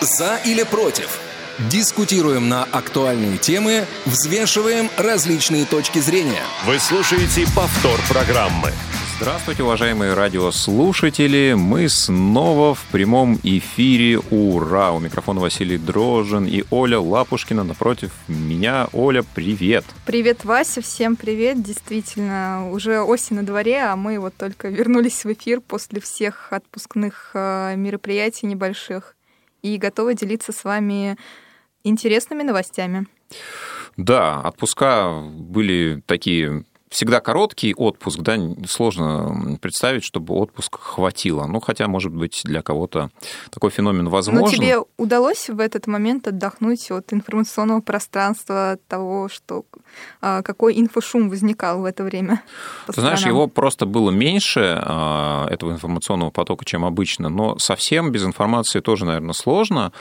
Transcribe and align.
За 0.00 0.36
или 0.44 0.62
против? 0.62 1.18
Дискутируем 1.70 2.50
на 2.50 2.64
актуальные 2.64 3.38
темы, 3.38 3.86
взвешиваем 4.04 4.90
различные 4.98 5.64
точки 5.64 6.00
зрения. 6.00 6.42
Вы 6.66 6.78
слушаете 6.78 7.46
повтор 7.54 7.98
программы. 8.06 8.72
Здравствуйте, 9.16 9.62
уважаемые 9.62 10.12
радиослушатели. 10.12 11.54
Мы 11.56 11.88
снова 11.88 12.74
в 12.74 12.84
прямом 12.92 13.40
эфире. 13.42 14.18
Ура! 14.30 14.92
У 14.92 15.00
микрофона 15.00 15.40
Василий 15.40 15.78
Дрожин 15.78 16.46
и 16.46 16.64
Оля 16.70 17.00
Лапушкина 17.00 17.64
напротив 17.64 18.12
меня. 18.28 18.88
Оля, 18.92 19.24
привет! 19.34 19.86
Привет, 20.04 20.44
Вася, 20.44 20.82
всем 20.82 21.16
привет. 21.16 21.62
Действительно, 21.62 22.70
уже 22.70 23.00
осень 23.00 23.36
на 23.36 23.42
дворе, 23.42 23.84
а 23.84 23.96
мы 23.96 24.18
вот 24.20 24.36
только 24.36 24.68
вернулись 24.68 25.24
в 25.24 25.32
эфир 25.32 25.62
после 25.62 26.02
всех 26.02 26.48
отпускных 26.52 27.30
э, 27.32 27.76
мероприятий 27.76 28.46
небольших 28.46 29.16
и 29.66 29.78
готовы 29.78 30.14
делиться 30.14 30.52
с 30.52 30.64
вами 30.64 31.16
интересными 31.82 32.42
новостями. 32.42 33.06
Да, 33.96 34.40
отпуска 34.40 35.22
были 35.22 36.02
такие 36.06 36.64
всегда 36.88 37.20
короткий 37.20 37.74
отпуск, 37.74 38.20
да, 38.20 38.38
сложно 38.68 39.58
представить, 39.60 40.04
чтобы 40.04 40.34
отпуск 40.34 40.78
хватило. 40.78 41.46
Ну, 41.46 41.60
хотя, 41.60 41.88
может 41.88 42.12
быть, 42.12 42.42
для 42.44 42.62
кого-то 42.62 43.10
такой 43.50 43.70
феномен 43.70 44.08
возможен. 44.08 44.42
Но 44.44 44.50
тебе 44.50 44.78
удалось 44.96 45.48
в 45.48 45.60
этот 45.60 45.86
момент 45.86 46.28
отдохнуть 46.28 46.90
от 46.90 47.12
информационного 47.12 47.80
пространства, 47.80 48.72
от 48.72 48.86
того, 48.86 49.28
что 49.28 49.64
а, 50.20 50.42
какой 50.42 50.78
инфошум 50.78 51.28
возникал 51.28 51.80
в 51.80 51.84
это 51.84 52.04
время? 52.04 52.42
Ты 52.86 53.00
знаешь, 53.00 53.26
его 53.26 53.48
просто 53.48 53.86
было 53.86 54.10
меньше, 54.10 54.80
а, 54.82 55.46
этого 55.50 55.72
информационного 55.72 56.30
потока, 56.30 56.64
чем 56.64 56.84
обычно, 56.84 57.28
но 57.28 57.58
совсем 57.58 58.12
без 58.12 58.24
информации 58.24 58.80
тоже, 58.80 59.04
наверное, 59.04 59.34
сложно. 59.34 59.92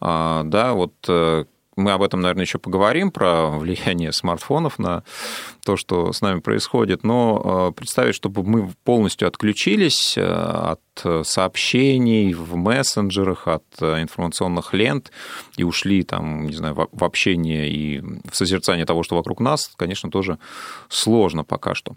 А, 0.00 0.42
да, 0.44 0.74
вот 0.74 0.92
э, 1.08 1.44
мы 1.76 1.92
об 1.92 2.02
этом, 2.02 2.20
наверное, 2.20 2.44
еще 2.44 2.58
поговорим, 2.58 3.10
про 3.10 3.50
влияние 3.50 4.12
смартфонов 4.12 4.78
на 4.78 5.02
то, 5.64 5.76
что 5.76 6.12
с 6.12 6.20
нами 6.20 6.40
происходит, 6.40 7.04
но 7.04 7.70
э, 7.70 7.72
представить, 7.76 8.14
чтобы 8.14 8.42
мы 8.42 8.70
полностью 8.84 9.28
отключились 9.28 10.16
э, 10.16 10.22
от 10.24 10.80
сообщений 11.26 12.34
в 12.34 12.54
мессенджерах, 12.56 13.48
от 13.48 13.64
э, 13.80 14.02
информационных 14.02 14.72
лент 14.74 15.10
и 15.56 15.64
ушли 15.64 16.02
там, 16.02 16.46
не 16.46 16.54
знаю, 16.54 16.74
в 16.74 17.04
общение 17.04 17.68
и 17.68 18.00
в 18.00 18.34
созерцание 18.34 18.86
того, 18.86 19.02
что 19.02 19.16
вокруг 19.16 19.40
нас, 19.40 19.70
конечно, 19.76 20.10
тоже 20.10 20.38
сложно 20.88 21.44
пока 21.44 21.74
что. 21.74 21.96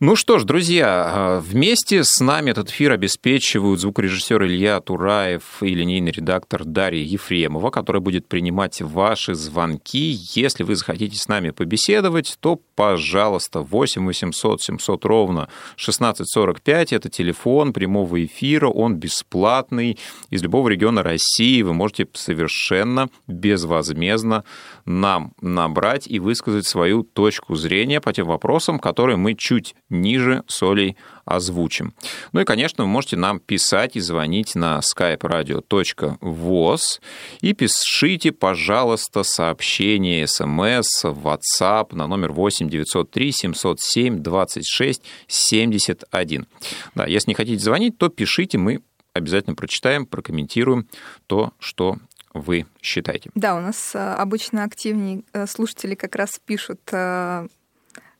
Ну 0.00 0.14
что 0.14 0.38
ж, 0.38 0.44
друзья, 0.44 0.86
а, 1.12 1.40
вместе 1.40 2.04
с 2.04 2.20
нами 2.20 2.52
этот 2.52 2.70
эфир 2.70 2.92
обеспечивают 2.92 3.80
звукорежиссер 3.80 4.44
Илья 4.44 4.80
Тураев 4.80 5.60
и 5.60 5.74
линейный 5.74 6.12
редактор 6.12 6.64
Дарья 6.64 7.02
Ефремова, 7.02 7.70
которая 7.70 8.00
будет 8.00 8.28
принимать 8.28 8.80
ваши 8.80 9.34
звонки. 9.34 10.16
Если 10.36 10.62
вы 10.62 10.76
захотите 10.76 11.16
с 11.16 11.26
нами 11.26 11.50
побеседовать, 11.50 12.36
то, 12.38 12.60
пожалуйста, 12.76 13.62
8 13.62 14.06
800 14.06 14.62
700 14.62 15.04
ровно 15.04 15.48
1645– 15.72 16.92
это 16.92 17.08
телефон 17.08 17.72
прямого 17.72 18.24
эфира, 18.24 18.68
он 18.68 18.94
бесплатный. 18.98 19.98
Из 20.30 20.40
любого 20.44 20.68
региона 20.68 21.02
России 21.02 21.62
вы 21.62 21.74
можете 21.74 22.06
совершенно 22.12 23.08
безвозмездно 23.26 24.44
нам 24.84 25.32
набрать 25.40 26.06
и 26.06 26.20
высказать 26.20 26.66
свою 26.66 27.02
точку 27.02 27.56
зрения 27.56 28.00
по 28.00 28.12
тем 28.12 28.28
вопросам, 28.28 28.78
которые 28.78 29.16
мы 29.16 29.34
чуть 29.34 29.74
ниже 29.90 30.44
солей 30.46 30.96
озвучим. 31.24 31.94
Ну 32.32 32.40
и, 32.40 32.44
конечно, 32.44 32.84
вы 32.84 32.90
можете 32.90 33.16
нам 33.16 33.38
писать 33.38 33.96
и 33.96 34.00
звонить 34.00 34.54
на 34.54 34.80
skype 34.80 35.20
radio.voz 35.20 37.00
и 37.40 37.52
пишите, 37.52 38.32
пожалуйста, 38.32 39.22
сообщение, 39.22 40.26
смс, 40.26 41.04
WhatsApp 41.04 41.94
на 41.94 42.06
номер 42.06 42.32
8 42.32 42.68
903 42.68 43.32
707 43.32 44.22
26 44.22 45.02
71. 45.26 46.46
Да, 46.94 47.06
если 47.06 47.30
не 47.30 47.34
хотите 47.34 47.62
звонить, 47.62 47.98
то 47.98 48.08
пишите, 48.08 48.58
мы 48.58 48.80
обязательно 49.12 49.54
прочитаем, 49.54 50.06
прокомментируем 50.06 50.88
то, 51.26 51.52
что 51.58 51.96
вы 52.34 52.66
считаете. 52.80 53.30
Да, 53.34 53.56
у 53.56 53.60
нас 53.60 53.94
э, 53.94 53.98
обычно 53.98 54.64
активнее 54.64 55.22
э, 55.32 55.46
слушатели 55.46 55.94
как 55.94 56.14
раз 56.14 56.40
пишут 56.44 56.80
э, 56.92 57.48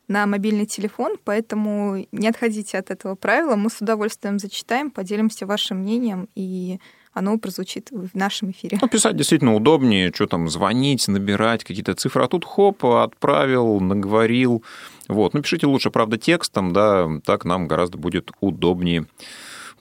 на 0.09 0.27
мобильный 0.27 0.67
телефон, 0.67 1.17
поэтому 1.23 2.07
не 2.13 2.29
отходите 2.29 2.79
от 2.79 2.91
этого 2.91 3.15
правила. 3.15 3.57
Мы 3.57 3.71
с 3.71 3.81
удовольствием 3.81 4.39
зачитаем, 4.39 4.91
поделимся 4.91 5.47
вашим 5.47 5.79
мнением, 5.79 6.29
и 6.35 6.79
оно 7.13 7.39
прозвучит 7.39 7.91
в 7.91 8.15
нашем 8.15 8.51
эфире. 8.53 8.79
Ну, 8.81 8.89
писать 8.89 9.17
действительно 9.17 9.55
удобнее, 9.55 10.13
что 10.15 10.27
там, 10.27 10.49
звонить, 10.49 11.09
набирать 11.09 11.65
какие-то 11.65 11.95
цифры, 11.95 12.25
а 12.25 12.29
тут 12.29 12.45
хоп, 12.45 12.85
отправил, 12.85 13.81
наговорил. 13.81 14.63
Вот. 15.09 15.35
Ну, 15.35 15.43
пишите 15.43 15.67
лучше, 15.67 15.91
правда, 15.91 16.17
текстом, 16.17 16.73
да, 16.73 17.09
так 17.25 17.45
нам 17.45 17.67
гораздо 17.67 17.99
будет 17.99 18.31
удобнее 18.41 19.07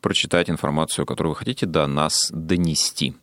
прочитать 0.02 0.50
информацию, 0.50 1.06
которую 1.06 1.34
вы 1.34 1.38
хотите 1.38 1.66
до 1.66 1.88
нас 1.88 2.30
донести. 2.32 3.16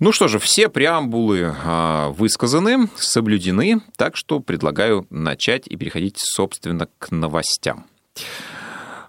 Ну 0.00 0.12
что 0.12 0.28
же, 0.28 0.38
все 0.38 0.70
преамбулы 0.70 1.54
а, 1.62 2.08
высказаны, 2.08 2.88
соблюдены, 2.96 3.82
так 3.98 4.16
что 4.16 4.40
предлагаю 4.40 5.06
начать 5.10 5.66
и 5.66 5.76
переходить, 5.76 6.16
собственно, 6.18 6.88
к 6.98 7.10
новостям. 7.10 7.84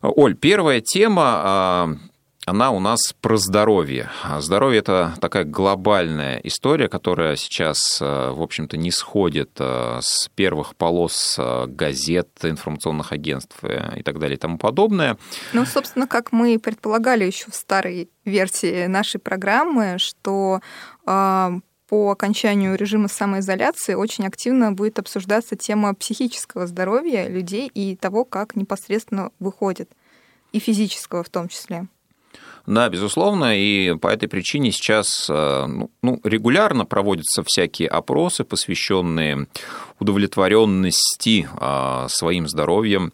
Оль, 0.02 0.36
первая 0.36 0.82
тема 0.82 1.24
а, 1.26 1.96
она 2.52 2.72
у 2.72 2.82
нас 2.82 3.14
про 3.22 3.38
здоровье. 3.38 4.10
А 4.24 4.42
здоровье– 4.42 4.80
это 4.82 5.14
такая 5.22 5.46
глобальная 5.46 6.38
история, 6.44 6.90
которая 6.90 7.38
сейчас, 7.38 8.00
э, 8.02 8.32
в 8.32 8.42
общем-то, 8.42 8.76
не 8.76 8.92
сходит 8.92 9.52
э, 9.58 10.00
с 10.02 10.30
первых 10.36 10.76
полос 10.76 11.38
э, 11.40 11.68
газет, 11.68 12.28
информационных 12.44 13.14
агентств 13.14 13.58
и 13.64 14.04
так 14.04 14.20
далее 14.20 14.36
и 14.36 14.40
тому 14.40 14.58
подобное. 14.58 15.18
Ну, 15.54 15.66
собственно, 15.66 16.08
как 16.08 16.34
мы 16.34 16.60
предполагали 16.60 17.24
еще 17.24 17.50
в 17.50 17.56
старой 17.56 18.10
версии 18.26 18.86
нашей 18.88 19.22
программы, 19.22 19.96
что 19.98 20.60
по 21.06 22.12
окончанию 22.12 22.76
режима 22.76 23.08
самоизоляции 23.08 23.94
очень 23.94 24.28
активно 24.28 24.74
будет 24.74 25.00
обсуждаться 25.00 25.56
тема 25.56 25.94
психического 25.96 26.68
здоровья 26.68 27.28
людей 27.30 27.72
и 27.74 27.96
того, 27.96 28.26
как 28.26 28.58
непосредственно 28.58 29.32
выходит, 29.40 29.90
и 30.52 30.60
физического 30.60 31.24
в 31.24 31.30
том 31.30 31.48
числе. 31.48 31.88
Да, 32.66 32.90
безусловно, 32.90 33.58
и 33.58 33.96
по 33.96 34.08
этой 34.08 34.30
причине 34.30 34.72
сейчас 34.72 35.28
э, 35.30 35.66
ну, 35.68 35.90
ну, 36.02 36.20
регулярно 36.24 36.86
проводятся 36.86 37.44
всякие 37.44 37.88
опросы, 37.88 38.44
посвященные 38.44 39.48
удовлетворенности 40.00 41.48
а, 41.54 42.08
своим 42.10 42.48
здоровьем 42.48 43.14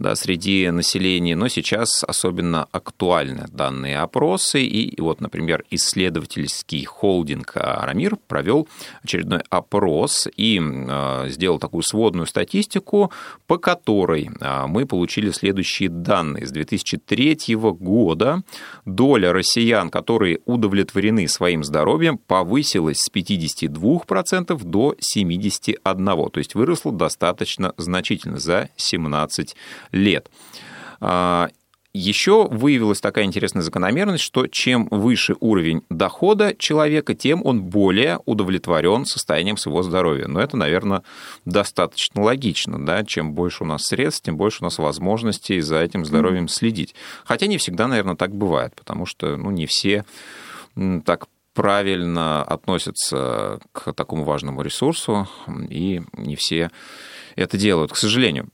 да, 0.00 0.16
среди 0.16 0.70
населения, 0.70 1.36
но 1.36 1.48
сейчас 1.48 2.02
особенно 2.04 2.66
актуальны 2.72 3.46
данные 3.52 3.98
опросы. 3.98 4.62
И 4.62 4.98
вот, 5.00 5.20
например, 5.20 5.62
исследовательский 5.70 6.84
холдинг 6.86 7.52
«Арамир» 7.54 8.16
провел 8.26 8.66
очередной 9.02 9.42
опрос 9.50 10.26
и 10.36 10.58
а, 10.60 11.28
сделал 11.28 11.58
такую 11.58 11.82
сводную 11.82 12.26
статистику, 12.26 13.12
по 13.46 13.58
которой 13.58 14.30
а, 14.40 14.66
мы 14.66 14.86
получили 14.86 15.30
следующие 15.30 15.90
данные. 15.90 16.46
С 16.46 16.50
2003 16.50 17.54
года 17.56 18.42
доля 18.86 19.34
россиян, 19.34 19.90
которые 19.90 20.40
удовлетворены 20.46 21.28
своим 21.28 21.62
здоровьем, 21.62 22.16
повысилась 22.16 23.02
с 23.02 23.10
52% 23.10 24.64
до 24.64 24.94
71%, 25.16 26.30
то 26.30 26.38
есть 26.38 26.54
выросла 26.54 26.92
достаточно 26.92 27.74
значительно 27.76 28.38
за 28.38 28.70
17 28.76 29.54
лет. 29.92 30.30
А, 31.00 31.48
Еще 31.92 32.46
выявилась 32.46 33.00
такая 33.00 33.24
интересная 33.24 33.64
закономерность, 33.64 34.22
что 34.22 34.46
чем 34.46 34.86
выше 34.92 35.34
уровень 35.40 35.82
дохода 35.90 36.54
человека, 36.56 37.14
тем 37.16 37.44
он 37.44 37.62
более 37.64 38.20
удовлетворен 38.26 39.04
состоянием 39.04 39.56
своего 39.56 39.82
здоровья. 39.82 40.28
Но 40.28 40.40
это, 40.40 40.56
наверное, 40.56 41.02
достаточно 41.44 42.22
логично. 42.22 42.84
Да? 42.86 43.04
Чем 43.04 43.32
больше 43.32 43.64
у 43.64 43.66
нас 43.66 43.82
средств, 43.82 44.22
тем 44.24 44.36
больше 44.36 44.58
у 44.60 44.64
нас 44.64 44.78
возможностей 44.78 45.60
за 45.60 45.80
этим 45.82 46.04
здоровьем 46.04 46.46
следить. 46.46 46.94
Хотя 47.24 47.48
не 47.48 47.58
всегда, 47.58 47.88
наверное, 47.88 48.14
так 48.14 48.36
бывает, 48.36 48.72
потому 48.76 49.04
что 49.04 49.36
ну, 49.36 49.50
не 49.50 49.66
все 49.66 50.04
так 51.04 51.26
правильно 51.54 52.44
относятся 52.44 53.58
к 53.72 53.92
такому 53.94 54.22
важному 54.22 54.62
ресурсу, 54.62 55.28
и 55.68 56.02
не 56.12 56.36
все 56.36 56.70
это 57.34 57.58
делают, 57.58 57.90
к 57.92 57.96
сожалению. 57.96 58.48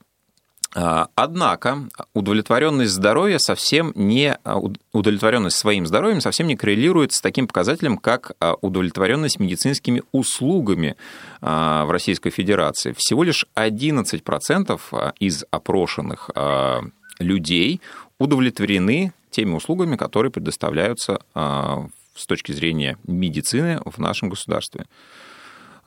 А, 0.78 1.08
однако 1.14 1.88
удовлетворенность 2.12 2.92
здоровья 2.92 3.38
совсем 3.38 3.92
не 3.94 4.36
а, 4.44 4.60
удовлетворенность 4.92 5.56
своим 5.56 5.86
здоровьем 5.86 6.20
совсем 6.20 6.48
не 6.48 6.54
коррелирует 6.54 7.14
с 7.14 7.22
таким 7.22 7.48
показателем, 7.48 7.96
как 7.96 8.32
а, 8.40 8.56
удовлетворенность 8.60 9.40
медицинскими 9.40 10.02
услугами 10.12 10.96
в 11.40 11.90
Российской 11.90 12.30
Федерации. 12.30 12.94
Всего 12.96 13.22
лишь 13.22 13.46
11% 13.54 15.14
из 15.20 15.44
опрошенных 15.50 16.30
людей 17.18 17.80
удовлетворены 18.18 19.12
теми 19.30 19.54
услугами, 19.54 19.96
которые 19.96 20.32
предоставляются 20.32 21.20
с 21.34 22.26
точки 22.26 22.52
зрения 22.52 22.98
медицины 23.06 23.80
в 23.84 23.98
нашем 23.98 24.30
государстве. 24.30 24.86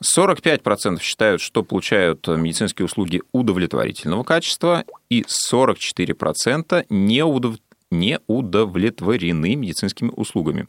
45% 0.02 1.00
считают, 1.00 1.40
что 1.40 1.62
получают 1.62 2.26
медицинские 2.26 2.86
услуги 2.86 3.22
удовлетворительного 3.32 4.24
качества, 4.24 4.84
и 5.08 5.24
44% 5.52 6.86
не, 6.88 7.24
удов... 7.24 7.56
не 7.90 8.18
удовлетворены 8.26 9.56
медицинскими 9.56 10.10
услугами. 10.14 10.68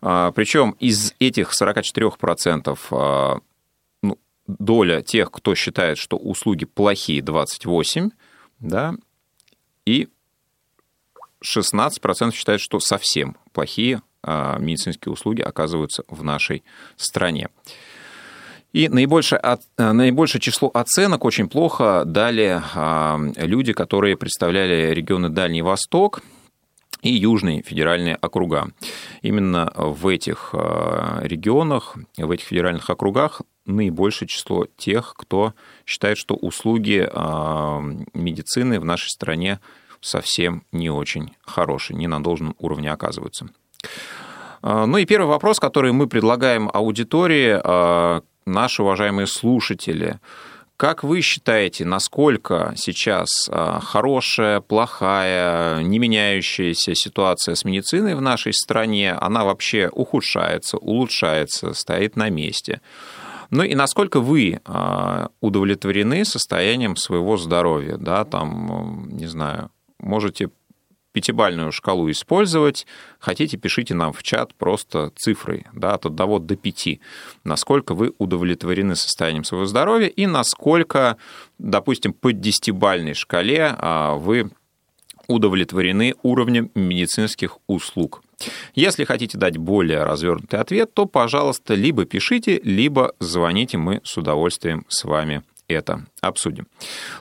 А, 0.00 0.30
Причем 0.32 0.72
из 0.78 1.14
этих 1.18 1.52
44% 1.60 2.78
а, 2.90 3.40
ну, 4.02 4.18
доля 4.46 5.02
тех, 5.02 5.30
кто 5.30 5.54
считает, 5.54 5.98
что 5.98 6.16
услуги 6.16 6.64
плохие, 6.66 7.20
28%, 7.20 8.12
да, 8.60 8.94
и 9.86 10.08
16% 11.42 12.32
считают, 12.32 12.60
что 12.60 12.80
совсем 12.80 13.36
плохие 13.52 14.02
а, 14.22 14.58
медицинские 14.58 15.12
услуги 15.12 15.40
оказываются 15.40 16.04
в 16.08 16.22
нашей 16.22 16.62
стране. 16.96 17.48
И 18.78 18.88
наибольшее, 18.88 19.40
э, 19.42 19.92
наибольшее 19.92 20.40
число 20.40 20.70
оценок 20.72 21.24
очень 21.24 21.48
плохо 21.48 22.04
дали 22.06 22.62
а, 22.76 23.18
люди, 23.34 23.72
которые 23.72 24.16
представляли 24.16 24.94
регионы 24.94 25.30
Дальний 25.30 25.62
Восток 25.62 26.22
и 27.02 27.10
Южные 27.10 27.62
федеральные 27.62 28.14
округа. 28.14 28.68
Именно 29.20 29.72
в 29.74 30.06
этих 30.06 30.50
а, 30.52 31.18
регионах, 31.24 31.96
в 32.16 32.30
этих 32.30 32.46
федеральных 32.46 32.88
округах 32.88 33.42
наибольшее 33.66 34.28
число 34.28 34.68
тех, 34.76 35.14
кто 35.16 35.54
считает, 35.84 36.16
что 36.16 36.36
услуги 36.36 37.04
а, 37.12 37.82
медицины 38.14 38.78
в 38.78 38.84
нашей 38.84 39.08
стране 39.08 39.58
совсем 40.00 40.62
не 40.70 40.88
очень 40.88 41.34
хорошие, 41.40 41.96
не 41.96 42.06
на 42.06 42.22
должном 42.22 42.54
уровне 42.60 42.92
оказываются. 42.92 43.48
Ну 44.62 44.96
и 44.96 45.04
первый 45.04 45.28
вопрос, 45.28 45.60
который 45.60 45.92
мы 45.92 46.08
предлагаем 46.08 46.68
аудитории, 46.72 48.20
наши 48.48 48.82
уважаемые 48.82 49.26
слушатели, 49.26 50.18
как 50.76 51.02
вы 51.02 51.22
считаете, 51.22 51.84
насколько 51.84 52.72
сейчас 52.76 53.48
а, 53.50 53.80
хорошая, 53.80 54.60
плохая, 54.60 55.82
не 55.82 55.98
меняющаяся 55.98 56.94
ситуация 56.94 57.56
с 57.56 57.64
медициной 57.64 58.14
в 58.14 58.20
нашей 58.20 58.52
стране, 58.52 59.12
она 59.12 59.44
вообще 59.44 59.88
ухудшается, 59.88 60.76
улучшается, 60.78 61.74
стоит 61.74 62.14
на 62.14 62.30
месте? 62.30 62.80
Ну 63.50 63.64
и 63.64 63.74
насколько 63.74 64.20
вы 64.20 64.60
а, 64.64 65.30
удовлетворены 65.40 66.24
состоянием 66.24 66.94
своего 66.94 67.36
здоровья, 67.36 67.96
да, 67.96 68.24
там, 68.24 69.08
не 69.10 69.26
знаю, 69.26 69.72
можете 69.98 70.50
пятибальную 71.12 71.72
шкалу 71.72 72.10
использовать. 72.10 72.86
Хотите, 73.18 73.56
пишите 73.56 73.94
нам 73.94 74.12
в 74.12 74.22
чат 74.22 74.54
просто 74.54 75.12
цифры 75.16 75.64
да, 75.72 75.94
от 75.94 76.06
1 76.06 76.46
до 76.46 76.56
5, 76.56 77.00
насколько 77.44 77.94
вы 77.94 78.12
удовлетворены 78.18 78.96
состоянием 78.96 79.44
своего 79.44 79.66
здоровья 79.66 80.08
и 80.08 80.26
насколько, 80.26 81.16
допустим, 81.58 82.12
по 82.12 82.32
десятибальной 82.32 83.14
шкале 83.14 83.74
а, 83.78 84.14
вы 84.14 84.50
удовлетворены 85.28 86.14
уровнем 86.22 86.70
медицинских 86.74 87.58
услуг. 87.66 88.22
Если 88.74 89.04
хотите 89.04 89.36
дать 89.36 89.58
более 89.58 90.04
развернутый 90.04 90.58
ответ, 90.58 90.94
то, 90.94 91.06
пожалуйста, 91.06 91.74
либо 91.74 92.04
пишите, 92.06 92.60
либо 92.62 93.12
звоните, 93.20 93.76
мы 93.76 94.00
с 94.04 94.16
удовольствием 94.16 94.86
с 94.88 95.04
вами 95.04 95.42
это 95.74 96.04
обсудим. 96.20 96.66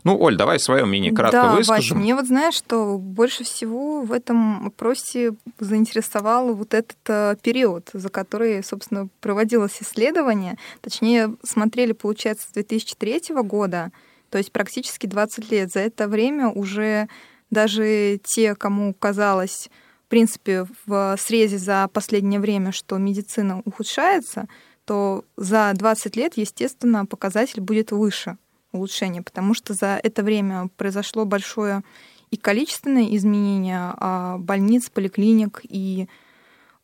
Ну, 0.03 0.17
Оль, 0.19 0.37
давай 0.37 0.59
свое 0.59 0.85
мнение 0.85 1.11
кратко 1.11 1.41
да, 1.41 1.55
выскажем. 1.55 1.97
Вась, 1.97 2.03
мне 2.03 2.15
вот 2.15 2.27
знаешь, 2.27 2.55
что 2.55 2.97
больше 2.97 3.43
всего 3.43 4.01
в 4.01 4.11
этом 4.11 4.67
опросе 4.67 5.33
заинтересовал 5.59 6.53
вот 6.53 6.73
этот 6.73 6.97
э, 7.07 7.35
период, 7.41 7.89
за 7.93 8.09
который, 8.09 8.63
собственно, 8.63 9.09
проводилось 9.19 9.81
исследование. 9.81 10.57
Точнее, 10.81 11.35
смотрели, 11.43 11.91
получается, 11.91 12.47
с 12.47 12.53
2003 12.53 13.21
года, 13.43 13.91
то 14.29 14.37
есть 14.37 14.51
практически 14.51 15.07
20 15.07 15.51
лет. 15.51 15.71
За 15.71 15.81
это 15.81 16.07
время 16.07 16.49
уже 16.49 17.07
даже 17.49 18.19
те, 18.23 18.55
кому 18.55 18.93
казалось, 18.93 19.69
в 20.05 20.09
принципе, 20.09 20.65
в 20.85 21.17
срезе 21.19 21.57
за 21.57 21.89
последнее 21.91 22.39
время, 22.39 22.71
что 22.71 22.97
медицина 22.97 23.61
ухудшается, 23.65 24.47
то 24.87 25.25
за 25.35 25.73
20 25.75 26.15
лет, 26.15 26.37
естественно, 26.37 27.05
показатель 27.05 27.59
будет 27.59 27.91
выше 27.91 28.37
улучшения, 28.71 29.21
потому 29.21 29.53
что 29.53 29.73
за 29.73 29.99
это 30.01 30.23
время 30.23 30.69
произошло 30.77 31.25
большое 31.25 31.83
и 32.31 32.37
количественное 32.37 33.13
изменение 33.15 33.93
а, 33.97 34.37
больниц, 34.37 34.89
поликлиник 34.89 35.59
и 35.63 36.07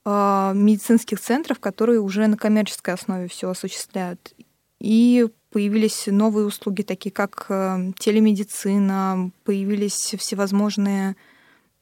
а, 0.03 0.51
медицинских 0.53 1.21
центров, 1.21 1.61
которые 1.61 2.01
уже 2.01 2.27
на 2.27 2.35
коммерческой 2.35 2.95
основе 2.95 3.29
все 3.29 3.49
осуществляют. 3.49 4.33
И 4.81 5.29
появились 5.49 6.07
новые 6.07 6.45
услуги, 6.45 6.81
такие 6.81 7.11
как 7.11 7.45
э, 7.47 7.93
телемедицина, 7.99 9.31
появились 9.45 10.15
всевозможные 10.17 11.15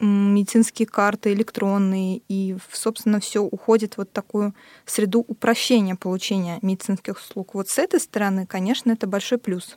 медицинские 0.02 0.86
карты 0.86 1.32
электронные, 1.32 2.20
и, 2.28 2.56
собственно, 2.70 3.20
все 3.20 3.40
уходит 3.40 3.94
в 3.94 3.98
вот 3.98 4.12
такую 4.12 4.52
среду 4.84 5.24
упрощения 5.26 5.94
получения 5.94 6.58
медицинских 6.62 7.16
услуг. 7.16 7.54
Вот 7.54 7.68
с 7.68 7.78
этой 7.78 8.00
стороны, 8.00 8.46
конечно, 8.46 8.92
это 8.92 9.06
большой 9.06 9.38
плюс. 9.38 9.76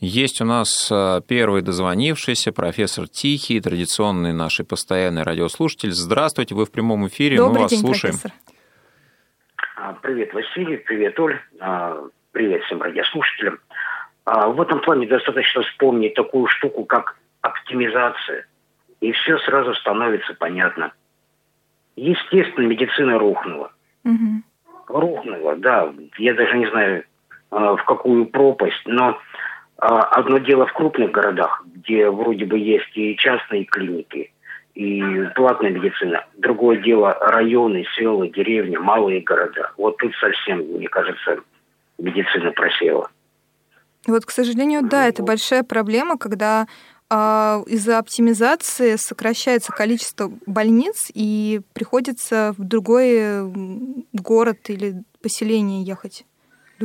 Есть 0.00 0.40
у 0.40 0.44
нас 0.44 0.90
э, 0.90 1.20
первый 1.26 1.62
дозвонившийся, 1.62 2.52
профессор 2.52 3.08
Тихий, 3.08 3.60
традиционный 3.60 4.32
наш 4.32 4.60
постоянный 4.68 5.22
радиослушатель. 5.22 5.92
Здравствуйте, 5.92 6.54
вы 6.54 6.66
в 6.66 6.72
прямом 6.72 7.06
эфире, 7.06 7.36
Добрый 7.36 7.54
мы 7.54 7.60
вас 7.62 7.70
день, 7.70 7.80
слушаем. 7.80 8.14
Профессор. 8.14 8.32
А, 9.76 9.92
привет, 10.02 10.34
Василий, 10.34 10.78
привет, 10.78 11.18
Оль, 11.20 11.40
а, 11.60 12.04
привет 12.32 12.62
всем 12.64 12.82
радиослушателям. 12.82 13.60
А, 14.24 14.48
в 14.48 14.60
этом 14.60 14.80
плане 14.80 15.06
достаточно 15.06 15.62
вспомнить 15.62 16.14
такую 16.14 16.48
штуку, 16.48 16.84
как 16.84 17.16
оптимизация 17.40 18.46
и 19.04 19.12
все 19.12 19.38
сразу 19.40 19.74
становится 19.74 20.34
понятно. 20.34 20.92
Естественно, 21.94 22.66
медицина 22.66 23.18
рухнула. 23.18 23.70
Угу. 24.04 24.42
Рухнула, 24.88 25.56
да. 25.56 25.92
Я 26.16 26.32
даже 26.32 26.56
не 26.56 26.66
знаю, 26.70 27.04
а, 27.50 27.76
в 27.76 27.84
какую 27.84 28.26
пропасть, 28.26 28.82
но 28.86 29.18
а, 29.76 30.02
одно 30.04 30.38
дело 30.38 30.66
в 30.66 30.72
крупных 30.72 31.10
городах, 31.10 31.62
где 31.66 32.08
вроде 32.08 32.46
бы 32.46 32.58
есть 32.58 32.96
и 32.96 33.14
частные 33.16 33.64
клиники, 33.64 34.32
и 34.74 35.02
платная 35.34 35.70
медицина. 35.70 36.24
Другое 36.38 36.78
дело 36.78 37.12
районы, 37.20 37.84
села, 37.96 38.26
деревни, 38.28 38.78
малые 38.78 39.20
города. 39.20 39.72
Вот 39.76 39.98
тут 39.98 40.14
совсем, 40.16 40.60
мне 40.60 40.88
кажется, 40.88 41.40
медицина 41.98 42.52
просела. 42.52 43.10
Вот, 44.06 44.24
к 44.24 44.30
сожалению, 44.30 44.82
да, 44.82 45.08
это 45.08 45.22
большая 45.22 45.62
проблема, 45.62 46.18
когда 46.18 46.66
из-за 47.66 47.98
оптимизации 47.98 48.96
сокращается 48.96 49.72
количество 49.72 50.32
больниц 50.46 51.10
и 51.12 51.60
приходится 51.72 52.54
в 52.56 52.64
другой 52.64 53.50
город 54.12 54.58
или 54.68 55.02
поселение 55.20 55.82
ехать 55.82 56.24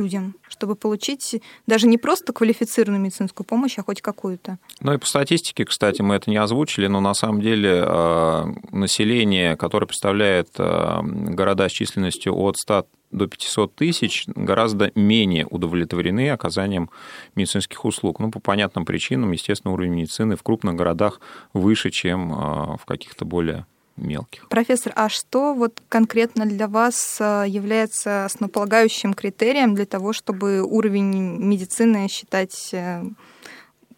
людям, 0.00 0.34
чтобы 0.48 0.74
получить 0.74 1.42
даже 1.66 1.86
не 1.86 1.98
просто 1.98 2.32
квалифицированную 2.32 3.02
медицинскую 3.02 3.46
помощь, 3.46 3.78
а 3.78 3.82
хоть 3.82 4.00
какую-то. 4.00 4.58
Ну 4.80 4.92
и 4.92 4.98
по 4.98 5.06
статистике, 5.06 5.64
кстати, 5.64 6.02
мы 6.02 6.14
это 6.14 6.30
не 6.30 6.36
озвучили, 6.36 6.86
но 6.86 7.00
на 7.00 7.14
самом 7.14 7.40
деле 7.40 7.82
а, 7.86 8.46
население, 8.70 9.56
которое 9.56 9.86
представляет 9.86 10.48
а, 10.58 11.02
города 11.02 11.68
с 11.68 11.72
численностью 11.72 12.34
от 12.36 12.56
100 12.56 12.86
до 13.10 13.26
500 13.26 13.74
тысяч 13.74 14.24
гораздо 14.28 14.92
менее 14.94 15.46
удовлетворены 15.46 16.30
оказанием 16.30 16.90
медицинских 17.34 17.84
услуг. 17.84 18.20
Ну, 18.20 18.30
по 18.30 18.38
понятным 18.38 18.84
причинам, 18.84 19.32
естественно, 19.32 19.74
уровень 19.74 19.94
медицины 19.94 20.36
в 20.36 20.42
крупных 20.42 20.76
городах 20.76 21.20
выше, 21.52 21.90
чем 21.90 22.32
а, 22.32 22.76
в 22.76 22.84
каких-то 22.86 23.24
более 23.24 23.66
мелких. 24.00 24.48
Профессор, 24.48 24.92
а 24.96 25.08
что 25.08 25.54
вот 25.54 25.80
конкретно 25.88 26.46
для 26.46 26.66
вас 26.66 27.18
а, 27.20 27.44
является 27.44 28.24
основополагающим 28.24 29.14
критерием 29.14 29.74
для 29.74 29.86
того, 29.86 30.12
чтобы 30.12 30.62
уровень 30.62 31.38
медицины 31.38 32.08
считать 32.08 32.70
э, 32.72 33.02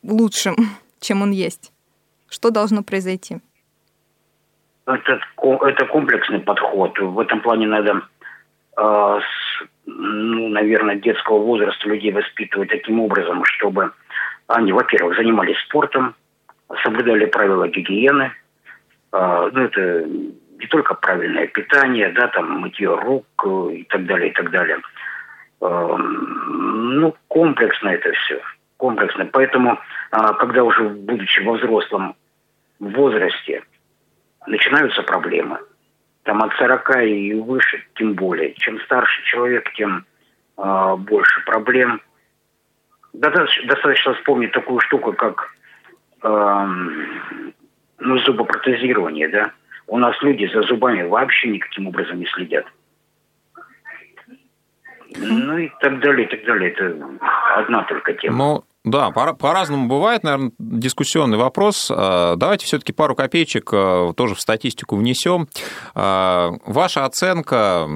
лучшим, 0.02 0.56
чем 1.00 1.23
он 1.23 1.30
есть? 1.30 1.73
Что 2.28 2.50
должно 2.50 2.82
произойти? 2.82 3.38
Это, 4.87 5.21
это 5.37 5.87
комплексный 5.87 6.40
подход. 6.40 6.99
В 6.99 7.18
этом 7.21 7.40
плане 7.40 7.66
надо 7.66 8.02
а, 8.76 9.21
с, 9.21 9.64
ну, 9.87 10.49
наверное, 10.49 10.97
детского 10.97 11.38
возраста 11.38 11.88
людей 11.88 12.12
воспитывать 12.12 12.71
таким 12.71 13.00
образом, 13.00 13.44
чтобы 13.44 13.92
они, 14.47 14.73
во-первых, 14.73 15.16
занимались 15.16 15.59
спортом, 15.68 16.14
соблюдали 16.82 17.26
правила 17.26 17.68
гигиены. 17.68 18.32
А, 19.12 19.50
ну, 19.52 19.64
это 19.64 20.07
не 20.07 20.66
только 20.69 20.95
правильное 20.95 21.47
питание, 21.47 22.11
да, 22.12 22.28
там 22.28 22.61
мытье 22.61 22.95
рук 22.95 23.26
э, 23.45 23.75
и 23.75 23.85
так 23.85 24.07
далее, 24.07 24.31
и 24.31 24.33
так 24.33 24.50
далее. 24.50 24.78
А, 25.61 25.97
ну, 25.97 27.14
комплексно 27.28 27.88
это 27.88 28.12
все. 28.12 28.40
Комплексно. 28.78 29.26
Поэтому, 29.26 29.78
когда 30.11 30.64
уже, 30.64 30.88
будучи 30.88 31.40
во 31.42 31.52
взрослом 31.52 32.16
возрасте, 32.81 33.62
начинаются 34.47 35.02
проблемы– 35.02 35.61
там 36.25 36.42
от 36.42 36.52
40 36.54 37.04
и 37.04 37.35
выше, 37.35 37.85
тем 37.95 38.14
более. 38.14 38.54
Чем 38.54 38.81
старше 38.81 39.23
человек, 39.25 39.73
тем 39.75 40.04
э, 40.57 40.95
больше 40.99 41.45
проблем. 41.45 42.00
Достаточно, 43.12 44.14
вспомнить 44.14 44.52
такую 44.52 44.81
штуку, 44.81 45.12
как 45.12 45.54
э, 46.23 46.66
ну, 48.04 48.18
зубопротезирование, 48.18 49.28
да. 49.28 49.52
У 49.87 49.99
нас 49.99 50.14
люди 50.23 50.50
за 50.52 50.62
зубами 50.62 51.02
вообще 51.02 51.49
никаким 51.49 51.88
образом 51.88 52.18
не 52.18 52.26
следят. 52.26 52.66
Ну 55.16 55.59
и 55.59 55.71
так 55.80 56.00
далее, 56.00 56.26
и 56.26 56.30
так 56.30 56.44
далее. 56.47 56.71
Это 56.71 56.97
одна 57.56 57.82
только 57.85 58.14
тема. 58.14 58.37
Ну, 58.37 58.64
да, 58.85 59.11
по- 59.11 59.35
по-разному 59.35 59.87
бывает, 59.87 60.25
наверное, 60.25 60.52
дискуссионный 60.59 61.37
вопрос. 61.37 61.90
А, 61.94 62.37
давайте 62.37 62.66
все-таки 62.66 62.92
пару 62.92 63.14
копеечек 63.14 63.71
а, 63.73 64.12
тоже 64.14 64.35
в 64.35 64.40
статистику 64.40 64.97
внесем. 64.97 65.49
А, 65.94 66.52
ваша 66.64 67.04
оценка, 67.04 67.87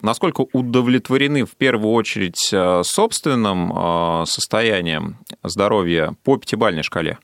насколько 0.00 0.46
удовлетворены 0.52 1.44
в 1.44 1.56
первую 1.56 1.92
очередь 1.92 2.38
собственным 2.86 4.24
состоянием 4.26 5.16
здоровья 5.42 6.14
по 6.24 6.36
пятибалльной 6.36 6.82
шкале? 6.82 7.18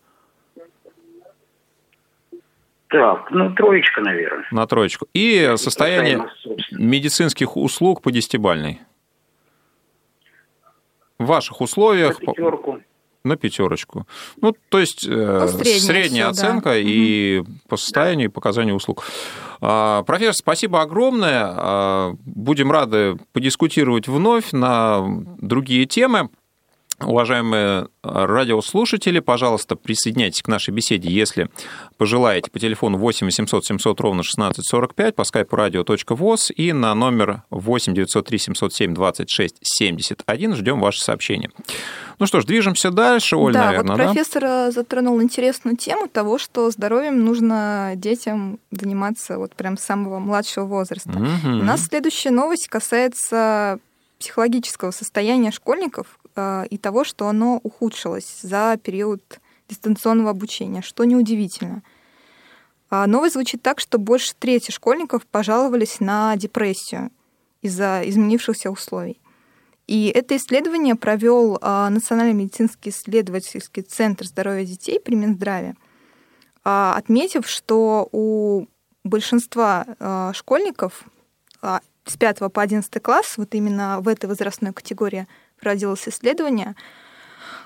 Так, 2.91 3.31
ну, 3.31 3.55
троечка, 3.55 4.01
наверное. 4.01 4.47
На 4.51 4.67
троечку. 4.67 5.07
И 5.15 5.53
состояние 5.57 6.27
медицинских 6.73 7.57
услуг 7.57 8.03
по 8.03 8.11
десятибальной? 8.11 8.81
В 11.19 11.27
ваших 11.27 11.61
условиях... 11.61 12.21
На 12.21 12.33
пятерку. 12.33 12.81
На 13.23 13.37
пятерочку. 13.37 14.07
Ну, 14.41 14.57
то 14.71 14.81
есть 14.81 15.07
э, 15.07 15.11
ну, 15.11 15.47
средняя, 15.47 15.79
средняя 15.79 16.33
все, 16.33 16.47
оценка 16.47 16.71
да. 16.71 16.79
и 16.79 17.39
угу. 17.39 17.51
по 17.69 17.77
состоянию, 17.77 18.29
и 18.29 18.33
показанию 18.33 18.75
услуг. 18.75 19.05
А, 19.61 20.03
профессор, 20.03 20.37
спасибо 20.37 20.81
огромное. 20.81 21.45
А, 21.45 22.13
будем 22.25 22.73
рады 22.73 23.19
подискутировать 23.33 24.09
вновь 24.09 24.53
на 24.53 25.05
другие 25.39 25.85
темы. 25.85 26.31
Уважаемые 27.01 27.89
радиослушатели, 28.03 29.21
пожалуйста, 29.21 29.75
присоединяйтесь 29.75 30.43
к 30.43 30.49
нашей 30.49 30.73
беседе, 30.73 31.11
если 31.11 31.49
пожелаете, 31.97 32.51
по 32.51 32.59
телефону 32.59 32.99
8 32.99 33.27
800 33.27 33.65
700 33.65 34.01
ровно 34.01 34.21
1645, 34.21 35.15
по 35.15 35.25
скайпу 35.25 35.57
radio.voz 35.57 36.53
и 36.53 36.73
на 36.73 36.95
номер 36.95 37.43
8 37.51 37.95
903 37.95 38.39
707 38.39 38.95
26 38.95 39.57
71. 39.63 40.55
Ждем 40.57 40.81
ваши 40.81 41.01
сообщения. 41.01 41.51
Ну 42.19 42.27
что 42.27 42.41
ж, 42.41 42.45
движемся 42.45 42.91
дальше, 42.91 43.37
Оль, 43.37 43.55
да, 43.55 43.67
наверное, 43.67 43.93
вот 43.93 43.99
да? 43.99 44.05
профессор 44.05 44.45
э, 44.45 44.71
затронул 44.71 45.23
интересную 45.23 45.79
тему 45.79 46.07
того, 46.07 46.37
что 46.37 46.71
здоровьем 46.71 47.25
нужно 47.25 47.93
детям 47.97 48.59
заниматься 48.71 49.39
вот 49.39 49.55
прям 49.55 49.79
с 49.79 49.83
самого 49.83 50.19
младшего 50.19 50.67
возраста. 50.67 51.11
Угу. 51.11 51.49
У 51.49 51.65
нас 51.65 51.87
следующая 51.87 52.31
новость 52.31 52.69
касается 52.69 53.79
психологического 54.19 54.91
состояния 54.91 55.51
школьников, 55.51 56.20
и 56.37 56.79
того, 56.79 57.05
что 57.05 57.29
оно 57.29 57.61
ухудшилось 57.63 58.41
за 58.43 58.79
период 58.83 59.41
дистанционного 59.69 60.31
обучения, 60.31 60.83
что 60.83 61.05
неудивительно. 61.05 61.83
А 62.91 63.07
новость 63.07 63.35
звучит 63.35 63.63
так, 63.63 63.81
что 63.81 63.99
больше 63.99 64.35
трети 64.39 64.73
школьников 64.73 65.27
пожаловались 65.27 66.01
на 66.01 66.37
депрессию 66.37 67.11
из-за 67.63 68.03
изменившихся 68.05 68.71
условий. 68.71 69.21
И 69.87 70.07
это 70.15 70.37
исследование 70.37 70.95
провел 70.95 71.59
а, 71.61 71.91
Национальный 71.91 72.33
медицинский 72.33 72.91
исследовательский 72.91 73.83
центр 73.83 74.25
здоровья 74.25 74.65
детей 74.65 75.01
при 75.01 75.15
Минздраве, 75.15 75.75
а, 76.65 76.95
отметив, 76.97 77.49
что 77.49 78.09
у 78.13 78.67
большинства 79.03 79.85
а, 79.99 80.33
школьников 80.33 81.05
с 82.07 82.17
5 82.17 82.53
по 82.53 82.63
11 82.63 83.03
класс, 83.03 83.35
вот 83.37 83.55
именно 83.55 84.01
в 84.01 84.09
этой 84.09 84.27
возрастной 84.27 84.73
категории 84.73 85.27
проводилось 85.61 86.09
исследование, 86.09 86.75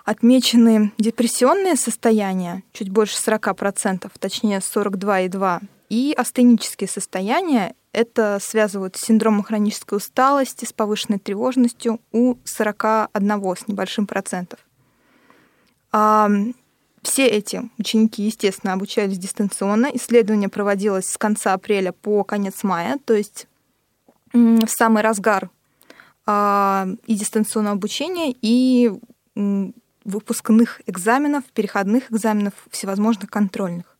отмечены 0.04 0.92
депрессионные 0.98 1.76
состояния, 1.76 2.62
чуть 2.72 2.90
больше 2.90 3.16
40%, 3.16 4.10
точнее 4.18 4.58
42,2%, 4.58 5.62
и 5.90 6.14
астенические 6.16 6.88
состояния, 6.88 7.74
это 7.92 8.38
связывают 8.42 8.96
с 8.96 9.02
синдромом 9.02 9.44
хронической 9.44 9.96
усталости, 9.98 10.64
с 10.64 10.72
повышенной 10.72 11.18
тревожностью 11.18 12.00
у 12.10 12.36
41 12.44 13.56
с 13.56 13.68
небольшим 13.68 14.06
процентов. 14.06 14.58
А 15.92 16.28
все 17.02 17.26
эти 17.26 17.70
ученики, 17.78 18.24
естественно, 18.24 18.72
обучались 18.72 19.18
дистанционно. 19.18 19.90
Исследование 19.92 20.48
проводилось 20.48 21.06
с 21.06 21.16
конца 21.18 21.52
апреля 21.52 21.92
по 21.92 22.24
конец 22.24 22.64
мая, 22.64 22.98
то 23.04 23.14
есть 23.14 23.46
в 24.32 24.66
самый 24.66 25.02
разгар 25.02 25.50
и 26.26 27.14
дистанционного 27.14 27.76
обучения, 27.76 28.34
и 28.40 28.90
выпускных 30.04 30.82
экзаменов, 30.86 31.44
переходных 31.52 32.12
экзаменов, 32.12 32.52
всевозможных 32.70 33.30
контрольных. 33.30 33.96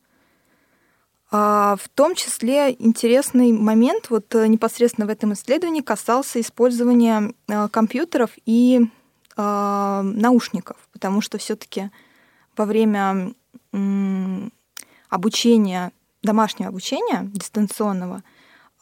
А, 1.30 1.76
в 1.76 1.88
том 1.88 2.14
числе 2.14 2.76
интересный 2.78 3.52
момент 3.52 4.10
вот 4.10 4.32
э, 4.34 4.46
непосредственно 4.46 5.06
в 5.06 5.10
этом 5.10 5.32
исследовании 5.32 5.80
касался 5.80 6.40
использования 6.40 7.32
э, 7.48 7.68
компьютеров 7.68 8.30
и 8.46 8.82
а, 9.36 10.02
наушников, 10.02 10.76
потому 10.92 11.20
что 11.20 11.38
все-таки 11.38 11.90
во 12.56 12.66
время 12.66 13.34
обучения, 15.08 15.90
домашнего 16.22 16.68
обучения 16.68 17.28
дистанционного– 17.32 18.22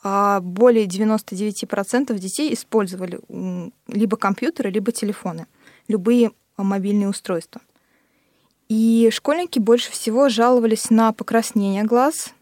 а 0.03 0.41
более 0.41 0.87
99% 0.87 2.19
детей 2.19 2.53
использовали 2.53 3.21
либо 3.87 4.17
компьютеры, 4.17 4.71
либо 4.71 4.93
телефоны, 4.93 5.47
любые 5.89 6.33
мобильные 6.57 7.09
устройства. 7.09 7.61
И 8.69 9.11
школьники 9.13 9.59
больше 9.59 9.91
всего 9.91 10.29
жаловались 10.29 10.91
на 10.91 11.13
покраснение 11.13 11.85
глаз, 11.85 12.33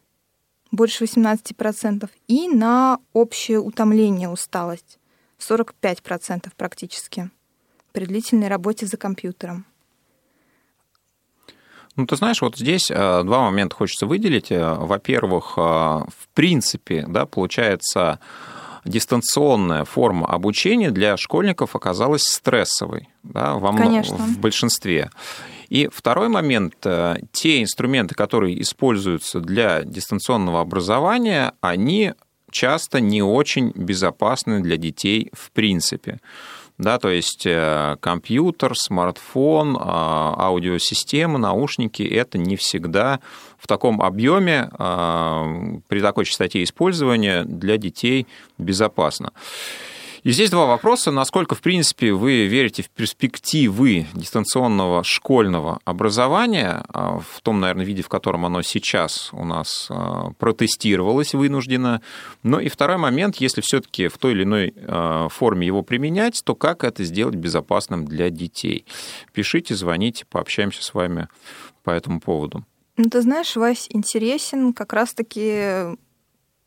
больше 0.70 1.04
18%, 1.04 2.08
и 2.28 2.48
на 2.48 2.98
общее 3.12 3.58
утомление, 3.58 4.28
усталость, 4.28 4.98
45% 5.38 6.50
практически, 6.56 7.30
при 7.92 8.06
длительной 8.06 8.48
работе 8.48 8.86
за 8.86 8.96
компьютером. 8.96 9.66
Ну, 11.96 12.06
ты 12.06 12.16
знаешь, 12.16 12.40
вот 12.40 12.56
здесь 12.56 12.90
э, 12.90 13.22
два 13.24 13.42
момента 13.42 13.74
хочется 13.76 14.06
выделить. 14.06 14.50
Э, 14.50 14.74
во-первых, 14.74 15.54
э, 15.56 15.60
в 15.60 16.28
принципе, 16.34 17.04
да, 17.08 17.26
получается, 17.26 18.20
дистанционная 18.84 19.84
форма 19.84 20.26
обучения 20.26 20.90
для 20.90 21.16
школьников 21.16 21.76
оказалась 21.76 22.22
стрессовой 22.22 23.08
да, 23.22 23.54
во 23.54 23.72
мно... 23.72 24.02
в 24.02 24.38
большинстве. 24.38 25.10
И 25.68 25.88
второй 25.92 26.28
момент, 26.28 26.74
те 27.32 27.62
инструменты, 27.62 28.14
которые 28.14 28.60
используются 28.60 29.38
для 29.38 29.82
дистанционного 29.84 30.60
образования, 30.60 31.52
они 31.60 32.14
часто 32.50 33.00
не 33.00 33.22
очень 33.22 33.70
безопасны 33.74 34.60
для 34.60 34.76
детей 34.76 35.30
в 35.32 35.52
принципе 35.52 36.18
да, 36.80 36.98
то 36.98 37.10
есть 37.10 37.44
э, 37.44 37.96
компьютер, 38.00 38.74
смартфон, 38.74 39.76
а, 39.78 40.34
аудиосистема, 40.38 41.38
наушники– 41.38 42.02
это 42.10 42.38
не 42.38 42.56
всегда 42.56 43.20
в 43.58 43.66
таком 43.66 44.00
объеме 44.00 44.70
а, 44.72 45.46
при 45.88 46.00
такой 46.00 46.24
частоте 46.24 46.62
использования 46.62 47.44
для 47.44 47.76
детей 47.76 48.26
безопасно. 48.56 49.32
И 50.22 50.32
здесь 50.32 50.50
два 50.50 50.66
вопроса. 50.66 51.10
Насколько, 51.10 51.54
в 51.54 51.62
принципе, 51.62 52.12
вы 52.12 52.46
верите 52.46 52.82
в 52.82 52.90
перспективы 52.90 54.06
дистанционного 54.12 55.02
школьного 55.02 55.80
образования 55.84 56.84
а, 56.88 57.18
в 57.18 57.40
том, 57.40 57.60
наверное, 57.60 57.86
виде, 57.86 58.02
в 58.02 58.08
котором 58.08 58.44
оно 58.44 58.60
сейчас 58.60 59.30
у 59.32 59.44
нас 59.44 59.86
а, 59.88 60.32
протестировалось 60.38 61.32
вынужденно. 61.32 62.02
Но 62.42 62.60
и 62.60 62.68
второй 62.68 62.98
момент, 62.98 63.36
если 63.36 63.62
все-таки 63.62 64.08
в 64.08 64.18
той 64.18 64.32
или 64.32 64.42
иной 64.42 64.74
а, 64.76 65.28
форме 65.28 65.66
его 65.66 65.82
применять, 65.82 66.42
то 66.44 66.54
как 66.54 66.84
это 66.84 67.02
сделать 67.04 67.36
безопасным 67.36 68.04
для 68.04 68.28
детей? 68.28 68.84
Пишите, 69.32 69.74
звоните, 69.74 70.26
пообщаемся 70.28 70.84
с 70.84 70.92
вами 70.92 71.28
по 71.82 71.90
этому 71.90 72.20
поводу. 72.20 72.64
Ну, 72.98 73.08
ты 73.08 73.22
знаешь, 73.22 73.56
Вась, 73.56 73.86
интересен 73.88 74.74
как 74.74 74.92
раз-таки 74.92 75.96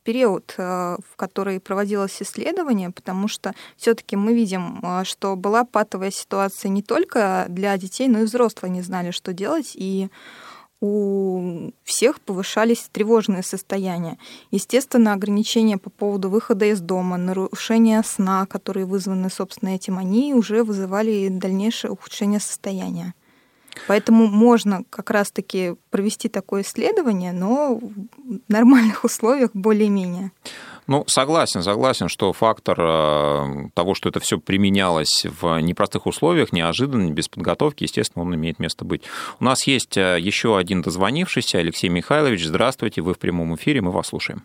период, 0.04 0.54
э, 0.58 0.98
в 1.12 1.16
который 1.16 1.60
проводилось 1.60 2.22
исследование, 2.22 2.92
потому 2.92 3.28
что 3.28 3.54
все-таки 3.78 4.16
мы 4.16 4.34
видим, 4.34 4.80
э, 4.84 5.04
что 5.04 5.36
была 5.36 5.64
патовая 5.64 6.12
ситуация 6.12 6.70
не 6.70 6.84
только 6.84 7.46
для 7.50 7.78
детей, 7.78 8.08
но 8.08 8.20
и 8.20 8.26
взрослые 8.26 8.72
не 8.72 8.82
знали, 8.82 9.12
что 9.12 9.34
делать, 9.34 9.72
и 9.76 10.10
у 10.82 11.72
всех 11.86 12.20
повышались 12.20 12.90
тревожные 12.92 13.42
состояния. 13.42 14.18
Естественно, 14.52 15.14
ограничения 15.14 15.78
по 15.78 15.90
поводу 15.90 16.30
выхода 16.30 16.66
из 16.66 16.82
дома, 16.82 17.16
нарушения 17.16 18.04
сна, 18.04 18.46
которые 18.46 18.86
вызваны, 18.86 19.30
собственно, 19.30 19.70
этим, 19.70 19.98
они 19.98 20.34
уже 20.34 20.62
вызывали 20.64 21.30
дальнейшее 21.30 21.92
ухудшение 21.92 22.42
состояния. 22.42 23.14
Поэтому 23.88 24.27
можно 24.27 24.84
как 24.89 25.10
раз-таки 25.10 25.75
провести 25.89 26.30
такое 26.30 26.62
исследование, 26.62 27.32
но 27.32 27.75
в 27.75 27.82
нормальных 28.48 29.03
условиях 29.03 29.51
более-менее. 29.53 30.32
Ну, 30.88 31.03
согласен, 31.08 31.62
согласен, 31.62 32.10
что 32.10 32.34
фактор 32.34 32.77
э, 32.80 33.70
того, 33.74 33.94
что 33.96 34.10
это 34.10 34.20
все 34.20 34.38
применялось 34.38 35.25
в 35.25 35.60
непростых 35.60 36.06
условиях, 36.06 36.51
неожиданно, 36.51 37.10
без 37.12 37.30
подготовки, 37.30 37.84
естественно, 37.84 38.25
он 38.25 38.36
имеет 38.36 38.60
место 38.60 38.84
быть. 38.84 39.03
У 39.39 39.46
нас 39.46 39.65
есть 39.65 39.98
э, 39.98 40.18
еще 40.20 40.58
один 40.58 40.82
дозвонившийся, 40.82 41.60
Алексей 41.60 41.89
Михайлович. 41.89 42.44
Здравствуйте, 42.44 43.01
вы 43.01 43.13
в 43.13 43.20
прямом 43.20 43.56
эфире, 43.56 43.82
мы 43.82 43.92
вас 43.92 44.08
слушаем. 44.08 44.44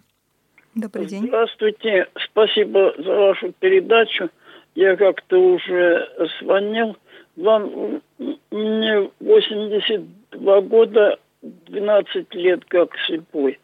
Добрый 0.76 1.06
день. 1.06 1.26
Здравствуйте, 1.26 2.06
спасибо 2.30 2.94
за 2.99 3.12
вашу 3.12 3.52
передачу. 3.58 4.30
Я 4.76 4.94
как-то 4.97 5.37
уже 5.37 6.08
звонил. 6.40 6.97
Вам 7.38 8.02
мне 8.50 9.11
82 9.21 10.61
года, 10.62 11.18
12 11.42 12.35
лет 12.35 12.64
как 12.64 12.90
слепой. 13.07 13.61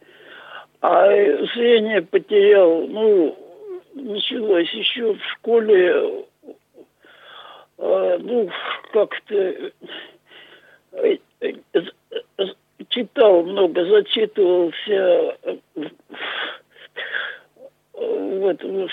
А 0.80 1.08
зрение 1.54 2.02
потерял, 2.02 2.86
ну, 2.86 3.36
началось 3.94 4.70
еще 4.70 5.14
в 5.14 5.22
школе, 5.32 6.24
э, 7.78 8.18
ну, 8.20 8.48
как-то 8.92 9.34
э, 10.92 11.18
э, 11.40 11.52
читал 12.90 13.42
много, 13.42 13.84
зачитывался 13.86 15.36
в 17.94 18.46
этом 18.46 18.82
без, 18.82 18.90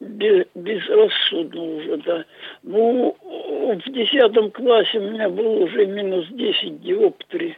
безрассудно 0.00 1.62
уже, 1.62 1.96
да. 1.98 2.24
Ну, 2.62 3.16
в 3.22 3.92
десятом 3.92 4.50
классе 4.50 4.98
у 4.98 5.10
меня 5.10 5.28
было 5.28 5.64
уже 5.64 5.86
минус 5.86 6.26
10 6.30 6.82
диоптрий. 6.82 7.56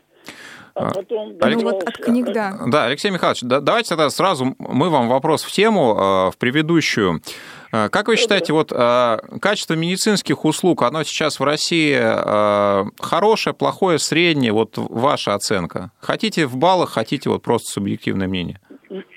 А, 0.75 0.89
а 0.89 0.95
потом 0.95 1.37
ну, 1.39 1.61
вот 1.61 1.83
от 1.83 1.97
книг, 1.99 2.27
да. 2.33 2.59
Да, 2.67 2.87
Алексей 2.87 3.11
Михайлович, 3.11 3.41
да, 3.43 3.61
давайте 3.61 3.91
тогда 3.91 4.09
сразу 4.09 4.55
мы 4.59 4.89
вам 4.89 5.09
вопрос 5.09 5.43
в 5.43 5.51
тему, 5.51 5.97
э, 5.97 6.31
в 6.31 6.39
предыдущую. 6.39 7.23
Э, 7.73 7.89
как 7.89 8.09
вы 8.09 8.17
считаете, 8.17 8.53
вот 8.53 8.71
э, 8.73 9.19
качество 9.41 9.75
медицинских 9.75 10.45
услуг, 10.45 10.83
оно 10.83 11.03
сейчас 11.03 11.41
в 11.41 11.45
России 11.45 11.99
хорошее, 13.01 13.55
плохое, 13.55 13.99
среднее? 13.99 14.53
Вот 14.53 14.75
ваша 14.77 15.35
оценка. 15.35 15.91
Хотите 16.01 16.47
в 16.47 16.57
баллах, 16.57 16.91
хотите 16.91 17.31
вот 17.31 17.43
просто 17.43 17.73
субъективное 17.73 18.29
мнение? 18.29 18.61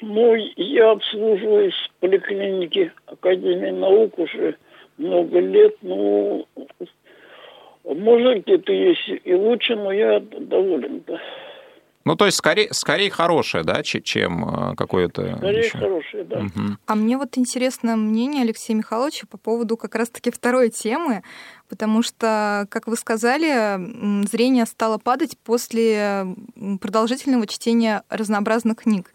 Ну, 0.01 0.35
я 0.55 0.91
обслуживаюсь 0.91 1.73
в 1.73 1.99
поликлинике 1.99 2.93
Академии 3.07 3.71
наук 3.71 4.19
уже 4.19 4.55
много 4.97 5.39
лет. 5.39 5.75
Ну, 5.81 6.47
может, 7.83 8.43
где-то 8.43 8.71
есть 8.71 9.11
и 9.23 9.33
лучше, 9.33 9.75
но 9.75 9.91
я 9.91 10.19
доволен, 10.19 11.03
да. 11.07 11.19
Ну, 12.05 12.17
то 12.17 12.25
есть 12.25 12.37
скорее, 12.37 12.67
скорее 12.71 13.09
хорошее, 13.09 13.63
да, 13.63 13.81
чем 13.81 14.43
э, 14.43 14.75
какое-то... 14.75 15.37
Скорее 15.37 15.59
еще... 15.59 15.77
хорошее, 15.77 16.23
да. 16.25 16.39
Угу. 16.39 16.77
А 16.85 16.95
мне 16.95 17.17
вот 17.17 17.37
интересно 17.37 17.95
мнение 17.95 18.43
Алексея 18.43 18.75
Михайловича 18.75 19.25
по 19.29 19.37
поводу 19.37 19.77
как 19.77 19.95
раз-таки 19.95 20.29
второй 20.29 20.69
темы, 20.69 21.23
потому 21.69 22.03
что, 22.03 22.67
как 22.69 22.87
вы 22.87 22.97
сказали, 22.97 24.25
зрение 24.27 24.65
стало 24.65 24.97
падать 24.97 25.37
после 25.45 26.25
продолжительного 26.81 27.47
чтения 27.47 28.03
разнообразных 28.09 28.79
книг. 28.79 29.12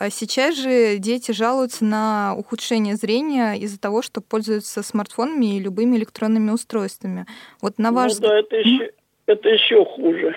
А 0.00 0.10
сейчас 0.10 0.54
же 0.54 0.98
дети 0.98 1.32
жалуются 1.32 1.84
на 1.84 2.32
ухудшение 2.36 2.94
зрения 2.94 3.54
из-за 3.54 3.80
того, 3.80 4.00
что 4.00 4.20
пользуются 4.20 4.84
смартфонами 4.84 5.56
и 5.56 5.60
любыми 5.60 5.96
электронными 5.96 6.52
устройствами. 6.52 7.26
Вот 7.60 7.78
на 7.78 7.90
ваш 7.90 8.14
ну, 8.20 8.28
да, 8.28 8.38
это 8.38 8.56
еще, 8.56 8.92
это 9.26 9.48
еще 9.48 9.84
хуже. 9.84 10.36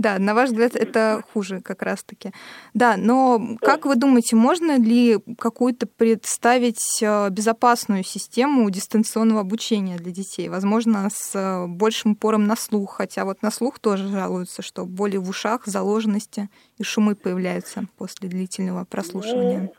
Да, 0.00 0.18
на 0.18 0.32
ваш 0.32 0.48
взгляд, 0.48 0.76
это 0.76 1.22
хуже 1.34 1.60
как 1.60 1.82
раз-таки. 1.82 2.30
Да, 2.72 2.94
но 2.96 3.38
как 3.60 3.84
вы 3.84 3.96
думаете, 3.96 4.34
можно 4.34 4.78
ли 4.78 5.18
какую-то 5.38 5.86
представить 5.86 7.02
э, 7.02 7.28
безопасную 7.28 8.02
систему 8.02 8.70
дистанционного 8.70 9.42
обучения 9.42 9.98
для 9.98 10.10
детей? 10.10 10.48
Возможно, 10.48 11.06
с 11.12 11.36
э, 11.36 11.66
большим 11.66 12.12
упором 12.12 12.46
на 12.46 12.56
слух, 12.56 12.96
хотя 12.96 13.26
вот 13.26 13.42
на 13.42 13.50
слух 13.50 13.78
тоже 13.78 14.08
жалуются, 14.08 14.62
что 14.62 14.86
боли 14.86 15.18
в 15.18 15.28
ушах, 15.28 15.66
заложенности 15.66 16.48
и 16.78 16.82
шумы 16.82 17.14
появляются 17.14 17.82
после 17.98 18.30
длительного 18.30 18.86
прослушивания. 18.86 19.70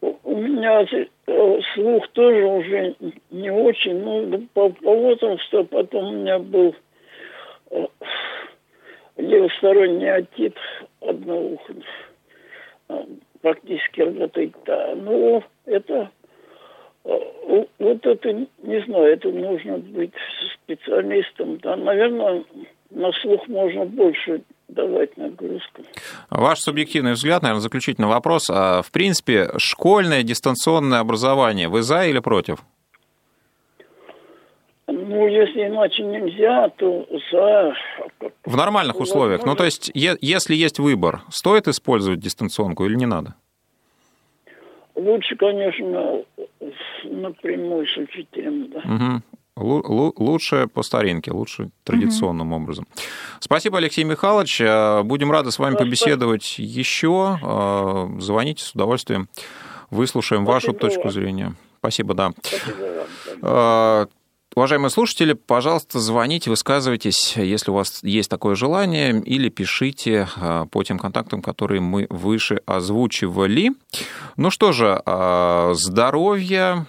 Ну, 0.00 0.20
у 0.22 0.36
меня 0.36 0.82
э, 0.82 1.60
слух 1.74 2.06
тоже 2.12 2.44
уже 2.44 2.94
не 3.32 3.50
очень, 3.50 3.98
ну, 3.98 4.46
по, 4.54 4.68
по 4.68 4.94
возрасту, 4.94 5.64
потом 5.64 6.04
у 6.04 6.12
меня 6.12 6.38
был 6.38 6.76
левосторонний 9.18 10.10
отит 10.10 10.56
уха 11.00 11.74
а, 12.88 13.04
практически. 13.42 14.04
Да. 14.64 14.94
Ну, 14.96 15.42
это 15.66 16.10
а, 17.04 17.10
вот 17.78 18.06
это, 18.06 18.32
не 18.32 18.84
знаю, 18.86 19.12
это 19.12 19.28
нужно 19.30 19.78
быть 19.78 20.14
специалистом. 20.54 21.58
Да, 21.58 21.76
наверное, 21.76 22.44
на 22.90 23.12
слух 23.12 23.46
можно 23.48 23.84
больше 23.84 24.42
давать 24.68 25.16
нагрузку. 25.16 25.82
Ваш 26.30 26.60
субъективный 26.60 27.12
взгляд, 27.12 27.42
наверное, 27.42 27.62
заключительный 27.62 28.08
вопрос. 28.08 28.48
А, 28.50 28.82
в 28.82 28.90
принципе, 28.92 29.50
школьное 29.58 30.22
дистанционное 30.22 31.00
образование, 31.00 31.68
вы 31.68 31.82
за 31.82 32.06
или 32.06 32.20
против? 32.20 32.58
Ну, 34.90 35.28
если 35.28 35.66
иначе 35.66 36.02
нельзя, 36.02 36.70
то 36.70 37.06
за... 37.30 37.74
В 38.44 38.56
нормальных 38.56 38.98
условиях. 39.00 39.44
Ну, 39.44 39.54
то 39.54 39.64
есть, 39.64 39.90
если 39.94 40.54
есть 40.54 40.78
выбор, 40.78 41.22
стоит 41.28 41.68
использовать 41.68 42.20
дистанционку 42.20 42.86
или 42.86 42.94
не 42.94 43.04
надо? 43.04 43.34
Лучше, 44.94 45.36
конечно, 45.36 46.22
напрямую 47.04 47.86
с 47.86 47.96
учителем, 47.98 48.70
да. 48.70 48.78
Угу. 48.78 50.12
Лучше 50.18 50.68
по 50.68 50.82
старинке, 50.82 51.32
лучше 51.32 51.70
традиционным 51.84 52.52
угу. 52.52 52.62
образом. 52.62 52.86
Спасибо, 53.40 53.78
Алексей 53.78 54.04
Михайлович. 54.04 54.60
Э, 54.60 55.02
будем 55.02 55.30
рады 55.30 55.50
с 55.50 55.58
вами 55.58 55.74
да, 55.74 55.80
побеседовать 55.80 56.44
спасибо. 56.44 56.68
еще. 56.68 57.38
Э, 57.42 58.20
звоните 58.20 58.64
с 58.64 58.72
удовольствием. 58.74 59.28
Выслушаем 59.90 60.44
Спасибо 60.44 60.72
вашу 60.72 60.72
точку 60.72 61.10
зрения. 61.10 61.54
Спасибо, 61.78 62.14
да. 62.14 62.30
Спасибо 62.42 63.06
вам. 63.42 64.08
Уважаемые 64.58 64.90
слушатели, 64.90 65.34
пожалуйста, 65.34 66.00
звоните, 66.00 66.50
высказывайтесь, 66.50 67.36
если 67.36 67.70
у 67.70 67.74
вас 67.74 68.02
есть 68.02 68.28
такое 68.28 68.56
желание, 68.56 69.16
или 69.20 69.50
пишите 69.50 70.26
а, 70.34 70.66
по 70.66 70.82
тем 70.82 70.98
контактам, 70.98 71.42
которые 71.42 71.80
мы 71.80 72.08
выше 72.10 72.60
озвучивали. 72.66 73.70
Ну 74.36 74.50
что 74.50 74.72
же, 74.72 75.00
а, 75.06 75.74
здоровье, 75.74 76.86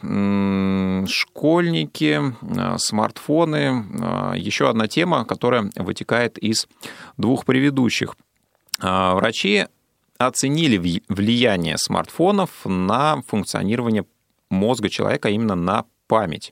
школьники, 1.07 2.19
а, 2.41 2.79
смартфоны. 2.79 3.85
Еще 4.35 4.67
одна 4.67 4.87
тема, 4.87 5.23
которая 5.23 5.69
вытекает 5.75 6.39
из 6.39 6.67
двух 7.17 7.45
предыдущих. 7.45 8.15
Врачи 8.79 9.67
оценили 10.17 11.03
влияние 11.07 11.77
смартфонов 11.77 12.49
на 12.65 13.21
функционирование 13.27 14.05
мозга 14.49 14.89
человека, 14.89 15.29
именно 15.29 15.53
на 15.53 15.85
память. 16.07 16.51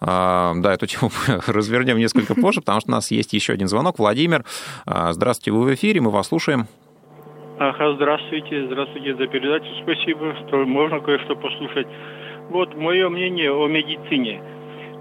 А, 0.00 0.52
да, 0.56 0.74
эту 0.74 0.86
тему 0.86 1.10
развернем 1.46 1.98
несколько 1.98 2.34
позже, 2.34 2.60
потому 2.60 2.80
что 2.80 2.90
у 2.90 2.94
нас 2.94 3.10
есть 3.10 3.32
еще 3.32 3.52
один 3.52 3.68
звонок. 3.68 3.98
Владимир, 3.98 4.44
а, 4.86 5.12
здравствуйте, 5.12 5.52
вы 5.52 5.64
в 5.64 5.74
эфире, 5.74 6.00
мы 6.00 6.10
вас 6.10 6.28
слушаем. 6.28 6.66
Ага, 7.58 7.94
здравствуйте, 7.94 8.66
здравствуйте 8.66 9.16
за 9.16 9.26
передачу, 9.26 9.66
спасибо, 9.82 10.36
что 10.46 10.64
можно 10.64 11.00
кое-что 11.00 11.34
послушать. 11.34 11.88
Вот 12.50 12.76
мое 12.76 13.08
мнение 13.08 13.52
о 13.52 13.66
медицине. 13.66 14.40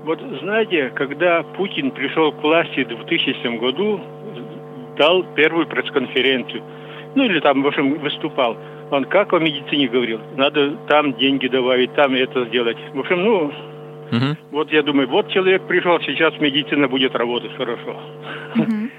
Вот 0.04 0.20
знаете, 0.42 0.90
когда 0.96 1.44
Путин 1.44 1.92
пришел 1.92 2.32
к 2.32 2.42
власти 2.42 2.84
в 2.84 2.88
2000 2.88 3.60
году, 3.60 4.02
дал 4.98 5.24
первую 5.36 5.68
пресс-конференцию, 5.68 6.64
ну 7.14 7.24
или 7.24 7.40
там, 7.40 7.62
в 7.62 7.68
общем, 7.68 8.00
выступал. 8.00 8.58
Он 8.90 9.06
как 9.06 9.34
о 9.34 9.40
медицине 9.40 9.88
говорил? 9.88 10.20
Надо 10.36 10.72
там 10.88 11.14
деньги 11.14 11.48
добавить, 11.48 11.94
там 11.94 12.16
это 12.16 12.46
сделать. 12.46 12.78
В 12.94 13.00
общем, 13.00 13.24
ну, 13.24 13.52
Угу. 14.12 14.38
Вот 14.52 14.72
я 14.72 14.84
думаю, 14.84 15.08
вот 15.08 15.30
человек 15.30 15.64
пришел, 15.68 16.00
сейчас 16.02 16.40
медицина 16.40 16.88
будет 16.88 17.16
работать 17.16 17.56
хорошо. 17.56 17.96
Угу. 18.56 18.90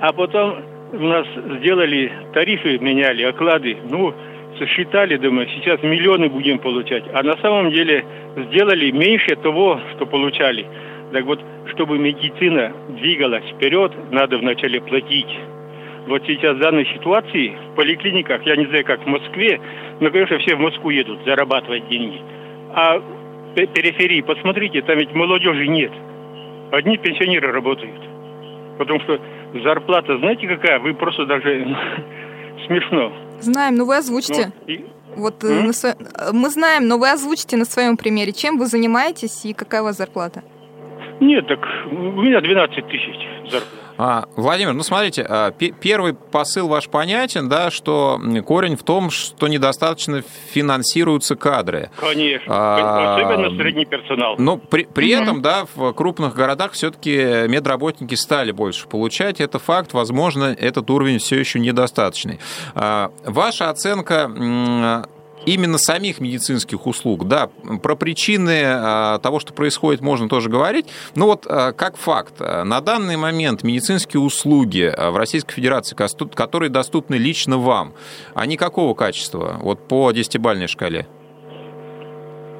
А 0.00 0.12
потом 0.12 0.56
у 0.92 1.06
нас 1.06 1.26
сделали 1.58 2.12
тарифы, 2.34 2.78
меняли, 2.78 3.22
оклады. 3.22 3.76
Ну, 3.88 4.14
сосчитали, 4.58 5.16
думаю, 5.16 5.48
сейчас 5.54 5.82
миллионы 5.82 6.28
будем 6.28 6.58
получать. 6.58 7.04
А 7.12 7.22
на 7.22 7.36
самом 7.38 7.70
деле 7.70 8.04
сделали 8.48 8.90
меньше 8.90 9.36
того, 9.36 9.80
что 9.94 10.06
получали. 10.06 10.66
Так 11.12 11.24
вот, 11.24 11.40
чтобы 11.72 11.98
медицина 11.98 12.72
двигалась 12.88 13.44
вперед, 13.54 13.92
надо 14.10 14.38
вначале 14.38 14.80
платить. 14.80 15.38
Вот 16.06 16.22
сейчас 16.26 16.56
в 16.56 16.60
данной 16.60 16.86
ситуации 16.86 17.52
в 17.72 17.76
поликлиниках, 17.76 18.44
я 18.44 18.56
не 18.56 18.66
знаю, 18.66 18.84
как 18.84 19.04
в 19.04 19.06
Москве, 19.06 19.60
но, 20.00 20.10
конечно, 20.10 20.38
все 20.38 20.56
в 20.56 20.60
Москву 20.60 20.90
едут 20.90 21.20
зарабатывать 21.24 21.88
деньги. 21.88 22.20
А 22.74 23.00
периферии, 23.54 24.20
посмотрите, 24.22 24.82
там 24.82 24.98
ведь 24.98 25.12
молодежи 25.14 25.66
нет. 25.68 25.92
Одни 26.72 26.96
пенсионеры 26.96 27.52
работают. 27.52 28.00
Потому 28.78 29.00
что 29.00 29.20
зарплата, 29.62 30.18
знаете 30.18 30.48
какая? 30.48 30.78
Вы 30.80 30.94
просто 30.94 31.26
даже 31.26 31.66
смешно. 32.66 33.12
Знаем, 33.40 33.76
ну 33.76 33.84
вы 33.86 33.96
озвучите. 33.96 34.52
Ну, 34.66 34.72
и- 34.74 34.84
Вот 35.16 35.44
М? 35.44 35.66
на 35.66 35.70
сво- 35.72 35.96
мы 36.32 36.48
знаем, 36.48 36.88
но 36.88 36.96
вы 36.98 37.10
озвучите 37.10 37.56
на 37.58 37.64
своем 37.66 37.96
примере, 37.98 38.32
чем 38.32 38.56
вы 38.58 38.64
занимаетесь 38.66 39.44
и 39.44 39.52
какая 39.52 39.82
у 39.82 39.84
вас 39.84 39.96
зарплата. 39.98 40.42
Нет, 41.20 41.46
так 41.46 41.60
у 41.90 42.22
меня 42.22 42.40
12 42.40 42.86
тысяч 42.88 43.16
зарплата. 43.50 43.76
А, 43.98 44.24
Владимир, 44.36 44.72
ну 44.72 44.82
смотрите, 44.82 45.24
а, 45.28 45.50
пе- 45.50 45.72
первый 45.72 46.14
посыл 46.14 46.68
ваш 46.68 46.88
понятен, 46.88 47.48
да, 47.48 47.70
что 47.70 48.20
корень 48.46 48.76
в 48.76 48.82
том, 48.82 49.10
что 49.10 49.48
недостаточно 49.48 50.22
финансируются 50.50 51.36
кадры. 51.36 51.90
Конечно. 51.98 52.46
А, 52.48 53.16
Особенно 53.16 53.56
средний 53.56 53.84
персонал. 53.84 54.36
Но 54.38 54.56
при, 54.56 54.84
при 54.84 55.14
Мгм. 55.14 55.22
этом, 55.22 55.42
да, 55.42 55.64
в 55.74 55.92
крупных 55.92 56.34
городах 56.34 56.72
все-таки 56.72 57.46
медработники 57.48 58.14
стали 58.14 58.52
больше 58.52 58.86
получать. 58.88 59.40
Это 59.40 59.58
факт. 59.58 59.92
Возможно, 59.92 60.44
этот 60.58 60.88
уровень 60.90 61.18
все 61.18 61.38
еще 61.38 61.58
недостаточный. 61.60 62.38
А, 62.74 63.10
Ваша 63.24 63.70
оценка 63.70 64.28
именно 65.46 65.78
самих 65.78 66.20
медицинских 66.20 66.86
услуг, 66.86 67.26
да, 67.26 67.50
про 67.82 67.94
причины 67.94 68.62
а, 68.64 69.18
того, 69.18 69.40
что 69.40 69.52
происходит, 69.52 70.00
можно 70.00 70.28
тоже 70.28 70.48
говорить. 70.48 70.86
Но 71.14 71.26
вот 71.26 71.46
а, 71.48 71.72
как 71.72 71.96
факт, 71.96 72.34
а, 72.40 72.64
на 72.64 72.80
данный 72.80 73.16
момент 73.16 73.62
медицинские 73.62 74.20
услуги 74.20 74.92
в 74.96 75.16
Российской 75.16 75.54
Федерации, 75.54 75.96
которые 76.34 76.70
доступны 76.70 77.16
лично 77.16 77.58
вам, 77.58 77.94
они 78.34 78.56
какого 78.56 78.94
качества? 78.94 79.58
Вот 79.60 79.88
по 79.88 80.10
десятибальной 80.12 80.66
шкале. 80.66 81.06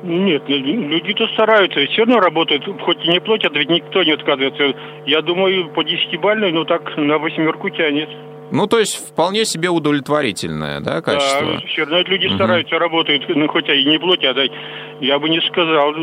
Нет, 0.02 0.48
люди-то 0.48 1.28
стараются, 1.28 1.86
все 1.86 2.04
равно 2.04 2.18
работают, 2.18 2.64
хоть 2.82 3.04
и 3.04 3.08
не 3.08 3.20
платят, 3.20 3.54
ведь 3.54 3.70
никто 3.70 4.02
не 4.02 4.10
отказывается. 4.10 4.74
Я 5.06 5.22
думаю, 5.22 5.70
по 5.70 5.84
десятибальной, 5.84 6.50
ну 6.50 6.64
так, 6.64 6.96
на 6.96 7.18
восьмерку 7.18 7.70
тянет. 7.70 8.08
Ну, 8.52 8.66
то 8.66 8.78
есть 8.78 8.96
вполне 9.08 9.46
себе 9.46 9.70
удовлетворительное, 9.70 10.80
да, 10.80 11.00
качество? 11.00 11.54
Да, 11.54 11.66
все 11.66 11.84
равно 11.84 12.02
люди 12.02 12.26
Мгм. 12.26 12.36
стараются, 12.36 12.78
работают, 12.78 13.24
ну, 13.28 13.48
хотя 13.48 13.74
и 13.74 13.82
не 13.84 13.98
платят, 13.98 14.36
а 14.36 14.44
я 15.00 15.18
бы 15.18 15.30
не 15.30 15.40
сказал, 15.40 15.94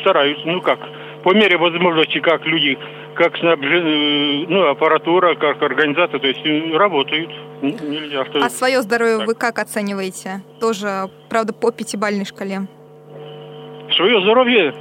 стараются, 0.00 0.44
ну 0.46 0.60
как, 0.60 0.80
по 1.22 1.32
мере 1.32 1.56
возможности, 1.56 2.18
как 2.18 2.44
люди, 2.44 2.76
как 3.14 3.36
снабжен, 3.38 4.46
ну, 4.50 4.66
аппаратура, 4.68 5.36
как 5.36 5.62
организация, 5.62 6.18
то 6.18 6.26
есть 6.26 6.40
э, 6.44 6.76
работают. 6.76 7.30
Нельзя, 7.62 8.24
что... 8.24 8.44
А 8.44 8.50
свое 8.50 8.82
здоровье 8.82 9.18
Так. 9.18 9.26
вы 9.28 9.34
как 9.36 9.60
оцениваете? 9.60 10.42
Тоже, 10.60 11.08
правда, 11.30 11.52
по 11.52 11.70
пятибалльной 11.70 12.24
шкале. 12.24 12.62
Свое 13.94 14.20
здоровье, 14.22 14.74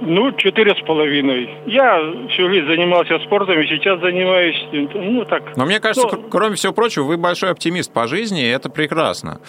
ну, 0.00 0.32
четыре 0.32 0.74
с 0.74 0.80
половиной. 0.86 1.50
Я 1.66 2.00
всю 2.30 2.48
жизнь 2.50 2.66
занимался 2.66 3.18
спортом 3.20 3.60
и 3.60 3.66
сейчас 3.66 4.00
занимаюсь, 4.00 4.56
ну, 4.72 5.24
так. 5.24 5.56
Но 5.56 5.64
мне 5.66 5.80
кажется, 5.80 6.08
Ну, 6.10 6.22
кр- 6.22 6.28
кроме 6.30 6.56
всего 6.56 6.72
прочего, 6.72 7.04
вы 7.04 7.16
большой 7.16 7.50
оптимист 7.50 7.92
по 7.92 8.06
жизни, 8.06 8.42
и 8.42 8.48
это 8.48 8.70
прекрасно. 8.70 9.40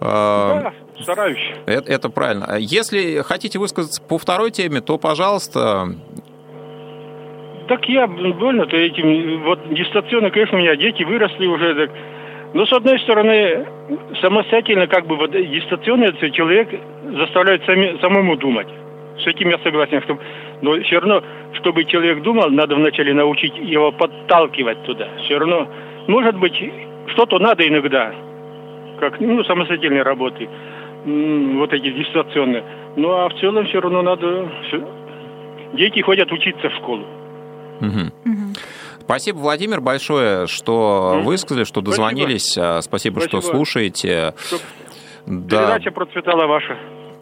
Да, 0.00 0.72
стараюсь. 1.00 1.40
Это, 1.66 1.90
это 1.90 2.10
правильно. 2.10 2.44
А 2.48 2.58
Если 2.58 3.22
хотите 3.22 3.58
высказаться 3.58 4.02
по 4.02 4.18
второй 4.18 4.50
теме, 4.50 4.80
то, 4.80 4.98
пожалуйста, 4.98 5.88
Так 7.68 7.88
я 7.88 8.06
больно-то 8.06 8.76
этим. 8.76 9.42
Вот 9.44 9.72
дистанционно, 9.74 10.30
конечно, 10.30 10.58
у 10.58 10.60
меня 10.60 10.76
дети 10.76 11.02
выросли 11.02 11.46
уже. 11.46 11.74
Так. 11.74 11.90
Но 12.54 12.64
с 12.66 12.72
одной 12.72 12.98
стороны, 13.00 13.66
самостоятельно, 14.20 14.86
как 14.86 15.06
бы 15.06 15.16
вот 15.16 15.32
дистанционно 15.32 16.12
человек 16.30 16.68
заставляет 17.18 17.64
сами, 17.64 17.98
самому 18.00 18.36
думать. 18.36 18.68
С 19.22 19.26
этим 19.26 19.48
я 19.48 19.58
согласен. 19.58 20.02
Что, 20.02 20.18
но 20.62 20.80
все 20.82 20.98
равно, 21.00 21.22
чтобы 21.54 21.84
человек 21.84 22.22
думал, 22.22 22.50
надо 22.50 22.74
вначале 22.74 23.14
научить 23.14 23.56
его 23.56 23.92
подталкивать 23.92 24.82
туда. 24.84 25.08
Все 25.24 25.38
равно, 25.38 25.68
может 26.06 26.36
быть, 26.38 26.54
что-то 27.08 27.38
надо 27.38 27.66
иногда, 27.66 28.14
как 29.00 29.20
ну, 29.20 29.42
самостоятельной 29.44 30.02
работы, 30.02 30.48
вот 31.04 31.72
эти 31.72 31.90
дистанционные. 31.92 32.64
Ну 32.96 33.10
а 33.10 33.28
в 33.28 33.34
целом 33.40 33.66
все 33.66 33.80
равно 33.80 34.02
надо... 34.02 34.48
Дети 35.74 36.00
ходят 36.00 36.30
учиться 36.32 36.68
в 36.68 36.74
школу. 36.74 37.04
Спасибо, 39.00 39.36
Владимир, 39.38 39.80
большое, 39.80 40.46
что 40.48 41.20
высказали, 41.22 41.64
что 41.64 41.80
Спасибо. 41.80 41.90
дозвонились. 41.90 42.58
А, 42.58 42.82
Спасибо, 42.82 43.20
что 43.20 43.40
Спасибо. 43.40 43.56
слушаете. 43.56 44.34
Чтоб 44.38 44.60
Да. 45.26 45.58
Передача 45.58 45.90
процветала 45.92 46.46
ваша. 46.46 46.76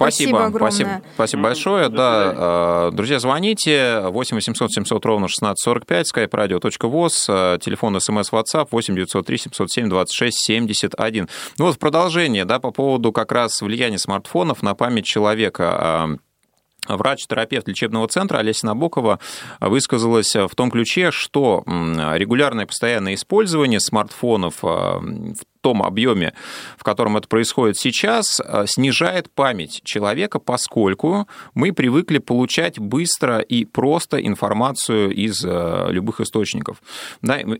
Спасибо 0.05 0.37
Спасибо, 0.37 0.45
огромное. 0.47 0.71
спасибо, 0.71 1.03
спасибо 1.14 1.43
большое. 1.43 1.88
Да, 1.88 2.88
э, 2.88 2.90
друзья, 2.93 3.19
звоните 3.19 4.01
8 4.09 4.37
800 4.37 4.73
700 4.73 5.05
ровно 5.07 5.27
1645, 5.27 6.12
skype 6.14 6.31
radio.voz, 6.31 7.25
э, 7.29 7.59
телефон 7.61 8.01
смс 8.01 8.33
WhatsApp 8.33 8.69
8 8.71 8.95
903 8.95 9.38
707 9.38 9.88
26 9.88 10.37
71. 10.45 11.29
Ну 11.59 11.64
вот 11.67 11.75
в 11.77 11.79
продолжение, 11.79 12.45
да, 12.45 12.59
по 12.61 12.71
поводу 12.71 13.12
как 13.12 13.33
раз 13.33 13.61
влияния 13.61 13.99
смартфонов 13.99 14.62
на 14.62 14.75
память 14.75 15.05
человека. 15.07 16.09
э, 16.11 16.17
Врач-терапевт 16.87 17.67
лечебного 17.67 18.07
центра 18.09 18.37
Олеся 18.38 18.67
Набокова 18.67 19.19
высказалась 19.59 20.35
в 20.37 20.51
том 20.55 20.71
ключе, 20.71 21.11
что 21.12 21.64
регулярное 21.67 22.67
постоянное 22.67 23.14
использование 23.14 23.81
смартфонов 23.81 24.62
в 24.62 25.35
том 25.64 25.83
объеме, 25.83 26.35
в 26.77 26.85
котором 26.85 27.16
это 27.16 27.27
происходит 27.27 27.79
сейчас, 27.79 28.38
э, 28.38 28.66
снижает 28.66 29.31
память 29.35 29.81
человека, 29.83 30.38
поскольку 30.38 31.27
мы 31.55 31.72
привыкли 31.72 32.18
получать 32.18 32.79
быстро 32.79 33.38
и 33.38 33.64
просто 33.64 34.18
информацию 34.18 35.11
из 35.11 35.42
э, 35.42 35.87
любых 35.88 36.20
источников. 36.20 36.83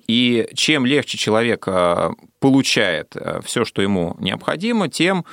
И 0.07 0.47
чем 0.55 0.85
легче 0.85 1.17
человек 1.17 1.65
э, 1.67 2.11
получает 2.41 3.17
все, 3.43 3.65
что 3.65 3.81
ему 3.81 4.17
необходимо, 4.21 4.91
тем 4.91 5.25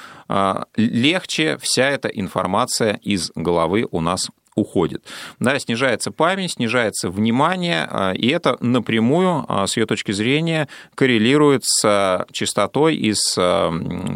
легче 0.77 1.57
вся 1.57 1.89
эта 1.89 2.07
информация 2.07 3.01
из 3.03 3.33
головы 3.35 3.85
у 3.91 3.99
нас 3.99 4.29
уходит. 4.55 5.05
Да, 5.39 5.57
снижается 5.59 6.11
память, 6.11 6.53
снижается 6.53 7.09
внимание, 7.09 7.87
э, 7.89 8.15
и 8.15 8.27
это 8.29 8.57
напрямую, 8.59 9.45
э, 9.47 9.67
с 9.67 9.77
ее 9.77 9.85
точки 9.85 10.11
зрения, 10.11 10.67
коррелирует 10.95 11.63
с 11.65 12.25
частотой 12.31 12.95
и 12.95 13.13
с 13.13 13.35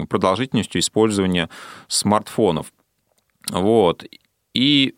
продолжительностью 0.09 0.81
использования 0.81 1.49
смартфонов. 1.87 2.71
Вот. 3.49 4.03
И 4.53 4.95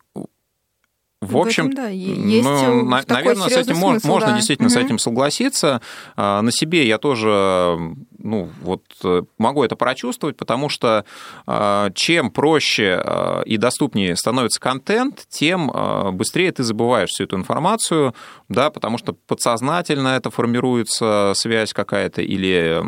в 1.28 1.32
В 1.34 1.38
общем, 1.38 1.66
этом, 1.68 1.76
да, 1.76 1.88
есть, 1.90 2.44
ну, 2.46 2.82
э, 2.82 2.84
на- 2.84 3.04
наверное, 3.08 3.48
с 3.50 3.52
этим 3.52 3.76
смысл, 3.76 4.08
можно 4.08 4.30
да. 4.30 4.36
действительно 4.36 4.70
с 4.70 4.76
Мгм. 4.76 4.86
этим 4.86 5.00
согласиться. 5.00 5.82
А, 6.16 6.42
На 6.42 6.52
себе 6.52 6.88
я 6.88 6.98
тоже, 6.98 7.78
ну, 8.20 8.50
вот 8.62 8.84
э, 9.04 9.24
могу 9.38 9.64
это 9.64 9.76
прочувствовать, 9.76 10.38
потому 10.38 10.70
что 10.70 11.06
а, 11.46 11.92
чем 11.94 12.32
проще 12.32 13.04
и 13.46 13.58
доступнее 13.58 14.16
становится 14.16 14.60
контент, 14.60 15.26
тем 15.30 15.72
быстрее 16.14 16.52
ты 16.52 16.64
забываешь 16.64 17.10
всю 17.10 17.24
эту 17.26 17.36
информацию, 17.38 18.14
да, 18.50 18.70
потому 18.70 18.98
что 18.98 19.14
подсознательно 19.14 20.10
это 20.10 20.30
формируется 20.30 21.34
связь 21.36 21.74
какая-то 21.74 22.22
или 22.22 22.82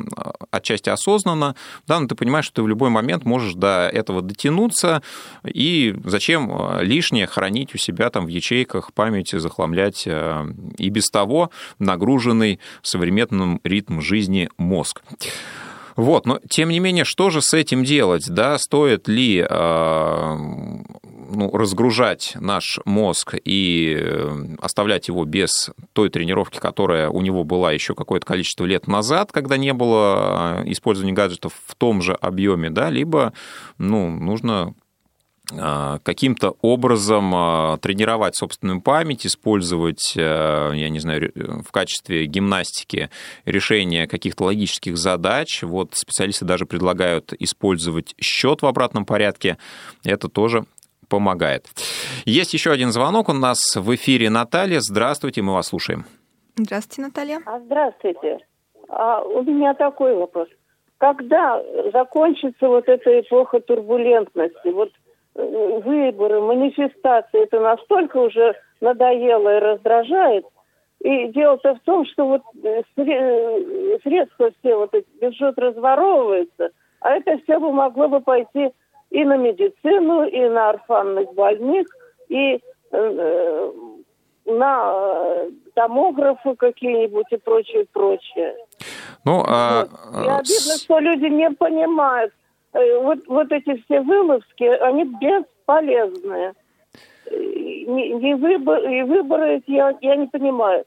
отчасти 0.51 0.89
осознанно, 0.89 1.55
да, 1.87 1.99
но 1.99 2.07
ты 2.07 2.15
понимаешь, 2.15 2.45
что 2.45 2.55
ты 2.55 2.63
в 2.63 2.67
любой 2.67 2.89
момент 2.89 3.25
можешь 3.25 3.53
до 3.53 3.89
этого 3.91 4.21
дотянуться, 4.21 5.01
и 5.45 5.95
зачем 6.05 6.79
лишнее 6.81 7.27
хранить 7.27 7.73
у 7.75 7.77
себя 7.77 8.09
там 8.09 8.25
в 8.29 8.31
ячейках 8.31 8.93
памяти, 8.93 9.37
захламлять 9.39 10.05
а, 10.07 10.47
и 10.77 10.89
без 10.89 11.09
того 11.09 11.49
нагруженный 11.79 12.59
современным 12.81 13.59
ритм 13.63 13.99
жизни 13.99 14.49
мозг. 14.57 15.01
Вот, 15.95 16.25
но 16.25 16.39
тем 16.49 16.69
не 16.69 16.79
менее, 16.79 17.03
что 17.03 17.29
же 17.29 17.41
с 17.41 17.53
этим 17.53 17.83
делать? 17.83 18.25
Да, 18.29 18.57
стоит 18.57 19.09
ли 19.09 19.45
э, 19.47 20.37
ну, 21.29 21.51
разгружать 21.51 22.33
наш 22.39 22.79
мозг 22.85 23.35
и 23.43 23.97
э, 23.99 24.45
оставлять 24.61 25.09
его 25.09 25.25
без 25.25 25.71
той 25.91 26.09
тренировки, 26.09 26.57
которая 26.57 27.09
у 27.09 27.21
него 27.21 27.43
была 27.43 27.73
еще 27.73 27.95
какое-то 27.95 28.25
количество 28.25 28.65
лет 28.65 28.87
назад, 28.87 29.31
когда 29.31 29.57
не 29.57 29.73
было 29.73 30.63
э, 30.63 30.71
использования 30.71 31.13
гаджетов 31.13 31.53
в 31.65 31.75
том 31.75 32.01
же 32.01 32.13
объеме, 32.13 32.69
да, 32.69 32.89
либо 32.89 33.33
ну, 33.77 34.09
нужно 34.09 34.73
э, 34.73 34.88
каким-то 35.49 36.55
образом 36.61 37.33
э, 37.33 37.77
тренировать 37.79 38.35
собственную 38.35 38.81
память, 38.81 39.25
использовать, 39.25 40.13
э, 40.15 40.71
я 40.75 40.89
не 40.89 40.99
знаю, 40.99 41.31
в 41.35 41.71
качестве 41.71 42.25
гимнастики 42.27 43.09
решения 43.45 44.07
каких-то 44.07 44.43
логических 44.45 44.97
задач. 44.97 45.63
Вот 45.63 45.95
специалисты 45.95 46.45
даже 46.45 46.65
предлагают 46.65 47.33
использовать 47.39 48.13
счет 48.21 48.61
в 48.61 48.65
обратном 48.65 49.05
порядке. 49.05 49.57
Это 50.03 50.29
тоже 50.29 50.65
помогает. 51.07 51.65
Есть 52.25 52.53
еще 52.53 52.71
один 52.71 52.91
звонок 52.91 53.29
у 53.29 53.33
нас 53.33 53.59
в 53.75 53.95
эфире. 53.95 54.29
Наталья, 54.29 54.79
здравствуйте, 54.79 55.41
мы 55.41 55.53
вас 55.53 55.67
слушаем. 55.67 56.05
Здравствуйте, 56.55 57.01
Наталья. 57.01 57.41
А, 57.45 57.59
здравствуйте. 57.59 58.37
А, 58.89 59.21
у 59.21 59.43
меня 59.43 59.73
такой 59.73 60.15
вопрос. 60.15 60.47
Когда 60.99 61.61
закончится 61.93 62.67
вот 62.67 62.87
эта 62.87 63.21
эпоха 63.21 63.61
турбулентности? 63.61 64.67
Вот 64.67 64.91
выборы, 65.39 66.41
манифестации, 66.41 67.43
это 67.43 67.59
настолько 67.59 68.17
уже 68.17 68.55
надоело 68.81 69.57
и 69.57 69.59
раздражает. 69.59 70.45
И 71.01 71.29
дело-то 71.29 71.75
в 71.75 71.79
том, 71.81 72.05
что 72.05 72.25
вот 72.27 72.41
э, 72.61 72.81
э, 72.97 73.99
средства 74.03 74.51
все 74.59 74.75
вот 74.75 74.93
эти 74.93 75.07
бюджет 75.21 75.57
разворовывается, 75.57 76.71
а 76.99 77.11
это 77.11 77.37
все 77.43 77.57
бы 77.57 77.71
могло 77.71 78.09
бы 78.09 78.19
пойти 78.19 78.71
и 79.09 79.23
на 79.23 79.37
медицину, 79.37 80.25
и 80.25 80.49
на 80.49 80.71
орфанных 80.71 81.33
больных, 81.33 81.87
и 82.27 82.59
э, 82.91 83.71
на 84.45 84.93
э, 84.93 85.49
томографы 85.73 86.55
какие-нибудь 86.55 87.27
и 87.31 87.37
прочее, 87.37 87.85
прочее. 87.93 88.55
Ну, 89.23 89.43
а... 89.47 89.85
вот. 89.85 90.25
И 90.25 90.27
обидно, 90.27 90.77
что 90.83 90.99
люди 90.99 91.25
не 91.25 91.49
понимают. 91.51 92.33
Вот, 92.73 93.19
вот 93.27 93.51
эти 93.51 93.81
все 93.83 94.01
вылазки, 94.01 94.63
они 94.63 95.05
бесполезные. 95.05 96.53
Не, 97.31 98.13
не 98.13 98.35
выбор, 98.35 98.83
и 98.89 99.03
выборы 99.03 99.61
я, 99.67 99.95
я 100.01 100.15
не 100.15 100.27
понимаю. 100.27 100.85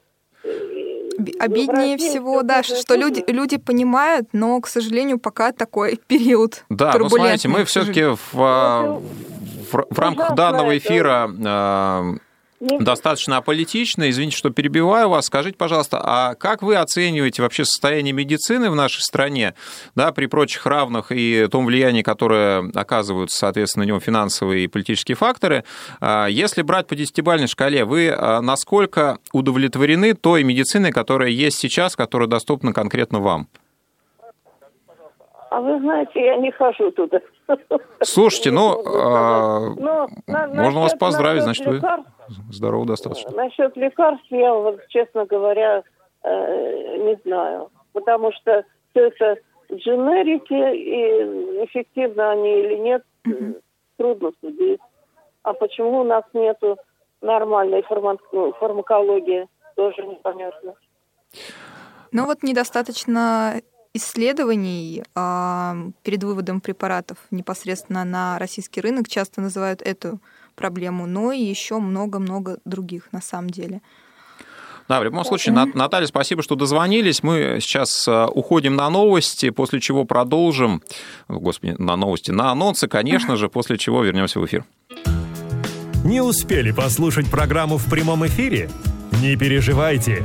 Обиднее 1.39 1.97
всего, 1.99 2.43
да, 2.43 2.63
что 2.63 2.97
люди, 2.97 3.23
люди 3.29 3.59
понимают, 3.59 4.29
но, 4.33 4.61
к 4.61 4.67
сожалению, 4.67 5.19
пока 5.19 5.53
такой 5.53 6.01
период 6.07 6.65
Да, 6.69 6.95
ну 6.99 7.09
смотрите, 7.09 7.49
мы 7.49 7.65
все-таки 7.65 8.03
в, 8.05 8.35
а, 8.35 9.01
в, 9.71 9.87
в 9.89 9.99
рамках 9.99 10.35
данного 10.35 10.77
эфира 10.77 11.31
а, 11.45 12.15
достаточно 12.81 13.37
аполитично. 13.39 14.09
Извините, 14.09 14.37
что 14.37 14.51
перебиваю 14.51 15.09
вас. 15.09 15.27
Скажите, 15.27 15.57
пожалуйста, 15.57 16.01
а 16.03 16.35
как 16.35 16.63
вы 16.63 16.77
оцениваете 16.77 17.43
вообще 17.43 17.65
состояние 17.65 18.13
медицины 18.13 18.71
в 18.71 18.75
нашей 18.75 19.01
стране, 19.01 19.55
да, 19.95 20.13
при 20.13 20.27
прочих 20.27 20.65
равных 20.67 21.11
и 21.11 21.47
том 21.51 21.67
влиянии, 21.67 22.03
которое 22.03 22.71
оказывают, 22.75 23.31
соответственно, 23.31 23.85
на 23.85 23.89
него 23.89 24.01
финансовые 24.01 24.65
и 24.65 24.69
политические 24.69 25.17
факторы? 25.17 25.65
А, 26.01 26.27
если 26.27 26.63
брать 26.63 26.87
по 26.87 26.95
десятибалльной 26.95 27.49
шкале, 27.49 27.85
вы 27.85 28.11
а, 28.11 28.41
насколько 28.41 29.19
удовлетворены 29.33 30.15
той 30.15 30.45
медициной, 30.45 30.93
которая 30.93 31.31
есть 31.31 31.59
сейчас, 31.59 31.97
которая 31.97 32.29
доступна 32.29 32.73
конкретно 32.73 33.21
вам? 33.21 33.49
А 35.53 35.61
вы 35.61 35.79
знаете, 35.81 36.19
я 36.25 36.37
не 36.39 36.51
хожу 36.51 36.91
туда. 36.93 37.21
Слушайте, 38.01 38.51
ну, 38.51 38.83
а, 38.87 39.75
Но, 39.77 40.09
на, 40.27 40.47
можно 40.47 40.81
вас 40.81 40.95
поздравить, 40.95 41.43
значит, 41.43 41.67
вы 41.67 41.83
здоровы 42.51 42.87
достаточно. 42.87 43.33
Насчет 43.33 43.77
лекарств 43.77 44.25
я, 44.31 44.55
вот, 44.55 44.81
честно 44.89 45.27
говоря, 45.27 45.83
э, 46.23 46.97
не 47.05 47.21
знаю. 47.23 47.69
Потому 47.93 48.33
что 48.33 48.65
все 48.91 49.09
это 49.09 49.37
дженерики, 49.71 50.55
и 50.55 51.67
эффективно 51.67 52.31
они 52.31 52.61
или 52.61 52.77
нет, 52.77 53.05
трудно 53.99 54.33
судить. 54.41 54.81
А 55.43 55.53
почему 55.53 56.01
у 56.01 56.05
нас 56.05 56.25
нету 56.33 56.79
нормальной 57.21 57.85
ну, 58.33 58.53
фармакологии, 58.55 59.47
тоже 59.77 60.03
непонятно. 60.07 60.77
Ну 62.11 62.25
вот 62.25 62.43
недостаточно 62.43 63.61
исследований 63.95 65.03
э, 65.15 65.91
перед 66.03 66.25
выводом 66.25 66.61
препаратов 66.61 67.19
непосредственно 67.31 68.05
на 68.05 68.39
российский 68.39 68.81
рынок 68.81 69.09
часто 69.09 69.41
называют 69.41 69.83
эту 69.83 70.21
проблему, 70.55 71.07
но 71.07 71.33
и 71.33 71.43
еще 71.43 71.79
много-много 71.79 72.59
других 72.65 73.09
на 73.13 73.21
самом 73.21 73.51
деле. 73.51 73.81
Да, 74.89 75.01
в 75.01 75.05
любом 75.05 75.25
случае, 75.25 75.55
Наталья, 75.55 76.07
спасибо, 76.07 76.43
что 76.43 76.55
дозвонились. 76.55 77.23
Мы 77.23 77.59
сейчас 77.61 78.07
а, 78.09 78.27
уходим 78.27 78.75
на 78.75 78.91
новости, 78.91 79.51
после 79.51 79.81
чего 79.81 80.05
продолжим. 80.05 80.83
Господи, 81.29 81.77
на 81.79 81.97
новости, 81.97 82.31
на 82.31 82.51
анонсы, 82.51 82.89
конечно 82.89 83.37
же, 83.37 83.49
после 83.49 83.79
чего 83.79 84.03
вернемся 84.03 84.41
в 84.41 84.47
эфир. 84.47 84.65
Не 86.05 86.21
успели 86.21 86.73
послушать 86.73 87.31
программу 87.31 87.79
в 87.79 87.89
прямом 87.89 88.27
эфире? 88.27 88.71
Не 89.23 89.37
переживайте. 89.37 90.25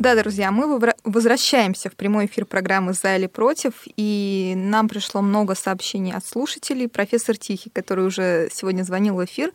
Да, 0.00 0.14
друзья, 0.14 0.50
мы 0.50 0.80
возвращаемся 1.04 1.90
в 1.90 1.94
прямой 1.94 2.24
эфир 2.24 2.46
программы 2.46 2.94
«За 2.94 3.16
или 3.16 3.26
против», 3.26 3.74
и 3.98 4.54
нам 4.56 4.88
пришло 4.88 5.20
много 5.20 5.54
сообщений 5.54 6.14
от 6.14 6.24
слушателей. 6.24 6.88
Профессор 6.88 7.36
Тихий, 7.36 7.68
который 7.68 8.06
уже 8.06 8.48
сегодня 8.50 8.82
звонил 8.82 9.16
в 9.16 9.24
эфир, 9.26 9.52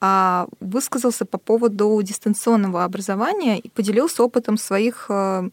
а, 0.00 0.46
высказался 0.60 1.24
по 1.24 1.36
поводу 1.36 2.00
дистанционного 2.00 2.84
образования 2.84 3.58
и 3.58 3.68
поделился 3.70 4.22
опытом 4.22 4.56
своих 4.56 5.06
э, 5.08 5.50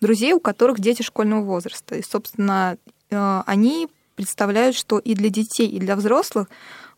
друзей, 0.00 0.34
у 0.34 0.38
которых 0.38 0.78
дети 0.78 1.02
школьного 1.02 1.42
возраста. 1.42 1.96
И, 1.96 2.02
собственно, 2.04 2.76
э, 3.10 3.42
они 3.44 3.88
представляют, 4.14 4.76
что 4.76 5.00
и 5.00 5.14
для 5.14 5.30
детей, 5.30 5.66
и 5.66 5.80
для 5.80 5.96
взрослых 5.96 6.46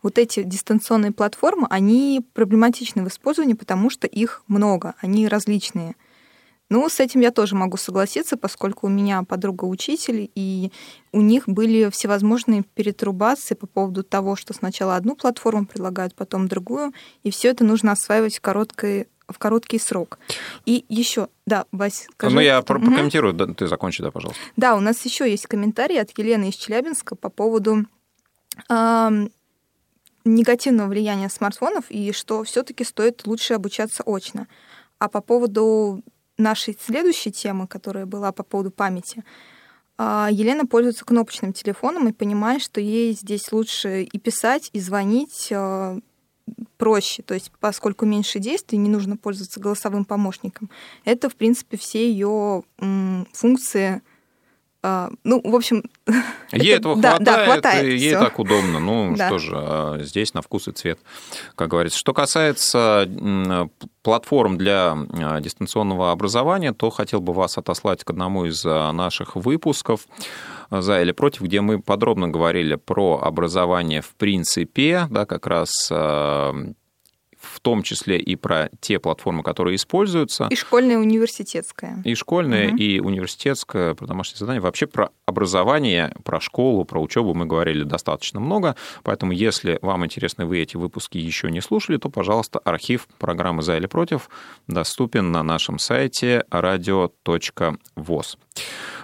вот 0.03 0.19
эти 0.19 0.43
дистанционные 0.43 1.11
платформы, 1.11 1.65
они 1.71 2.23
проблематичны 2.33 3.03
в 3.03 3.07
использовании, 3.07 3.55
потому 3.55 3.89
что 3.89 4.05
их 4.05 4.43
много, 4.47 4.93
они 5.01 5.27
различные. 5.27 5.95
Ну, 6.73 6.89
с 6.89 6.99
этим 6.99 7.19
я 7.19 7.29
тоже 7.29 7.53
могу 7.53 7.77
согласиться, 7.77 8.35
поскольку 8.35 8.87
у 8.87 8.89
меня 8.89 9.21
подруга 9.21 9.65
учитель, 9.65 10.31
и 10.33 10.71
у 11.11 11.21
них 11.21 11.43
были 11.47 11.91
всевозможные 11.91 12.63
перетрубации 12.63 13.53
по 13.53 13.67
поводу 13.67 14.01
того, 14.01 14.35
что 14.35 14.55
сначала 14.55 14.95
одну 14.95 15.15
платформу 15.15 15.67
предлагают, 15.67 16.15
потом 16.15 16.47
другую, 16.47 16.91
и 17.21 17.29
все 17.29 17.49
это 17.49 17.63
нужно 17.63 17.91
осваивать 17.91 18.37
в 18.37 18.41
короткой 18.41 19.07
в 19.27 19.37
короткий 19.37 19.77
срок. 19.77 20.17
И 20.65 20.83
еще, 20.89 21.27
да, 21.45 21.65
Вась, 21.71 22.07
скажи. 22.11 22.33
Ну, 22.33 22.41
я 22.41 22.57
угу. 22.57 22.65
прокомментирую, 22.65 23.33
да, 23.33 23.45
ты 23.45 23.67
закончи, 23.67 24.01
да, 24.01 24.09
пожалуйста. 24.09 24.41
Да, 24.57 24.75
у 24.75 24.79
нас 24.79 25.05
еще 25.05 25.29
есть 25.29 25.45
комментарий 25.45 26.01
от 26.01 26.17
Елены 26.17 26.49
из 26.49 26.55
Челябинска 26.55 27.15
по 27.15 27.29
поводу 27.29 27.85
э, 28.67 29.27
негативного 30.25 30.87
влияния 30.87 31.29
смартфонов 31.29 31.85
и 31.89 32.11
что 32.13 32.43
все-таки 32.43 32.83
стоит 32.83 33.27
лучше 33.27 33.53
обучаться 33.53 34.01
очно. 34.03 34.47
А 34.97 35.07
по 35.07 35.21
поводу 35.21 36.03
нашей 36.43 36.77
следующей 36.79 37.31
темы, 37.31 37.67
которая 37.67 38.05
была 38.05 38.31
по 38.31 38.43
поводу 38.43 38.69
памяти, 38.69 39.23
а, 39.97 40.29
Елена 40.31 40.65
пользуется 40.65 41.05
кнопочным 41.05 41.53
телефоном 41.53 42.07
и 42.07 42.13
понимает, 42.13 42.61
что 42.61 42.81
ей 42.81 43.13
здесь 43.13 43.51
лучше 43.51 44.03
и 44.03 44.19
писать, 44.19 44.69
и 44.73 44.79
звонить 44.79 45.49
а, 45.51 45.97
проще, 46.77 47.23
то 47.23 47.33
есть 47.33 47.51
поскольку 47.59 48.05
меньше 48.05 48.39
действий, 48.39 48.77
не 48.77 48.89
нужно 48.89 49.17
пользоваться 49.17 49.59
голосовым 49.59 50.05
помощником. 50.05 50.69
Это, 51.05 51.29
в 51.29 51.35
принципе, 51.35 51.77
все 51.77 52.09
ее 52.09 52.63
функции 53.33 54.01
ну, 55.23 55.41
в 55.43 55.55
общем... 55.55 55.83
Ей 56.51 56.75
этого 56.75 56.95
да, 56.97 57.15
хватает, 57.15 57.25
да, 57.25 57.45
хватает, 57.45 57.85
ей 57.85 58.09
всё. 58.09 58.19
так 58.19 58.37
удобно. 58.37 58.79
Ну, 58.79 59.15
да. 59.17 59.27
что 59.27 59.39
же, 59.39 59.55
а, 59.55 59.99
здесь 60.03 60.33
на 60.33 60.41
вкус 60.41 60.67
и 60.67 60.71
цвет, 60.71 60.99
как 61.55 61.69
говорится. 61.69 61.97
Что 61.97 62.13
касается 62.13 63.09
платформ 64.03 64.57
для 64.57 64.95
а, 64.95 65.39
дистанционного 65.39 66.11
образования, 66.11 66.73
то 66.73 66.89
хотел 66.89 67.21
бы 67.21 67.33
вас 67.33 67.57
отослать 67.57 68.03
к 68.03 68.09
одному 68.09 68.45
из 68.45 68.63
наших 68.63 69.35
выпусков 69.35 70.01
«За 70.69 71.01
или 71.01 71.11
против», 71.11 71.41
где 71.41 71.61
мы 71.61 71.81
подробно 71.81 72.27
говорили 72.27 72.75
про 72.75 73.19
образование 73.23 74.01
в 74.01 74.13
принципе, 74.15 75.07
да, 75.09 75.25
как 75.25 75.47
раз 75.47 75.91
том 77.63 77.81
числе 77.81 78.19
и 78.19 78.35
про 78.35 78.69
те 78.81 78.99
платформы, 78.99 79.41
которые 79.41 79.77
используются. 79.77 80.47
И 80.51 80.55
школьное, 80.55 80.95
и 80.95 80.99
университетское. 80.99 82.01
И 82.03 82.13
школьное, 82.13 82.67
угу. 82.67 82.77
и 82.77 82.99
университетское, 82.99 83.95
про 83.95 84.05
домашнее 84.05 84.37
задание. 84.37 84.61
Вообще 84.61 84.85
про 84.85 85.09
образование, 85.25 86.13
про 86.23 86.39
школу, 86.39 86.85
про 86.85 87.01
учебу 87.01 87.33
мы 87.33 87.45
говорили 87.45 87.83
достаточно 87.83 88.39
много, 88.39 88.75
поэтому 89.03 89.31
если 89.31 89.79
вам 89.81 90.05
интересны 90.05 90.45
вы 90.45 90.59
эти 90.59 90.75
выпуски 90.75 91.17
еще 91.17 91.49
не 91.49 91.61
слушали, 91.61 91.97
то, 91.97 92.09
пожалуйста, 92.09 92.59
архив 92.59 93.07
программы 93.17 93.63
«За 93.63 93.77
или 93.77 93.87
против» 93.87 94.29
доступен 94.67 95.31
на 95.31 95.41
нашем 95.41 95.79
сайте 95.79 96.43
radio.voz. 96.51 98.37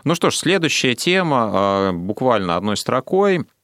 Ну 0.03 0.15
что 0.15 0.29
ж, 0.29 0.35
следующая 0.35 0.95
тема, 0.95 1.51
а, 1.53 1.91
буквально 1.93 2.57
одной 2.57 2.77
строкой– 2.77 3.45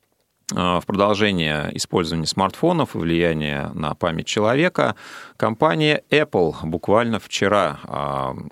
в 0.52 0.84
продолжение 0.86 1.72
использования 1.74 2.28
смартфонов 2.28 2.96
и 2.96 3.00
влияния 3.00 3.72
на 3.74 3.96
память 3.96 4.28
человека, 4.28 4.96
компания 5.38 6.04
Apple 6.12 6.54
буквально 6.64 7.20
вчера 7.20 7.80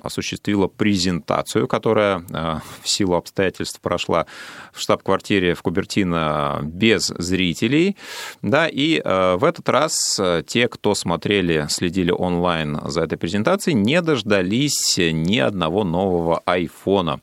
осуществила 0.02 0.68
презентацию, 0.68 1.68
которая 1.68 2.24
в 2.82 2.90
силу 2.90 3.14
обстоятельств 3.14 3.80
прошла 3.80 4.26
в 4.72 4.80
штаб-квартире 4.80 5.54
в 5.54 5.62
Кубертино 5.62 6.62
без 6.64 7.08
зрителей. 7.08 7.96
Да, 8.42 8.68
и 8.68 9.00
в 9.04 9.44
этот 9.44 9.70
раз 9.70 10.20
те, 10.48 10.68
кто 10.68 10.96
смотрели, 10.96 11.68
следили 11.70 12.10
онлайн 12.12 12.80
за 12.86 13.02
этой 13.02 13.20
презентацией, 13.20 13.76
не 13.76 14.02
дождались 14.02 14.98
ни 14.98 15.38
одного 15.38 15.84
нового 15.84 16.42
айфона. 16.46 17.22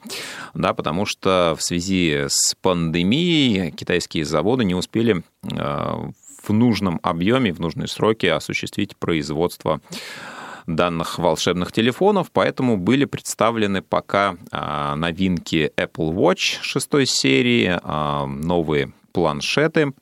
Да, 0.55 0.75
потому 0.75 1.07
что 1.07 1.57
в 1.59 1.63
связи 1.63 2.27
с 2.29 2.55
пандемией 2.63 3.73
китайские 3.73 4.25
заводы 4.25 4.60
не 4.63 4.75
успели 4.75 5.23
э, 5.43 6.11
в 6.43 6.53
нужном 6.53 7.01
объеме, 7.03 7.53
в 7.53 7.61
нужные 7.61 7.89
сроки 7.89 8.27
осуществить 8.27 8.97
производство 8.97 9.81
данных 10.67 11.19
волшебных 11.19 11.73
телефонов, 11.73 12.31
поэтому 12.33 12.77
были 12.77 13.05
представлены 13.05 13.83
пока 13.83 14.37
э, 14.53 14.95
новинки 14.95 15.73
Apple 15.77 16.13
Watch 16.15 16.59
6 16.63 17.09
серии, 17.09 17.79
э, 17.83 18.27
новые 18.27 18.93
планшеты 19.13 19.93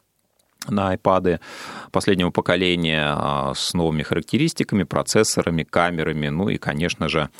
на 0.70 0.94
iPad 0.94 1.40
последнего 1.90 2.30
поколения 2.30 3.52
с 3.54 3.74
новыми 3.74 4.02
характеристиками, 4.02 4.84
процессорами, 4.84 5.62
камерами, 5.62 6.28
ну 6.28 6.48
и, 6.48 6.58
конечно 6.58 7.08
же, 7.08 7.30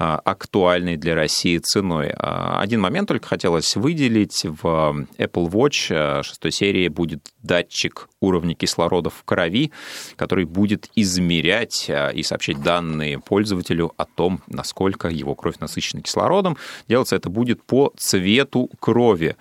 а, 0.00 0.20
актуальной 0.24 0.96
для 0.96 1.16
России 1.16 1.58
ценой. 1.58 2.12
А, 2.16 2.60
один 2.60 2.80
момент 2.80 3.08
только 3.08 3.26
хотелось 3.26 3.74
выделить. 3.74 4.44
В 4.44 5.06
Apple 5.18 5.50
Watch 5.50 6.22
6 6.22 6.44
а, 6.44 6.50
серии 6.52 6.86
будет 6.86 7.20
датчик 7.42 8.08
уровня 8.20 8.54
кислорода 8.54 9.10
в 9.10 9.24
крови, 9.24 9.72
который 10.14 10.44
будет 10.44 10.88
измерять 10.94 11.90
и 12.14 12.22
сообщать 12.22 12.62
данные 12.62 13.18
пользователю 13.18 13.92
о 13.96 14.04
том, 14.04 14.40
насколько 14.46 15.08
его 15.08 15.34
кровь 15.34 15.58
насыщена 15.58 16.02
кислородом. 16.02 16.56
Делаться 16.88 17.16
это 17.16 17.28
будет 17.28 17.64
по 17.64 17.92
цвету 17.96 18.70
крови. 18.78 19.36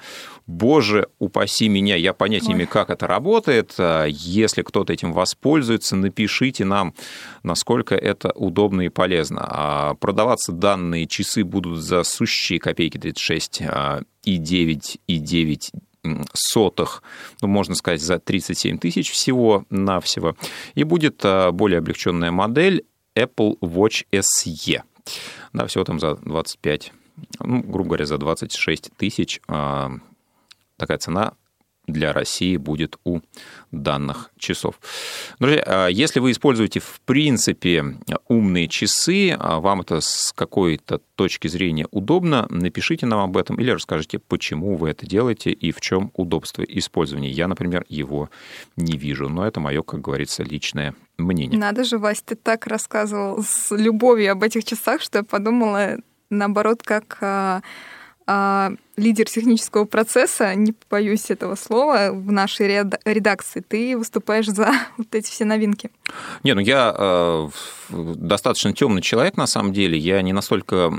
Боже, 0.48 1.08
упаси 1.20 1.68
меня, 1.70 1.96
я 1.96 2.14
понятия 2.14 2.48
не 2.48 2.54
имею, 2.54 2.70
как 2.70 2.90
это 2.90 3.06
работает. 3.06 3.76
Если 4.08 4.62
кто-то 4.62 4.94
этим 4.94 5.14
воспользуется, 5.14 5.96
напишите 5.96 6.66
нам, 6.66 6.94
насколько 7.44 7.96
это 7.96 8.32
удобно 8.32 8.82
и 8.82 8.90
полезно. 8.90 9.96
Продаваться 10.00 10.48
продаваться 10.48 10.52
данные 10.52 11.08
часы 11.08 11.44
будут 11.44 11.80
за 11.80 12.04
сущие 12.04 12.60
копейки 12.60 12.98
36 12.98 13.62
а, 13.62 14.02
и 14.24 14.38
9 14.38 14.98
и 15.08 15.18
9 15.18 15.72
сотых, 16.34 17.04
ну, 17.42 17.48
можно 17.48 17.76
сказать, 17.76 18.02
за 18.02 18.20
37 18.20 18.78
тысяч 18.78 19.12
всего-навсего. 19.12 20.36
И 20.76 20.84
будет 20.84 21.22
а, 21.24 21.52
более 21.52 21.80
облегченная 21.80 22.32
модель 22.32 22.84
Apple 23.16 23.60
Watch 23.60 24.06
SE. 24.12 24.82
Да, 25.54 25.68
всего 25.68 25.84
там 25.84 26.00
за 26.00 26.16
25, 26.16 26.94
ну, 27.40 27.62
грубо 27.62 27.90
говоря, 27.90 28.06
за 28.06 28.18
26 28.18 28.92
тысяч. 28.98 29.40
А, 30.78 30.82
такая 30.82 30.98
цена 30.98 31.34
для 31.88 32.12
России 32.12 32.58
будет 32.58 32.98
у 33.06 33.22
данных 33.72 34.32
часов. 34.38 34.78
Друзья, 35.40 35.64
а 35.66 35.88
если 35.88 36.20
вы 36.20 36.32
используете 36.32 36.82
в 36.82 37.00
принципе 37.06 37.96
умные 38.28 38.68
часы, 38.68 39.38
а 39.40 39.62
вам 39.62 39.82
это 39.82 40.02
с 40.02 40.34
какой-то 40.36 41.00
точки 41.16 41.48
зрения 41.48 41.88
удобно, 41.92 42.46
напишите 42.50 43.06
нам 43.06 43.22
об 43.22 43.38
этом 43.38 43.56
или 43.56 43.72
расскажите, 43.72 44.20
почему 44.20 44.76
вы 44.76 44.90
это 44.90 45.06
делаете 45.06 45.52
и 45.52 45.72
в 45.72 45.80
чем 45.80 46.12
удобство 46.14 46.62
использования. 46.62 47.30
Я, 47.30 47.48
например, 47.48 47.86
его 47.88 48.30
не 48.76 48.98
вижу, 48.98 49.30
но 49.30 49.48
это 49.48 49.62
мое, 49.62 49.82
как 49.82 50.02
говорится, 50.02 50.44
личное 50.44 50.94
мнение. 51.18 51.58
Надо 51.58 51.86
же, 51.86 52.00
Вась, 52.00 52.22
ты 52.22 52.36
так 52.36 52.68
рассказывал 52.68 53.42
с 53.44 53.74
любовью 53.74 54.34
об 54.34 54.44
этих 54.44 54.66
часах, 54.66 55.02
что 55.02 55.20
я 55.20 55.24
подумала, 55.24 55.96
наоборот, 56.30 56.84
как 56.84 57.64
а, 58.28 58.74
лидер 58.98 59.26
технического 59.26 59.86
процесса, 59.86 60.54
не 60.54 60.74
боюсь 60.90 61.32
этого 61.32 61.56
слова, 61.56 62.10
в 62.12 62.30
нашей 62.32 62.68
редакции, 63.06 63.64
ты 63.66 63.98
выступаешь 63.98 64.48
за 64.48 64.72
вот 64.98 65.16
эти 65.16 65.32
все 65.32 65.46
новинки. 65.46 65.90
Не, 66.44 66.54
ну 66.54 66.60
я 66.60 66.94
э, 66.98 67.48
достаточно 67.90 68.74
темный 68.74 69.02
человек 69.02 69.38
на 69.38 69.48
самом 69.48 69.72
деле. 69.72 69.98
Я 69.98 70.22
не 70.22 70.34
настолько 70.34 70.92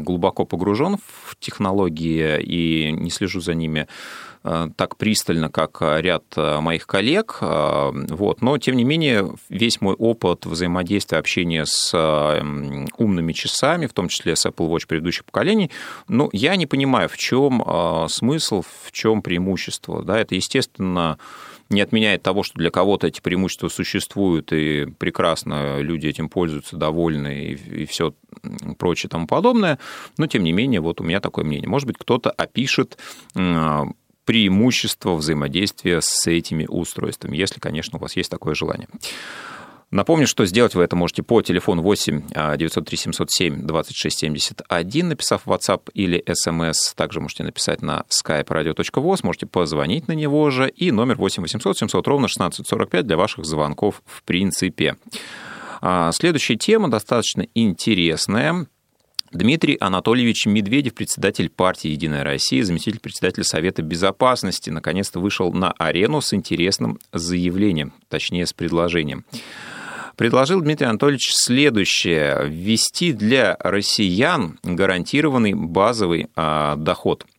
глубоко 0.00 0.44
погружен 0.44 0.98
в 1.24 1.36
технологии 1.38 2.42
и 2.42 2.92
не 2.92 3.10
слежу 3.10 3.40
за 3.40 3.54
ними 3.54 3.80
Э, 3.80 4.25
так 4.76 4.96
пристально, 4.96 5.50
как 5.50 5.78
ряд 5.80 6.24
э, 6.36 6.60
моих 6.60 6.86
коллег. 6.86 7.38
Э, 7.40 7.90
вот. 7.92 8.42
Но, 8.42 8.58
тем 8.58 8.76
не 8.76 8.84
менее, 8.84 9.32
весь 9.48 9.80
мой 9.80 9.94
опыт 9.94 10.46
взаимодействия, 10.46 11.18
общения 11.18 11.64
с 11.66 11.92
умными 12.98 13.32
часами, 13.32 13.86
в 13.86 13.92
том 13.92 14.08
числе 14.08 14.36
с 14.36 14.46
Apple 14.46 14.68
Watch 14.68 14.86
предыдущих 14.86 15.24
поколений, 15.24 15.70
ну, 16.08 16.28
я 16.32 16.56
не 16.56 16.66
понимаю, 16.66 17.08
в 17.08 17.16
чем 17.16 17.62
смысл, 18.08 18.62
в 18.62 18.92
чем 18.92 19.22
преимущество. 19.22 20.02
Да, 20.02 20.18
это, 20.18 20.34
естественно, 20.34 21.18
не 21.68 21.80
отменяет 21.80 22.22
того, 22.22 22.42
что 22.42 22.58
для 22.58 22.70
кого-то 22.70 23.08
эти 23.08 23.20
преимущества 23.20 23.68
существуют, 23.68 24.52
и 24.52 24.86
прекрасно 24.98 25.80
люди 25.80 26.06
этим 26.06 26.28
пользуются, 26.28 26.76
довольны, 26.76 27.46
и, 27.46 27.82
и 27.82 27.86
все 27.86 28.14
прочее 28.78 29.10
тому 29.10 29.26
подобное. 29.26 29.78
Но, 30.18 30.26
тем 30.26 30.44
не 30.44 30.52
менее, 30.52 30.80
вот 30.80 31.00
у 31.00 31.04
меня 31.04 31.20
такое 31.20 31.44
мнение. 31.44 31.68
Может 31.68 31.86
быть, 31.86 31.98
кто-то 31.98 32.30
опишет 32.30 32.98
преимущество 34.26 35.14
взаимодействия 35.14 36.00
с 36.02 36.26
этими 36.26 36.66
устройствами, 36.68 37.36
если, 37.36 37.60
конечно, 37.60 37.96
у 37.96 38.00
вас 38.02 38.16
есть 38.16 38.30
такое 38.30 38.54
желание. 38.54 38.88
Напомню, 39.92 40.26
что 40.26 40.44
сделать 40.46 40.74
вы 40.74 40.82
это 40.82 40.96
можете 40.96 41.22
по 41.22 41.40
телефону 41.42 41.80
8 41.80 42.56
903 42.56 42.98
707 42.98 43.66
26 43.66 44.18
71, 44.18 45.08
написав 45.08 45.46
WhatsApp 45.46 45.90
или 45.94 46.22
SMS. 46.26 46.74
Также 46.96 47.20
можете 47.20 47.44
написать 47.44 47.82
на 47.82 48.04
skype 48.10 48.48
radio.voz, 48.48 49.20
можете 49.22 49.46
позвонить 49.46 50.08
на 50.08 50.12
него 50.12 50.50
же. 50.50 50.68
И 50.68 50.90
номер 50.90 51.14
8 51.16 51.40
800 51.40 51.78
700 51.78 52.08
ровно 52.08 52.26
1645 52.26 53.06
для 53.06 53.16
ваших 53.16 53.44
звонков 53.44 54.02
в 54.04 54.24
принципе. 54.24 54.96
А, 55.80 56.10
следующая 56.10 56.56
тема 56.56 56.90
достаточно 56.90 57.46
интересная. 57.54 58.66
Дмитрий 59.36 59.76
Анатольевич 59.78 60.46
Медведев, 60.46 60.94
председатель 60.94 61.50
партии 61.50 61.88
«Единая 61.88 62.24
Россия», 62.24 62.64
заместитель 62.64 63.00
председателя 63.00 63.44
Совета 63.44 63.82
Безопасности, 63.82 64.70
наконец-то 64.70 65.20
вышел 65.20 65.52
на 65.52 65.72
арену 65.72 66.20
с 66.20 66.32
интересным 66.32 66.98
заявлением, 67.12 67.92
точнее, 68.08 68.46
с 68.46 68.52
предложением. 68.52 69.24
Предложил 70.16 70.62
Дмитрий 70.62 70.86
Анатольевич 70.86 71.28
следующее. 71.30 72.48
Ввести 72.48 73.12
для 73.12 73.56
россиян 73.60 74.58
гарантированный 74.62 75.52
базовый 75.52 76.28
а, 76.34 76.76
доход– 76.76 77.26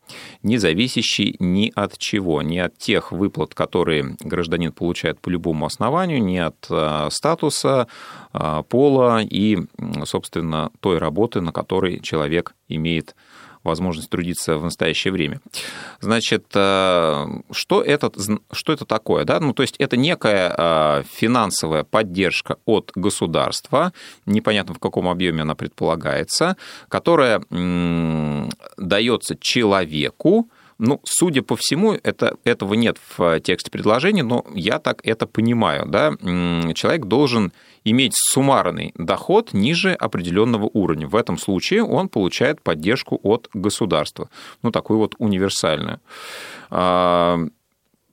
не 0.48 0.58
зависящий 0.58 1.36
ни 1.40 1.72
от 1.76 1.98
чего, 1.98 2.42
ни 2.42 2.58
от 2.58 2.78
тех 2.78 3.12
выплат, 3.12 3.54
которые 3.54 4.16
гражданин 4.22 4.72
получает 4.72 5.20
по 5.20 5.30
любому 5.30 5.66
основанию, 5.66 6.24
ни 6.24 6.38
от 6.38 6.56
э, 6.70 7.10
статуса, 7.12 7.88
э, 8.34 8.64
пола 8.70 9.22
и, 9.22 9.58
собственно, 10.06 10.72
той 10.80 11.00
работы, 11.00 11.42
на 11.42 11.52
которой 11.52 12.00
человек 12.00 12.56
имеет 12.70 13.16
возможность 13.68 14.10
трудиться 14.10 14.58
в 14.58 14.64
настоящее 14.64 15.12
время. 15.12 15.40
Значит, 16.00 16.46
э, 16.56 17.26
что 17.52 17.82
это, 17.82 18.12
что 18.52 18.74
это 18.74 18.86
такое? 18.86 19.26
Да? 19.26 19.40
Ну, 19.40 19.54
то 19.54 19.62
есть 19.62 19.76
это 19.78 19.98
некая 19.98 20.54
э, 20.58 21.04
финансовая 21.12 21.84
поддержка 21.84 22.58
от 22.66 22.92
государства, 22.96 23.94
непонятно 24.26 24.74
в 24.74 24.80
каком 24.80 25.08
объеме 25.08 25.44
она 25.44 25.56
предполагается, 25.56 26.58
которая 26.90 27.42
дается 28.78 29.38
человеку, 29.40 30.50
ну, 30.80 31.02
судя 31.04 31.42
по 31.42 31.56
всему, 31.56 31.94
это, 31.94 32.38
этого 32.44 32.76
нет 32.76 32.98
в 33.18 33.40
тексте 33.40 33.72
предложения, 33.72 34.24
но 34.24 34.46
я 34.54 34.80
так 34.80 35.02
это 35.04 35.26
понимаю. 35.26 35.88
Да? 35.88 36.14
Человек 36.74 37.06
должен 37.06 37.52
иметь 37.89 38.13
суммарный 38.15 38.93
доход 38.95 39.54
ниже 39.54 39.93
определенного 39.93 40.69
уровня. 40.73 41.08
В 41.08 41.15
этом 41.15 41.38
случае 41.38 41.84
он 41.84 42.10
получает 42.10 42.62
поддержку 42.62 43.19
от 43.23 43.50
государства, 43.54 44.30
ну, 44.62 44.71
такую 44.71 45.00
вот 45.00 45.15
универсальную. 45.19 46.00
А, 46.69 47.39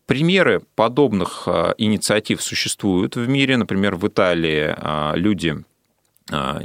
примеры 0.06 0.62
подобных 0.76 1.48
а, 1.48 1.74
инициатив 1.76 2.40
существуют 2.40 3.16
в 3.16 3.28
мире. 3.28 3.56
Например, 3.56 3.96
в 3.96 4.06
Италии 4.06 4.74
а, 4.76 5.14
люди, 5.16 5.64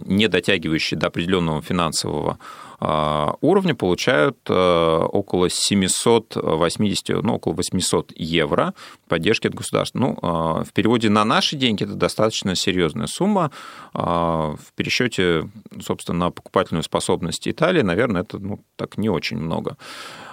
не 0.05 0.29
дотягивающие 0.29 0.97
до 0.97 1.07
определенного 1.07 1.62
финансового 1.62 2.39
уровня 2.82 3.75
получают 3.75 4.38
э, 4.48 4.54
около 4.54 5.50
780, 5.50 7.23
ну, 7.23 7.36
около 7.36 7.54
800 7.54 8.13
евро 8.15 8.73
поддержки 9.10 9.48
от 9.48 9.54
государства. 9.54 10.00
Ну, 10.00 10.19
а, 10.21 10.63
в 10.63 10.71
переводе 10.71 11.10
на 11.10 11.25
наши 11.25 11.58
деньги 11.58 11.84
это 11.84 11.96
достаточно 11.96 12.56
серьезная 12.56 13.08
сумма. 13.08 13.52
А, 13.94 14.56
в 14.56 14.73
пересчете, 14.75 15.50
собственно, 15.82 16.19
на 16.19 16.32
покупательную 16.32 16.84
способность 16.84 17.48
Италии, 17.48 17.82
наверное, 17.82 18.21
это 18.21 18.40
ну, 18.40 18.60
так 18.77 18.98
не 18.98 19.10
очень 19.10 19.38
много. 19.38 19.77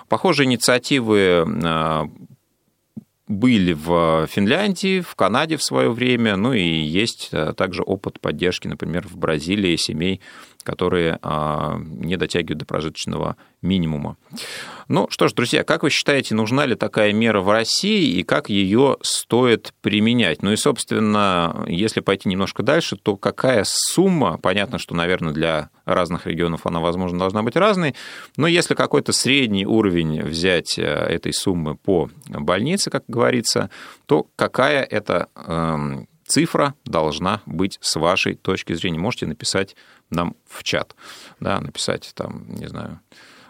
Похожие 0.08 0.46
инициативы 0.46 1.44
были 3.26 3.72
в 3.72 4.28
Финляндии, 4.28 5.00
в 5.00 5.16
Канаде 5.16 5.56
в 5.56 5.64
свое 5.64 5.90
время, 5.90 6.36
ну 6.36 6.52
и 6.52 6.62
есть 6.62 7.32
также 7.56 7.82
опыт 7.82 8.20
поддержки, 8.20 8.68
например, 8.68 9.08
в 9.08 9.16
Бразилии 9.16 9.74
семей, 9.74 10.20
которые 10.66 11.18
не 11.22 12.16
дотягивают 12.16 12.58
до 12.58 12.66
прожиточного 12.66 13.36
минимума. 13.62 14.16
Ну 14.88 15.06
что 15.10 15.28
ж, 15.28 15.32
друзья, 15.32 15.64
как 15.64 15.82
вы 15.82 15.90
считаете, 15.90 16.34
нужна 16.34 16.66
ли 16.66 16.74
такая 16.74 17.12
мера 17.12 17.40
в 17.40 17.50
России 17.50 18.18
и 18.18 18.22
как 18.22 18.48
ее 18.48 18.96
стоит 19.02 19.72
применять? 19.80 20.42
Ну 20.42 20.52
и, 20.52 20.56
собственно, 20.56 21.64
если 21.66 22.00
пойти 22.00 22.28
немножко 22.28 22.62
дальше, 22.62 22.96
то 22.96 23.16
какая 23.16 23.64
сумма, 23.66 24.38
понятно, 24.38 24.78
что, 24.78 24.94
наверное, 24.94 25.32
для 25.32 25.70
разных 25.84 26.26
регионов 26.26 26.66
она, 26.66 26.80
возможно, 26.80 27.18
должна 27.18 27.42
быть 27.42 27.56
разной, 27.56 27.94
но 28.36 28.46
если 28.46 28.74
какой-то 28.74 29.12
средний 29.12 29.66
уровень 29.66 30.22
взять 30.22 30.78
э, 30.78 30.82
этой 30.82 31.32
суммы 31.32 31.76
по 31.76 32.10
больнице, 32.28 32.90
как 32.90 33.04
говорится, 33.08 33.70
то 34.06 34.26
какая 34.36 34.82
это 34.82 35.28
эм, 35.34 36.08
цифра 36.26 36.74
должна 36.84 37.42
быть 37.46 37.78
с 37.80 37.96
вашей 37.96 38.34
точки 38.34 38.72
зрения? 38.74 38.98
Можете 38.98 39.26
написать 39.26 39.76
нам 40.10 40.36
в 40.48 40.62
чат, 40.62 40.94
да, 41.40 41.60
написать 41.60 42.12
там, 42.14 42.46
не 42.48 42.68
знаю, 42.68 43.00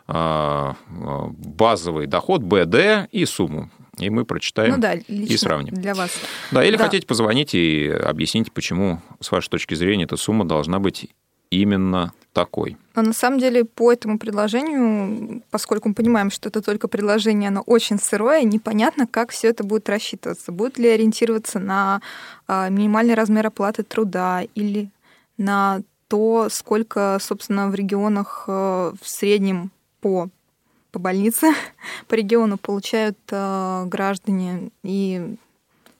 а, 0.08 0.76
базовый 0.88 2.06
доход, 2.06 2.42
БД 2.42 3.08
и 3.10 3.24
сумму. 3.24 3.70
И 3.98 4.10
мы 4.10 4.24
прочитаем 4.24 4.74
ну, 4.74 4.78
да, 4.78 4.92
и 4.92 5.36
сравним. 5.36 5.74
Для 5.74 5.94
вас. 5.94 6.10
Да, 6.52 6.62
или 6.62 6.76
да. 6.76 6.84
хотите 6.84 7.06
позвонить 7.06 7.54
и 7.54 7.88
объяснить, 7.88 8.52
почему, 8.52 9.00
с 9.20 9.32
вашей 9.32 9.48
точки 9.48 9.74
зрения, 9.74 10.04
эта 10.04 10.16
сумма 10.16 10.44
должна 10.44 10.78
быть 10.78 11.08
именно 11.50 12.12
такой. 12.32 12.76
Но 12.94 13.02
на 13.02 13.12
самом 13.12 13.38
деле 13.38 13.64
по 13.64 13.92
этому 13.92 14.18
предложению, 14.18 15.42
поскольку 15.50 15.88
мы 15.88 15.94
понимаем, 15.94 16.30
что 16.30 16.48
это 16.48 16.60
только 16.60 16.86
предложение, 16.86 17.48
оно 17.48 17.62
очень 17.62 17.98
сырое, 17.98 18.42
непонятно, 18.42 19.06
как 19.06 19.30
все 19.30 19.48
это 19.48 19.64
будет 19.64 19.88
рассчитываться. 19.88 20.52
Будет 20.52 20.78
ли 20.78 20.88
ориентироваться 20.88 21.58
на 21.58 22.02
а, 22.46 22.68
минимальный 22.68 23.14
размер 23.14 23.46
оплаты 23.46 23.84
труда 23.84 24.42
или 24.54 24.90
на 25.38 25.80
то, 26.08 26.48
сколько, 26.50 27.18
собственно, 27.20 27.68
в 27.68 27.74
регионах 27.74 28.44
э, 28.46 28.92
в 29.00 29.08
среднем 29.08 29.70
по, 30.00 30.28
по 30.92 30.98
больнице, 30.98 31.48
по 32.08 32.14
региону 32.14 32.58
получают 32.58 33.18
э, 33.30 33.84
граждане. 33.86 34.70
И, 34.82 35.36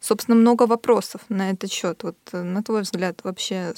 собственно, 0.00 0.36
много 0.36 0.66
вопросов 0.66 1.22
на 1.28 1.50
этот 1.50 1.72
счет. 1.72 2.02
Вот 2.02 2.16
э, 2.32 2.42
на 2.42 2.62
твой 2.62 2.82
взгляд, 2.82 3.20
вообще, 3.24 3.72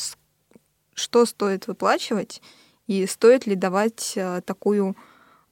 что 0.98 1.24
стоит 1.26 1.66
выплачивать 1.66 2.42
и 2.86 3.06
стоит 3.06 3.46
ли 3.46 3.54
давать 3.54 4.14
э, 4.16 4.40
такую 4.44 4.96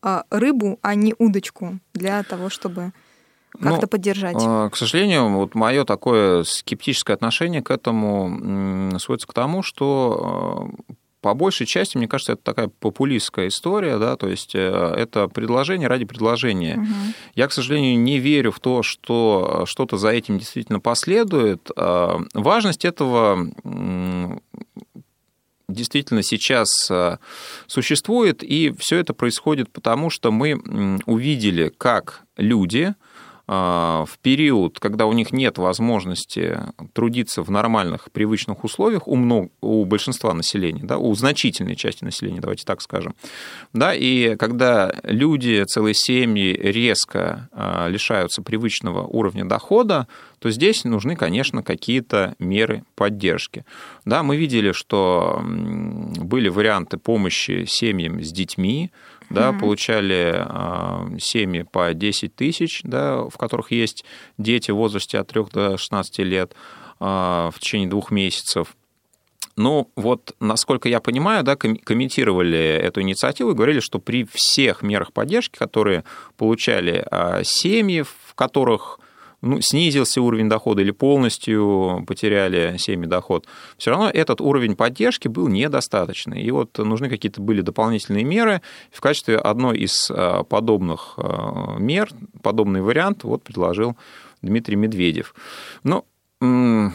э, 0.03 0.23
рыбу, 0.31 0.79
а 0.83 0.95
не 0.95 1.15
удочку 1.19 1.79
для 1.95 2.23
того, 2.23 2.49
чтобы 2.49 2.93
как-то 3.53 3.83
ну, 3.83 3.89
поддержать? 3.89 4.37
К 4.37 4.77
сожалению, 4.77 5.31
вот 5.31 5.55
мое 5.55 5.85
такое 5.85 6.45
скептическое 6.45 7.15
отношение 7.15 7.63
к 7.63 7.71
этому 7.71 8.99
сводится 8.99 9.27
к 9.27 9.33
тому, 9.33 9.63
что 9.63 10.71
по 11.27 11.35
большей 11.35 11.67
части, 11.67 11.97
мне 11.97 12.07
кажется, 12.07 12.35
это 12.35 12.43
такая 12.45 12.69
популистская 12.69 13.49
история, 13.49 13.99
да, 13.99 14.15
то 14.15 14.29
есть 14.29 14.55
э, 14.55 14.59
это 14.97 15.27
предложение 15.27 15.89
ради 15.89 16.05
предложения. 16.05 16.77
Угу. 16.77 16.87
Я, 17.35 17.49
к 17.49 17.53
сожалению, 17.53 17.99
не 17.99 18.21
верю 18.21 18.53
в 18.53 18.61
то, 18.61 18.85
что 18.85 19.65
что-то 19.67 19.97
за 19.97 20.11
этим 20.11 20.39
действительно 20.39 20.79
последует. 20.79 21.69
А, 21.77 22.21
важность 22.33 22.85
этого 22.85 23.51
действительно 25.77 26.23
сейчас 26.23 26.69
э, 26.91 27.19
существует, 27.67 28.43
и 28.43 28.75
все 28.79 28.97
это 28.97 29.15
происходит 29.15 29.71
потому, 29.71 30.11
что 30.11 30.33
мы 30.33 30.99
увидели, 31.07 31.73
как 31.77 32.23
люди, 32.37 32.95
в 33.47 34.09
период, 34.23 34.81
когда 34.81 35.07
у 35.07 35.13
них 35.13 35.33
нет 35.33 35.59
возможности 35.59 36.59
трудиться 36.93 37.43
в 37.43 37.51
нормальных, 37.51 38.11
привычных 38.11 38.65
условиях 38.65 39.07
у, 39.07 39.15
много, 39.15 39.51
у 39.61 39.85
большинства 39.85 40.35
населения, 40.35 40.83
да, 40.83 40.99
у 40.99 41.15
значительной 41.15 41.77
части 41.77 42.03
населения, 42.03 42.41
давайте 42.41 42.65
так 42.65 42.83
скажем, 42.83 43.15
да, 43.73 43.95
и 43.95 44.35
когда 44.37 44.93
люди, 45.05 45.63
целые 45.69 45.95
семьи 45.95 46.53
резко 46.55 47.49
а, 47.53 47.87
лишаются 47.87 48.43
привычного 48.43 49.07
уровня 49.07 49.45
дохода, 49.45 50.09
то 50.41 50.51
здесь 50.51 50.85
нужны, 50.85 51.15
конечно, 51.17 51.63
какие-то 51.63 52.35
меры 52.39 52.85
поддержки. 52.95 53.65
Да, 54.05 54.23
мы 54.23 54.37
видели, 54.37 54.73
что 54.73 55.41
были 55.43 56.49
варианты 56.49 56.99
помощи 56.99 57.65
семьям 57.67 58.23
с 58.23 58.33
детьми, 58.33 58.91
да, 59.31 59.51
mm-hmm. 59.51 59.59
получали 59.59 60.35
э, 60.37 61.19
семьи 61.19 61.63
по 61.63 61.93
10 61.95 62.35
тысяч, 62.35 62.81
да, 62.85 63.23
в 63.23 63.37
которых 63.37 63.71
есть 63.71 64.05
дети 64.39 64.71
в 64.71 64.77
возрасте 64.77 65.19
от 65.19 65.29
3 65.29 65.45
до 65.53 65.77
16 65.77 66.19
лет 66.19 66.55
э, 67.01 67.05
в 67.05 67.55
течение 67.59 67.89
двух 67.89 68.11
месяцев. 68.11 68.77
Ну, 69.57 69.91
вот, 69.97 70.35
насколько 70.39 70.89
я 70.89 71.01
понимаю, 71.01 71.43
да, 71.43 71.57
комментировали 71.57 72.59
эту 72.59 73.01
инициативу 73.01 73.53
и 73.53 73.55
говорили, 73.55 73.81
что 73.81 73.99
при 73.99 74.27
всех 74.31 74.83
мерах 74.83 75.15
поддержки, 75.15 75.57
которые 75.57 76.05
получали 76.37 77.07
э, 77.11 77.41
семьи, 77.43 78.03
в 78.03 78.35
которых 78.35 79.01
ну, 79.43 79.61
снизился 79.61 80.21
уровень 80.21 80.49
дохода 80.49 80.83
или 80.83 80.91
полностью 80.91 82.05
потеряли 82.07 82.77
семьи 82.79 83.07
доход, 83.07 83.47
все 83.77 83.91
равно 83.91 84.11
этот 84.11 84.41
уровень 84.41 84.77
поддержки 84.77 85.29
был 85.29 85.49
недостаточный. 85.49 86.43
И 86.43 86.51
вот 86.51 86.77
нужны 86.79 87.09
какие-то 87.09 87.41
были 87.41 87.61
дополнительные 87.61 88.25
меры. 88.25 88.63
В 88.91 89.01
качестве 89.01 89.39
одной 89.39 89.79
из 89.79 90.11
а, 90.11 90.43
подобных 90.43 91.15
а, 91.17 91.77
мер, 91.79 92.11
подобный 92.43 92.83
вариант 92.83 93.25
вот 93.25 93.43
предложил 93.43 93.97
Дмитрий 94.43 94.77
Медведев. 94.77 95.35
Ну, 95.83 96.05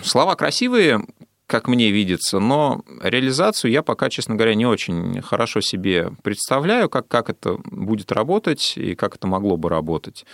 слова 0.04 0.36
красивые, 0.36 1.06
как 1.52 1.68
мне 1.68 1.92
видится, 1.92 2.40
но 2.40 2.84
реализацию 3.02 3.72
я 3.72 3.84
пока, 3.84 4.10
честно 4.10 4.36
говоря, 4.36 4.56
не 4.56 4.66
очень 4.66 5.22
хорошо 5.22 5.60
себе 5.60 6.12
представляю, 6.24 6.90
как, 6.90 7.08
как 7.10 7.30
это 7.30 7.58
будет 7.66 8.12
работать 8.12 8.74
и 8.78 8.96
как 8.96 9.16
это 9.16 9.28
могло 9.28 9.58
бы 9.58 9.68
работать. 9.68 10.26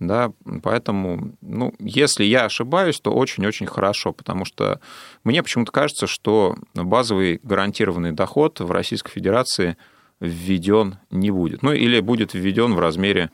Да, 0.00 0.32
поэтому, 0.62 1.36
ну, 1.42 1.74
если 1.78 2.24
я 2.24 2.46
ошибаюсь, 2.46 2.98
то 3.00 3.12
очень-очень 3.12 3.66
хорошо, 3.66 4.14
потому 4.14 4.46
что 4.46 4.80
мне 5.24 5.42
почему-то 5.42 5.72
кажется, 5.72 6.06
что 6.06 6.56
базовый 6.74 7.38
гарантированный 7.42 8.12
доход 8.12 8.60
в 8.60 8.70
Российской 8.70 9.12
Федерации 9.12 9.76
введен 10.18 10.96
не 11.10 11.30
будет. 11.30 11.62
Ну, 11.62 11.72
или 11.72 12.00
будет 12.00 12.32
введен 12.32 12.74
в 12.74 12.78
размере, 12.78 13.30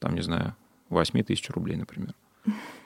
там, 0.00 0.16
не 0.16 0.22
знаю, 0.22 0.56
8 0.88 1.22
тысяч 1.22 1.48
рублей, 1.50 1.76
например. 1.76 2.14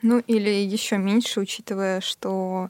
Ну, 0.02 0.18
или 0.18 0.50
еще 0.50 0.98
меньше, 0.98 1.40
учитывая, 1.40 2.02
что 2.02 2.68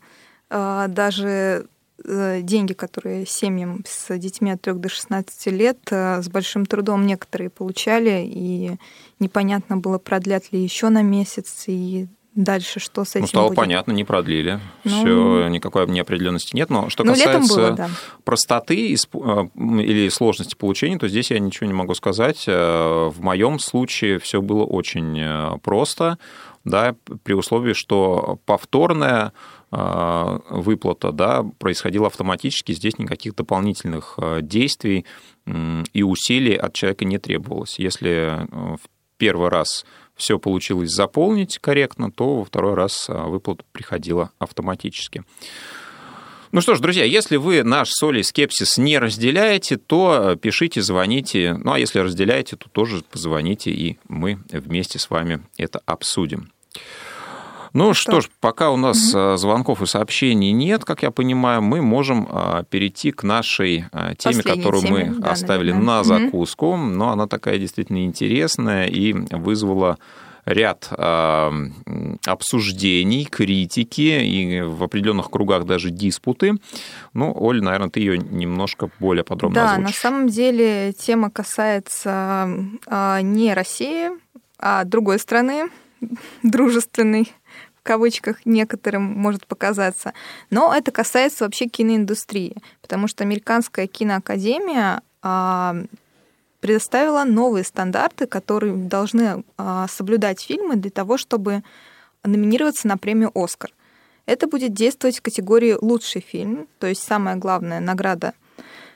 э, 0.48 0.86
даже 0.88 1.66
деньги, 2.04 2.72
которые 2.72 3.26
семьям 3.26 3.84
с 3.86 4.16
детьми 4.18 4.50
от 4.50 4.60
3 4.62 4.74
до 4.74 4.88
16 4.88 5.46
лет 5.46 5.78
э, 5.90 6.22
с 6.22 6.28
большим 6.28 6.66
трудом 6.66 7.06
некоторые 7.06 7.50
получали, 7.50 8.24
и 8.26 8.72
непонятно 9.20 9.76
было, 9.76 9.98
продлят 9.98 10.52
ли 10.52 10.62
еще 10.62 10.88
на 10.88 11.02
месяц, 11.02 11.64
и 11.68 12.08
дальше 12.34 12.80
что 12.80 13.04
с 13.04 13.10
этим 13.10 13.22
Ну, 13.22 13.26
стало 13.26 13.48
будет? 13.48 13.56
понятно, 13.56 13.92
не 13.92 14.04
продлили. 14.04 14.58
Ну, 14.84 14.90
Все, 14.90 15.48
никакой 15.48 15.86
неопределенности 15.86 16.56
нет. 16.56 16.70
Но 16.70 16.88
что 16.88 17.04
ну, 17.04 17.12
касается 17.12 17.54
было, 17.54 17.70
да. 17.72 17.90
простоты 18.24 18.94
э, 18.94 18.96
или 18.96 20.08
сложности 20.08 20.56
получения, 20.56 20.98
то 20.98 21.08
здесь 21.08 21.30
я 21.30 21.38
ничего 21.38 21.66
не 21.66 21.74
могу 21.74 21.94
сказать. 21.94 22.46
В 22.46 23.14
моем 23.18 23.58
случае 23.58 24.18
все 24.18 24.42
было 24.42 24.64
очень 24.64 25.58
просто, 25.60 26.18
да, 26.64 26.96
при 27.22 27.34
условии, 27.34 27.74
что 27.74 28.38
повторное 28.44 29.26
Э, 29.26 29.61
выплата 29.72 31.12
да, 31.12 31.44
происходила 31.58 32.08
автоматически, 32.08 32.72
здесь 32.72 32.98
никаких 32.98 33.34
дополнительных 33.34 34.14
э, 34.18 34.40
действий 34.42 35.06
и 35.46 36.02
усилий 36.02 36.54
от 36.54 36.74
человека 36.74 37.06
не 37.06 37.16
требовалось. 37.16 37.78
Если 37.78 38.10
э, 38.10 38.46
в 38.50 38.80
первый 39.16 39.48
раз 39.48 39.86
все 40.14 40.38
получилось 40.38 40.90
заполнить 40.90 41.58
корректно, 41.58 42.12
то 42.12 42.36
во 42.36 42.44
второй 42.44 42.74
раз 42.74 43.06
выплата 43.08 43.64
приходила 43.72 44.30
автоматически. 44.38 45.24
Ну 46.52 46.60
что 46.60 46.74
ж, 46.74 46.80
друзья, 46.80 47.04
если 47.04 47.36
вы 47.36 47.62
наш 47.62 47.88
соли 47.88 48.20
скепсис 48.20 48.76
не 48.76 48.98
разделяете, 48.98 49.78
то 49.78 50.36
пишите, 50.36 50.82
звоните. 50.82 51.54
Ну 51.54 51.72
а 51.72 51.78
если 51.78 52.00
разделяете, 52.00 52.56
то 52.56 52.68
тоже 52.68 53.02
позвоните, 53.10 53.70
и 53.70 53.98
мы 54.06 54.38
вместе 54.50 54.98
с 54.98 55.08
вами 55.08 55.40
это 55.56 55.80
обсудим. 55.86 56.52
Ну 57.72 57.94
что, 57.94 58.12
что 58.12 58.20
ж, 58.20 58.30
пока 58.40 58.70
у 58.70 58.76
нас 58.76 59.14
угу. 59.14 59.36
звонков 59.36 59.82
и 59.82 59.86
сообщений 59.86 60.52
нет, 60.52 60.84
как 60.84 61.02
я 61.02 61.10
понимаю, 61.10 61.62
мы 61.62 61.80
можем 61.80 62.28
а, 62.30 62.64
перейти 62.64 63.12
к 63.12 63.22
нашей 63.22 63.86
а, 63.92 64.14
теме, 64.14 64.36
Последней 64.36 64.62
которую 64.62 64.82
теме, 64.82 65.04
мы 65.10 65.20
да, 65.20 65.30
оставили 65.30 65.72
наверное. 65.72 65.96
на 65.96 66.04
закуску. 66.04 66.72
Угу. 66.72 66.76
Но 66.76 67.10
она 67.10 67.26
такая 67.26 67.58
действительно 67.58 68.04
интересная 68.04 68.86
и 68.86 69.12
вызвала 69.12 69.98
ряд 70.44 70.88
э, 70.90 71.50
обсуждений, 72.26 73.24
критики 73.24 74.22
и 74.24 74.60
в 74.60 74.82
определенных 74.82 75.30
кругах 75.30 75.64
даже 75.66 75.90
диспуты. 75.90 76.54
Ну, 77.14 77.32
Оль, 77.34 77.62
наверное, 77.62 77.90
ты 77.90 78.00
ее 78.00 78.18
немножко 78.18 78.90
более 78.98 79.24
подробно 79.24 79.54
да, 79.54 79.72
озвучишь. 79.72 79.94
на 79.94 80.00
самом 80.00 80.28
деле 80.28 80.92
тема 80.94 81.30
касается 81.30 82.48
э, 82.86 83.20
не 83.22 83.54
России, 83.54 84.10
а 84.58 84.84
другой 84.84 85.18
страны, 85.18 85.68
дружественный 86.42 87.32
в 87.82 87.84
кавычках 87.84 88.46
некоторым 88.46 89.02
может 89.02 89.46
показаться. 89.46 90.12
Но 90.50 90.72
это 90.72 90.92
касается 90.92 91.44
вообще 91.44 91.66
киноиндустрии, 91.66 92.56
потому 92.80 93.08
что 93.08 93.24
Американская 93.24 93.88
киноакадемия 93.88 95.02
а, 95.20 95.74
предоставила 96.60 97.24
новые 97.24 97.64
стандарты, 97.64 98.26
которые 98.26 98.72
должны 98.74 99.42
а, 99.58 99.88
соблюдать 99.88 100.40
фильмы 100.40 100.76
для 100.76 100.92
того, 100.92 101.16
чтобы 101.16 101.64
номинироваться 102.22 102.86
на 102.86 102.96
премию 102.96 103.32
«Оскар». 103.34 103.72
Это 104.26 104.46
будет 104.46 104.72
действовать 104.72 105.18
в 105.18 105.22
категории 105.22 105.76
«Лучший 105.80 106.20
фильм», 106.20 106.68
то 106.78 106.86
есть 106.86 107.02
самая 107.02 107.34
главная 107.34 107.80
награда 107.80 108.32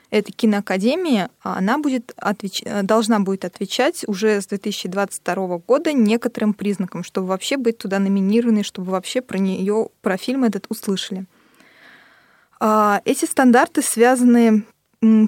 этой 0.09 0.31
киноакадемии, 0.31 1.27
она 1.41 1.77
будет 1.77 2.13
отвеч... 2.17 2.63
должна 2.83 3.19
будет 3.19 3.45
отвечать 3.45 4.03
уже 4.07 4.41
с 4.41 4.47
2022 4.47 5.57
года 5.59 5.93
некоторым 5.93 6.53
признакам, 6.53 7.03
чтобы 7.03 7.27
вообще 7.27 7.57
быть 7.57 7.77
туда 7.77 7.99
номинированной, 7.99 8.63
чтобы 8.63 8.91
вообще 8.91 9.21
про 9.21 9.37
нее, 9.37 9.89
про 10.01 10.17
фильм 10.17 10.43
этот 10.43 10.65
услышали. 10.69 11.25
А, 12.59 13.01
эти 13.05 13.25
стандарты 13.25 13.81
связаны 13.81 14.63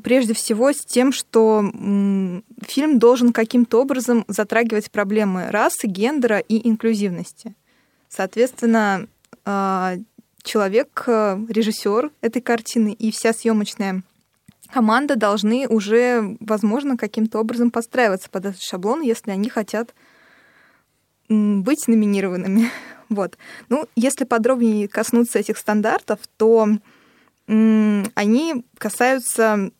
прежде 0.03 0.33
всего 0.33 0.71
с 0.71 0.83
тем, 0.83 1.11
что 1.11 1.61
фильм 1.61 2.99
должен 2.99 3.31
каким-то 3.31 3.81
образом 3.81 4.25
затрагивать 4.27 4.89
проблемы 4.89 5.51
расы, 5.51 5.85
гендера 5.85 6.39
и 6.39 6.67
инклюзивности. 6.67 7.53
Соответственно, 8.07 9.07
а, 9.45 9.95
человек, 10.41 11.03
э, 11.05 11.37
режиссер 11.47 12.11
этой 12.21 12.41
картины 12.41 12.93
и 12.93 13.11
вся 13.11 13.33
съемочная 13.33 14.01
команда 14.71 15.15
должны 15.15 15.67
уже, 15.67 16.37
возможно, 16.39 16.97
каким-то 16.97 17.39
образом 17.39 17.71
подстраиваться 17.71 18.29
под 18.29 18.45
этот 18.45 18.61
шаблон, 18.61 19.01
если 19.01 19.31
они 19.31 19.49
хотят 19.49 19.93
быть 21.27 21.87
номинированными. 21.87 22.69
Вот. 23.09 23.39
Ну, 23.69 23.87
если 23.95 24.23
подробнее 24.23 24.87
коснуться 24.87 25.39
этих 25.39 25.57
стандартов, 25.57 26.19
то 26.37 26.67
они 27.47 28.63
касаются 28.77 29.71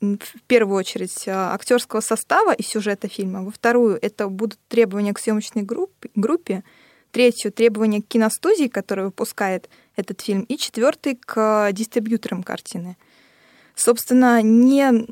в 0.00 0.42
первую 0.46 0.78
очередь 0.78 1.24
а, 1.26 1.52
актерского 1.52 2.00
состава 2.00 2.52
и 2.52 2.62
сюжета 2.62 3.08
фильма. 3.08 3.42
Во 3.42 3.50
вторую 3.50 3.98
это 4.00 4.28
будут 4.28 4.60
требования 4.68 5.12
к 5.12 5.18
съемочной 5.18 5.62
группе, 5.62 6.10
группе. 6.14 6.62
Третью 7.10 7.52
требования 7.52 8.02
к 8.02 8.06
киностудии, 8.06 8.68
которая 8.68 9.06
выпускает 9.06 9.68
этот 9.96 10.20
фильм. 10.20 10.42
И 10.42 10.56
четвертый 10.56 11.16
к 11.16 11.70
дистрибьюторам 11.72 12.42
картины. 12.42 12.96
Собственно, 13.74 14.40
не, 14.42 15.06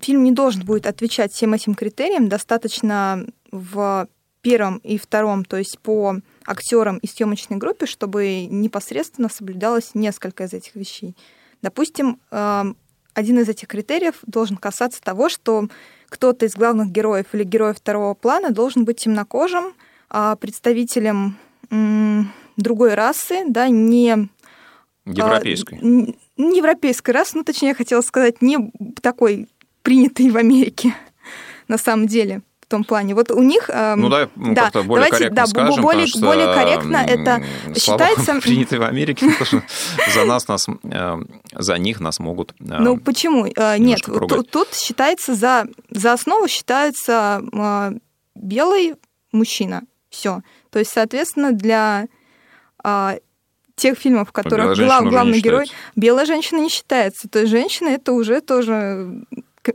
фильм 0.00 0.24
не 0.24 0.32
должен 0.32 0.64
будет 0.64 0.86
отвечать 0.86 1.32
всем 1.32 1.54
этим 1.54 1.74
критериям. 1.74 2.28
Достаточно 2.28 3.26
в 3.50 4.08
первом 4.42 4.78
и 4.78 4.96
втором, 4.98 5.44
то 5.44 5.56
есть 5.56 5.78
по 5.80 6.16
актерам 6.46 6.98
и 6.98 7.06
съемочной 7.06 7.58
группе, 7.58 7.86
чтобы 7.86 8.46
непосредственно 8.46 9.28
соблюдалось 9.28 9.90
несколько 9.94 10.44
из 10.44 10.54
этих 10.54 10.74
вещей. 10.76 11.14
Допустим, 11.60 12.18
эм, 12.30 12.76
один 13.12 13.38
из 13.38 13.48
этих 13.48 13.68
критериев 13.68 14.14
должен 14.26 14.56
касаться 14.56 15.02
того, 15.02 15.28
что 15.28 15.68
кто-то 16.08 16.46
из 16.46 16.54
главных 16.54 16.90
героев 16.90 17.26
или 17.32 17.44
героев 17.44 17.76
второго 17.76 18.14
плана 18.14 18.50
должен 18.50 18.84
быть 18.84 18.98
темнокожим, 18.98 19.74
а 20.08 20.36
представителем 20.36 21.36
другой 22.56 22.94
расы, 22.94 23.44
да, 23.46 23.68
не 23.68 24.10
а, 24.10 24.28
европейской. 25.04 26.16
Не 26.40 26.58
европейской 26.58 27.10
расы, 27.10 27.36
ну, 27.36 27.44
точнее, 27.44 27.68
я 27.68 27.74
хотела 27.74 28.00
сказать, 28.00 28.42
не 28.42 28.72
такой 29.02 29.48
принятый 29.82 30.30
в 30.30 30.36
Америке 30.36 30.94
на 31.68 31.78
самом 31.78 32.06
деле 32.06 32.42
том 32.70 32.84
плане. 32.84 33.14
Вот 33.14 33.30
у 33.30 33.42
них... 33.42 33.68
Э, 33.68 33.96
ну 33.96 34.08
да, 34.08 34.30
ну, 34.36 34.54
да 34.54 34.62
как-то 34.62 34.82
более 34.84 35.10
давайте, 35.10 35.16
корректно 35.16 35.36
да, 35.36 35.46
скажем, 35.46 35.82
более, 35.82 36.06
что 36.06 36.20
более 36.20 36.54
корректно 36.54 36.96
это 36.96 37.42
считается... 37.76 38.34
приняты 38.40 38.78
в 38.78 38.82
Америке, 38.84 39.26
за 40.14 40.24
нас, 40.24 40.48
нас, 40.48 40.66
э, 40.84 41.16
за 41.52 41.78
них 41.78 42.00
нас 42.00 42.20
могут 42.20 42.52
э, 42.52 42.78
Ну 42.78 42.96
почему? 42.96 43.46
Нет, 43.46 44.00
тут 44.50 44.68
считается 44.74 45.34
за, 45.34 45.66
за 45.90 46.12
основу 46.12 46.48
считается 46.48 47.42
белый 48.34 48.94
мужчина. 49.32 49.82
Все. 50.08 50.42
То 50.70 50.78
есть, 50.78 50.92
соответственно, 50.92 51.52
для 51.52 52.06
тех 53.80 53.98
фильмов, 53.98 54.28
в 54.28 54.32
которых 54.32 54.76
глав, 54.76 55.04
главный 55.08 55.40
герой, 55.40 55.66
белая 55.96 56.26
женщина 56.26 56.60
не 56.60 56.68
считается. 56.68 57.28
То 57.28 57.40
есть 57.40 57.50
женщина 57.50 57.88
это 57.88 58.12
уже 58.12 58.40
тоже 58.40 59.24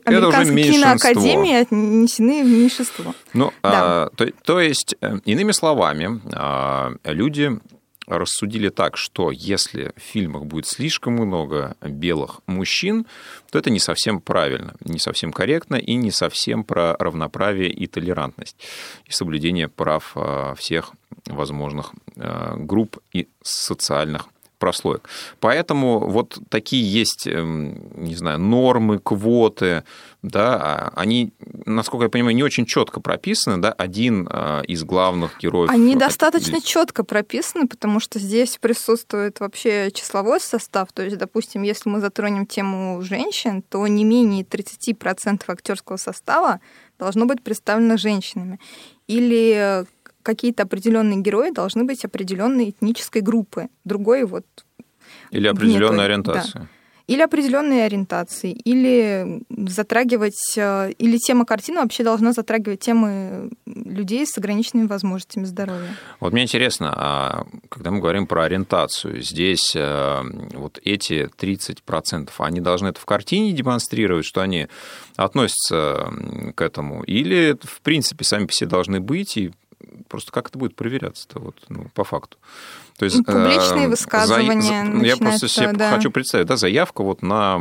американской 0.06 0.64
киноакадемии 0.64 1.62
отнесены 1.62 2.43
в 2.43 2.47
меньшинство. 2.47 3.14
Ну, 3.34 3.51
да. 3.64 4.06
а, 4.06 4.10
то, 4.16 4.28
то 4.43 4.60
есть, 4.60 4.95
э, 5.01 5.18
иными 5.26 5.51
словами, 5.51 6.22
а, 6.34 6.91
люди 7.03 7.60
рассудили 8.08 8.70
так, 8.70 8.97
что 8.97 9.32
если 9.32 9.93
в 9.95 10.01
фильмах 10.01 10.45
будет 10.45 10.68
слишком 10.68 11.14
много 11.14 11.76
белых 11.82 12.41
мужчин, 12.47 13.06
то 13.51 13.60
это 13.60 13.70
не 13.70 13.80
совсем 13.80 14.22
правильно, 14.22 14.76
не 14.82 14.99
совсем 14.99 15.32
корректно 15.32 15.76
и 15.76 15.95
не 15.95 16.12
совсем 16.12 16.64
про 16.64 16.95
равноправие 16.97 17.70
и 17.70 17.88
толерантность, 17.88 18.58
и 19.06 19.12
соблюдение 19.12 19.68
прав 19.68 20.12
а, 20.16 20.56
всех 20.56 20.91
возможных 21.28 21.93
а, 22.18 22.56
групп 22.58 22.99
и 23.14 23.28
социальных 23.41 24.28
прослоек. 24.58 25.10
Поэтому 25.39 25.99
вот 25.99 26.38
такие 26.49 26.84
есть, 26.84 27.28
эм, 27.28 27.91
не 27.95 28.16
знаю, 28.16 28.39
нормы, 28.39 28.99
квоты, 28.99 29.84
да, 30.22 30.56
а 30.56 30.93
они, 30.95 31.34
насколько 31.66 32.06
я 32.06 32.10
понимаю, 32.10 32.36
не 32.36 32.43
очень 32.43 32.66
четко 32.66 32.99
прописаны, 32.99 33.62
да, 33.62 33.72
один 33.72 34.28
а, 34.30 34.62
из 34.62 34.84
главных 34.84 35.39
героев. 35.39 35.70
Они 35.70 35.95
достаточно 35.95 36.62
четко 36.62 37.03
прописаны, 37.03 37.68
потому 37.68 37.99
что 37.99 38.20
здесь 38.20 38.58
присутствует 38.60 39.39
вообще 39.39 39.91
числовой 39.91 40.39
состав, 40.39 40.91
то 40.93 41.03
есть, 41.03 41.18
допустим, 41.18 41.64
если 41.64 41.89
мы 41.89 41.99
затронем 41.99 42.45
тему 42.45 43.01
женщин, 43.01 43.62
то 43.62 43.86
не 43.88 44.03
менее 44.03 44.43
30% 44.43 45.43
актерского 45.47 45.97
состава 45.97 46.60
должно 46.97 47.26
быть 47.26 47.43
представлено 47.43 47.97
женщинами. 47.97 48.60
Или 49.08 49.86
какие-то 50.26 50.63
определенные 50.63 51.21
герои 51.21 51.51
должны 51.51 51.86
быть 51.86 52.03
определенной 52.03 52.71
этнической 52.71 53.21
группы. 53.21 53.69
Другой 53.86 54.26
вот... 54.26 54.45
Или 55.32 55.47
определенной 55.47 56.05
ориентации. 56.05 56.59
Да. 56.59 56.67
Или 57.07 57.21
определенной 57.21 57.86
ориентации, 57.86 58.51
или 58.51 59.43
затрагивать, 59.49 60.57
э, 60.57 60.91
или 60.97 61.17
тема 61.17 61.45
картины 61.45 61.82
вообще 61.82 62.03
должна 62.03 62.34
затрагивать 62.34 62.80
темы 62.80 63.51
людей 63.67 64.26
с 64.26 64.36
ограниченными 64.39 64.88
возможностями 64.88 65.45
здоровья. 65.45 65.95
Вот 66.19 66.34
мне 66.34 66.41
интересно, 66.43 66.91
а 66.95 67.45
когда 67.69 67.91
мы 67.91 67.99
говорим 67.99 68.26
про 68.26 68.45
ориентацию, 68.45 69.21
здесь 69.21 69.76
э, 69.76 70.21
вот 70.55 70.80
эти 70.84 71.30
30%, 71.38 72.32
они 72.39 72.59
должны 72.59 72.88
это 72.88 72.99
в 72.99 73.05
картине 73.05 73.51
демонстрировать, 73.51 74.26
что 74.26 74.41
они 74.41 74.67
относятся 75.15 76.11
к 76.55 76.61
этому, 76.61 77.03
или 77.03 77.55
в 77.61 77.82
принципе 77.82 78.26
сами 78.26 78.47
себе 78.49 78.71
должны 78.71 78.99
быть 78.99 79.38
и 79.38 79.51
Просто 80.07 80.32
как 80.32 80.49
это 80.49 80.57
будет 80.57 80.76
проверяться-то 80.76 81.39
вот, 81.39 81.55
ну, 81.69 81.88
по 81.93 82.03
факту? 82.03 82.38
То 82.97 83.05
есть, 83.05 83.17
Публичные 83.26 83.86
э, 83.86 83.89
высказывания. 83.89 84.99
За, 84.99 85.05
я 85.05 85.17
просто 85.17 85.47
себе 85.47 85.73
да. 85.73 85.91
хочу 85.91 86.11
представить, 86.11 86.47
да, 86.47 86.55
заявка 86.55 87.03
вот 87.03 87.21
на 87.21 87.59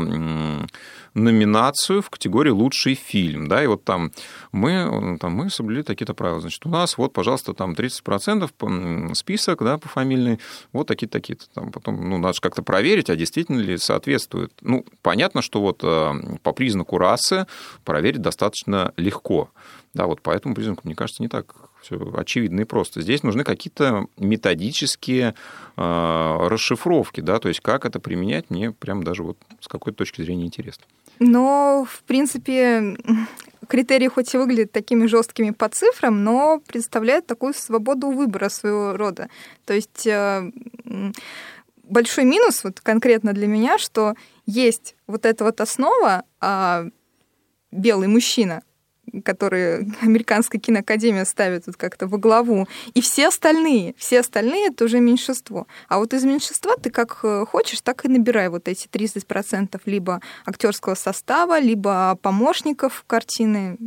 номинацию 1.14 2.02
в 2.02 2.10
категории 2.10 2.50
«Лучший 2.50 2.94
фильм». 2.94 3.48
Да, 3.48 3.62
и 3.62 3.66
вот 3.66 3.84
там 3.84 4.12
мы, 4.52 5.16
там 5.20 5.32
мы 5.32 5.50
соблюли 5.50 5.82
такие-то 5.82 6.14
правила. 6.14 6.40
Значит, 6.40 6.66
у 6.66 6.68
нас 6.68 6.98
вот, 6.98 7.12
пожалуйста, 7.12 7.54
там 7.54 7.72
30% 7.72 9.14
список 9.14 9.62
да, 9.62 9.78
по 9.78 9.88
фамильной, 9.88 10.40
вот 10.72 10.86
такие-то, 10.86 11.12
такие-то. 11.12 11.46
Там 11.54 11.72
потом, 11.72 12.08
ну, 12.08 12.18
надо 12.18 12.34
же 12.34 12.40
как-то 12.40 12.62
проверить, 12.62 13.10
а 13.10 13.16
действительно 13.16 13.60
ли 13.60 13.78
соответствует. 13.78 14.52
Ну, 14.60 14.84
понятно, 15.02 15.42
что 15.42 15.60
вот 15.60 15.80
э, 15.82 16.12
по 16.42 16.52
признаку 16.52 16.98
расы 16.98 17.46
проверить 17.84 18.22
достаточно 18.22 18.92
легко. 18.96 19.50
Да, 19.94 20.06
вот 20.06 20.20
по 20.20 20.30
этому 20.30 20.54
признаку, 20.54 20.82
мне 20.84 20.94
кажется, 20.94 21.22
не 21.22 21.28
так 21.28 21.54
все 21.84 22.12
очевидно 22.16 22.62
и 22.62 22.64
просто. 22.64 23.00
Здесь 23.00 23.22
нужны 23.22 23.44
какие-то 23.44 24.06
методические 24.16 25.34
э, 25.76 26.36
расшифровки, 26.48 27.20
да, 27.20 27.38
то 27.38 27.48
есть 27.48 27.60
как 27.60 27.84
это 27.84 28.00
применять, 28.00 28.50
мне 28.50 28.72
прям 28.72 29.02
даже 29.02 29.22
вот 29.22 29.38
с 29.60 29.68
какой-то 29.68 29.98
точки 29.98 30.22
зрения 30.22 30.46
интересно. 30.46 30.84
Но, 31.18 31.86
в 31.88 32.02
принципе, 32.04 32.96
критерии 33.68 34.08
хоть 34.08 34.34
и 34.34 34.38
выглядят 34.38 34.72
такими 34.72 35.06
жесткими 35.06 35.50
по 35.50 35.68
цифрам, 35.68 36.24
но 36.24 36.60
представляют 36.66 37.26
такую 37.26 37.54
свободу 37.54 38.10
выбора 38.10 38.48
своего 38.48 38.96
рода. 38.96 39.28
То 39.64 39.74
есть 39.74 40.06
э, 40.06 40.50
большой 41.84 42.24
минус 42.24 42.64
вот 42.64 42.80
конкретно 42.80 43.32
для 43.32 43.46
меня, 43.46 43.78
что 43.78 44.14
есть 44.46 44.96
вот 45.06 45.26
эта 45.26 45.44
вот 45.44 45.60
основа, 45.60 46.24
а 46.40 46.86
белый 47.70 48.08
мужчина, 48.08 48.62
которые 49.24 49.86
Американская 50.02 50.60
киноакадемия 50.60 51.24
ставит 51.24 51.66
вот 51.66 51.76
как-то 51.76 52.06
во 52.06 52.18
главу, 52.18 52.68
и 52.94 53.00
все 53.00 53.28
остальные, 53.28 53.94
все 53.96 54.20
остальные 54.20 54.68
это 54.68 54.84
уже 54.84 55.00
меньшинство. 55.00 55.66
А 55.88 55.98
вот 55.98 56.14
из 56.14 56.24
меньшинства 56.24 56.76
ты 56.76 56.90
как 56.90 57.20
э, 57.22 57.44
хочешь, 57.46 57.80
так 57.80 58.04
и 58.04 58.08
набирай 58.08 58.48
вот 58.48 58.68
эти 58.68 58.88
30% 58.88 59.80
либо 59.86 60.20
актерского 60.46 60.94
состава, 60.94 61.58
либо 61.58 62.18
помощников 62.22 63.04
картины, 63.06 63.78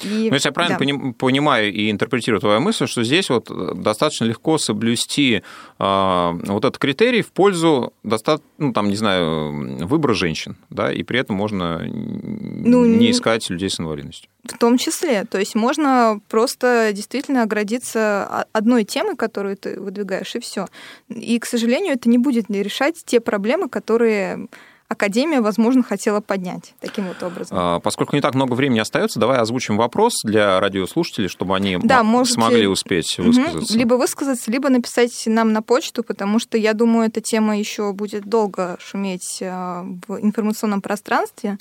И, 0.00 0.28
ну, 0.28 0.34
если 0.34 0.48
я 0.48 0.52
правильно 0.52 0.78
да. 0.78 1.12
понимаю 1.18 1.72
и 1.72 1.90
интерпретирую 1.90 2.40
твою 2.40 2.60
мысль, 2.60 2.86
что 2.86 3.04
здесь 3.04 3.30
вот 3.30 3.50
достаточно 3.80 4.24
легко 4.24 4.58
соблюсти 4.58 5.42
э, 5.78 6.32
вот 6.44 6.64
этот 6.64 6.78
критерий 6.78 7.22
в 7.22 7.30
пользу 7.30 7.92
достаточно, 8.02 8.48
ну, 8.58 8.72
там, 8.72 8.88
не 8.88 8.96
знаю, 8.96 9.86
выбора 9.86 10.14
женщин, 10.14 10.56
да, 10.70 10.92
и 10.92 11.02
при 11.02 11.20
этом 11.20 11.36
можно 11.36 11.82
ну, 11.84 12.84
не 12.84 13.10
искать 13.10 13.48
людей 13.50 13.70
с 13.70 13.78
инвалидностью. 13.78 14.28
В 14.44 14.58
том 14.58 14.76
числе. 14.76 15.24
То 15.24 15.38
есть 15.38 15.54
можно 15.54 16.20
просто 16.28 16.90
действительно 16.92 17.42
оградиться 17.42 18.46
одной 18.52 18.84
темой, 18.84 19.14
которую 19.14 19.56
ты 19.56 19.78
выдвигаешь, 19.80 20.34
и 20.34 20.40
все. 20.40 20.66
И, 21.08 21.38
к 21.38 21.46
сожалению, 21.46 21.94
это 21.94 22.08
не 22.08 22.18
будет 22.18 22.50
решать 22.50 23.02
те 23.04 23.20
проблемы, 23.20 23.68
которые 23.68 24.48
Академия, 24.92 25.40
возможно, 25.40 25.82
хотела 25.82 26.20
поднять 26.20 26.74
таким 26.80 27.08
вот 27.08 27.22
образом. 27.22 27.56
А, 27.58 27.80
поскольку 27.80 28.14
не 28.14 28.22
так 28.22 28.34
много 28.34 28.54
времени 28.54 28.78
остается, 28.78 29.18
давай 29.18 29.38
озвучим 29.38 29.76
вопрос 29.76 30.14
для 30.24 30.60
радиослушателей, 30.60 31.28
чтобы 31.28 31.56
они 31.56 31.78
да, 31.82 32.02
можете... 32.02 32.34
смогли 32.34 32.66
успеть 32.66 33.18
высказаться. 33.18 33.72
Угу. 33.72 33.78
Либо 33.78 33.94
высказаться, 33.94 34.50
либо 34.50 34.68
написать 34.68 35.24
нам 35.26 35.52
на 35.52 35.62
почту, 35.62 36.02
потому 36.02 36.38
что 36.38 36.56
я 36.58 36.74
думаю, 36.74 37.08
эта 37.08 37.20
тема 37.20 37.58
еще 37.58 37.92
будет 37.92 38.24
долго 38.24 38.76
шуметь 38.80 39.40
а, 39.42 39.84
в 40.06 40.20
информационном 40.20 40.80
пространстве. 40.80 41.58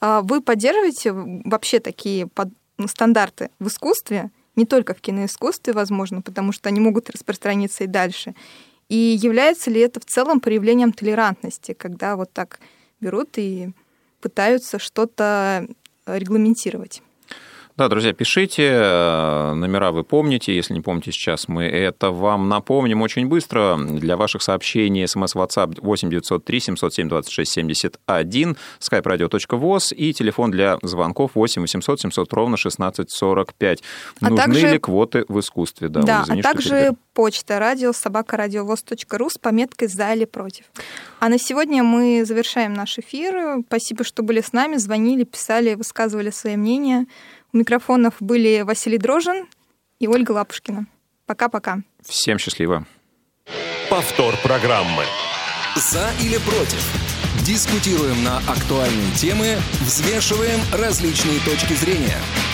А 0.00 0.20
вы 0.20 0.40
поддерживаете 0.40 1.12
вообще 1.12 1.80
такие 1.80 2.28
стандарты 2.86 3.50
в 3.58 3.68
искусстве, 3.68 4.30
не 4.56 4.66
только 4.66 4.94
в 4.94 5.00
киноискусстве, 5.00 5.72
возможно, 5.72 6.22
потому 6.22 6.52
что 6.52 6.68
они 6.68 6.80
могут 6.80 7.10
распространиться 7.10 7.84
и 7.84 7.86
дальше. 7.86 8.34
И 8.94 9.18
является 9.20 9.72
ли 9.72 9.80
это 9.80 9.98
в 9.98 10.04
целом 10.04 10.38
проявлением 10.38 10.92
толерантности, 10.92 11.72
когда 11.72 12.14
вот 12.14 12.32
так 12.32 12.60
берут 13.00 13.38
и 13.38 13.70
пытаются 14.20 14.78
что-то 14.78 15.66
регламентировать? 16.06 17.02
Да, 17.76 17.88
друзья, 17.88 18.12
пишите, 18.12 18.70
э, 18.72 19.52
номера 19.54 19.90
вы 19.90 20.04
помните, 20.04 20.54
если 20.54 20.74
не 20.74 20.80
помните 20.80 21.10
сейчас, 21.10 21.48
мы 21.48 21.64
это 21.64 22.12
вам 22.12 22.48
напомним 22.48 23.02
очень 23.02 23.26
быстро. 23.26 23.76
Для 23.76 24.16
ваших 24.16 24.42
сообщений 24.42 25.08
смс 25.08 25.34
WhatsApp 25.34 25.80
8 25.80 26.08
903 26.08 26.60
707 26.60 27.08
26 27.08 27.50
71, 27.50 28.56
skype-radio.voz 28.78 29.92
и 29.92 30.12
телефон 30.12 30.52
для 30.52 30.78
звонков 30.82 31.32
8 31.34 31.62
800 31.62 32.00
700 32.00 32.32
ровно 32.32 32.56
16 32.56 33.10
45. 33.10 33.82
А 34.20 34.30
Нужны 34.30 34.36
также... 34.36 34.70
ли 34.70 34.78
квоты 34.78 35.24
в 35.26 35.40
искусстве? 35.40 35.88
Да, 35.88 36.02
да 36.02 36.22
извини, 36.22 36.40
а 36.40 36.42
также 36.44 36.92
почта 37.12 37.58
радио 37.58 37.92
собакарадиовоз.ру 37.92 39.30
с 39.30 39.38
пометкой 39.38 39.88
«За 39.88 40.12
или 40.12 40.26
против». 40.26 40.66
А 41.18 41.28
на 41.28 41.38
сегодня 41.38 41.82
мы 41.82 42.24
завершаем 42.24 42.72
наш 42.74 42.98
эфир. 43.00 43.64
Спасибо, 43.66 44.04
что 44.04 44.22
были 44.22 44.42
с 44.42 44.52
нами, 44.52 44.76
звонили, 44.76 45.24
писали, 45.24 45.74
высказывали 45.74 46.30
свои 46.30 46.56
мнения. 46.56 47.06
У 47.54 47.56
микрофонов 47.56 48.14
были 48.18 48.62
Василий 48.62 48.98
Дрожин 48.98 49.46
и 50.00 50.08
Ольга 50.08 50.32
Лапушкина. 50.32 50.86
Пока-пока. 51.24 51.82
Всем 52.04 52.36
счастливо. 52.36 52.84
Повтор 53.88 54.34
программы. 54.42 55.04
За 55.76 56.10
или 56.20 56.38
против? 56.38 56.84
Дискутируем 57.46 58.24
на 58.24 58.38
актуальные 58.38 59.12
темы, 59.12 59.56
взвешиваем 59.82 60.58
различные 60.72 61.38
точки 61.40 61.74
зрения– 61.74 62.18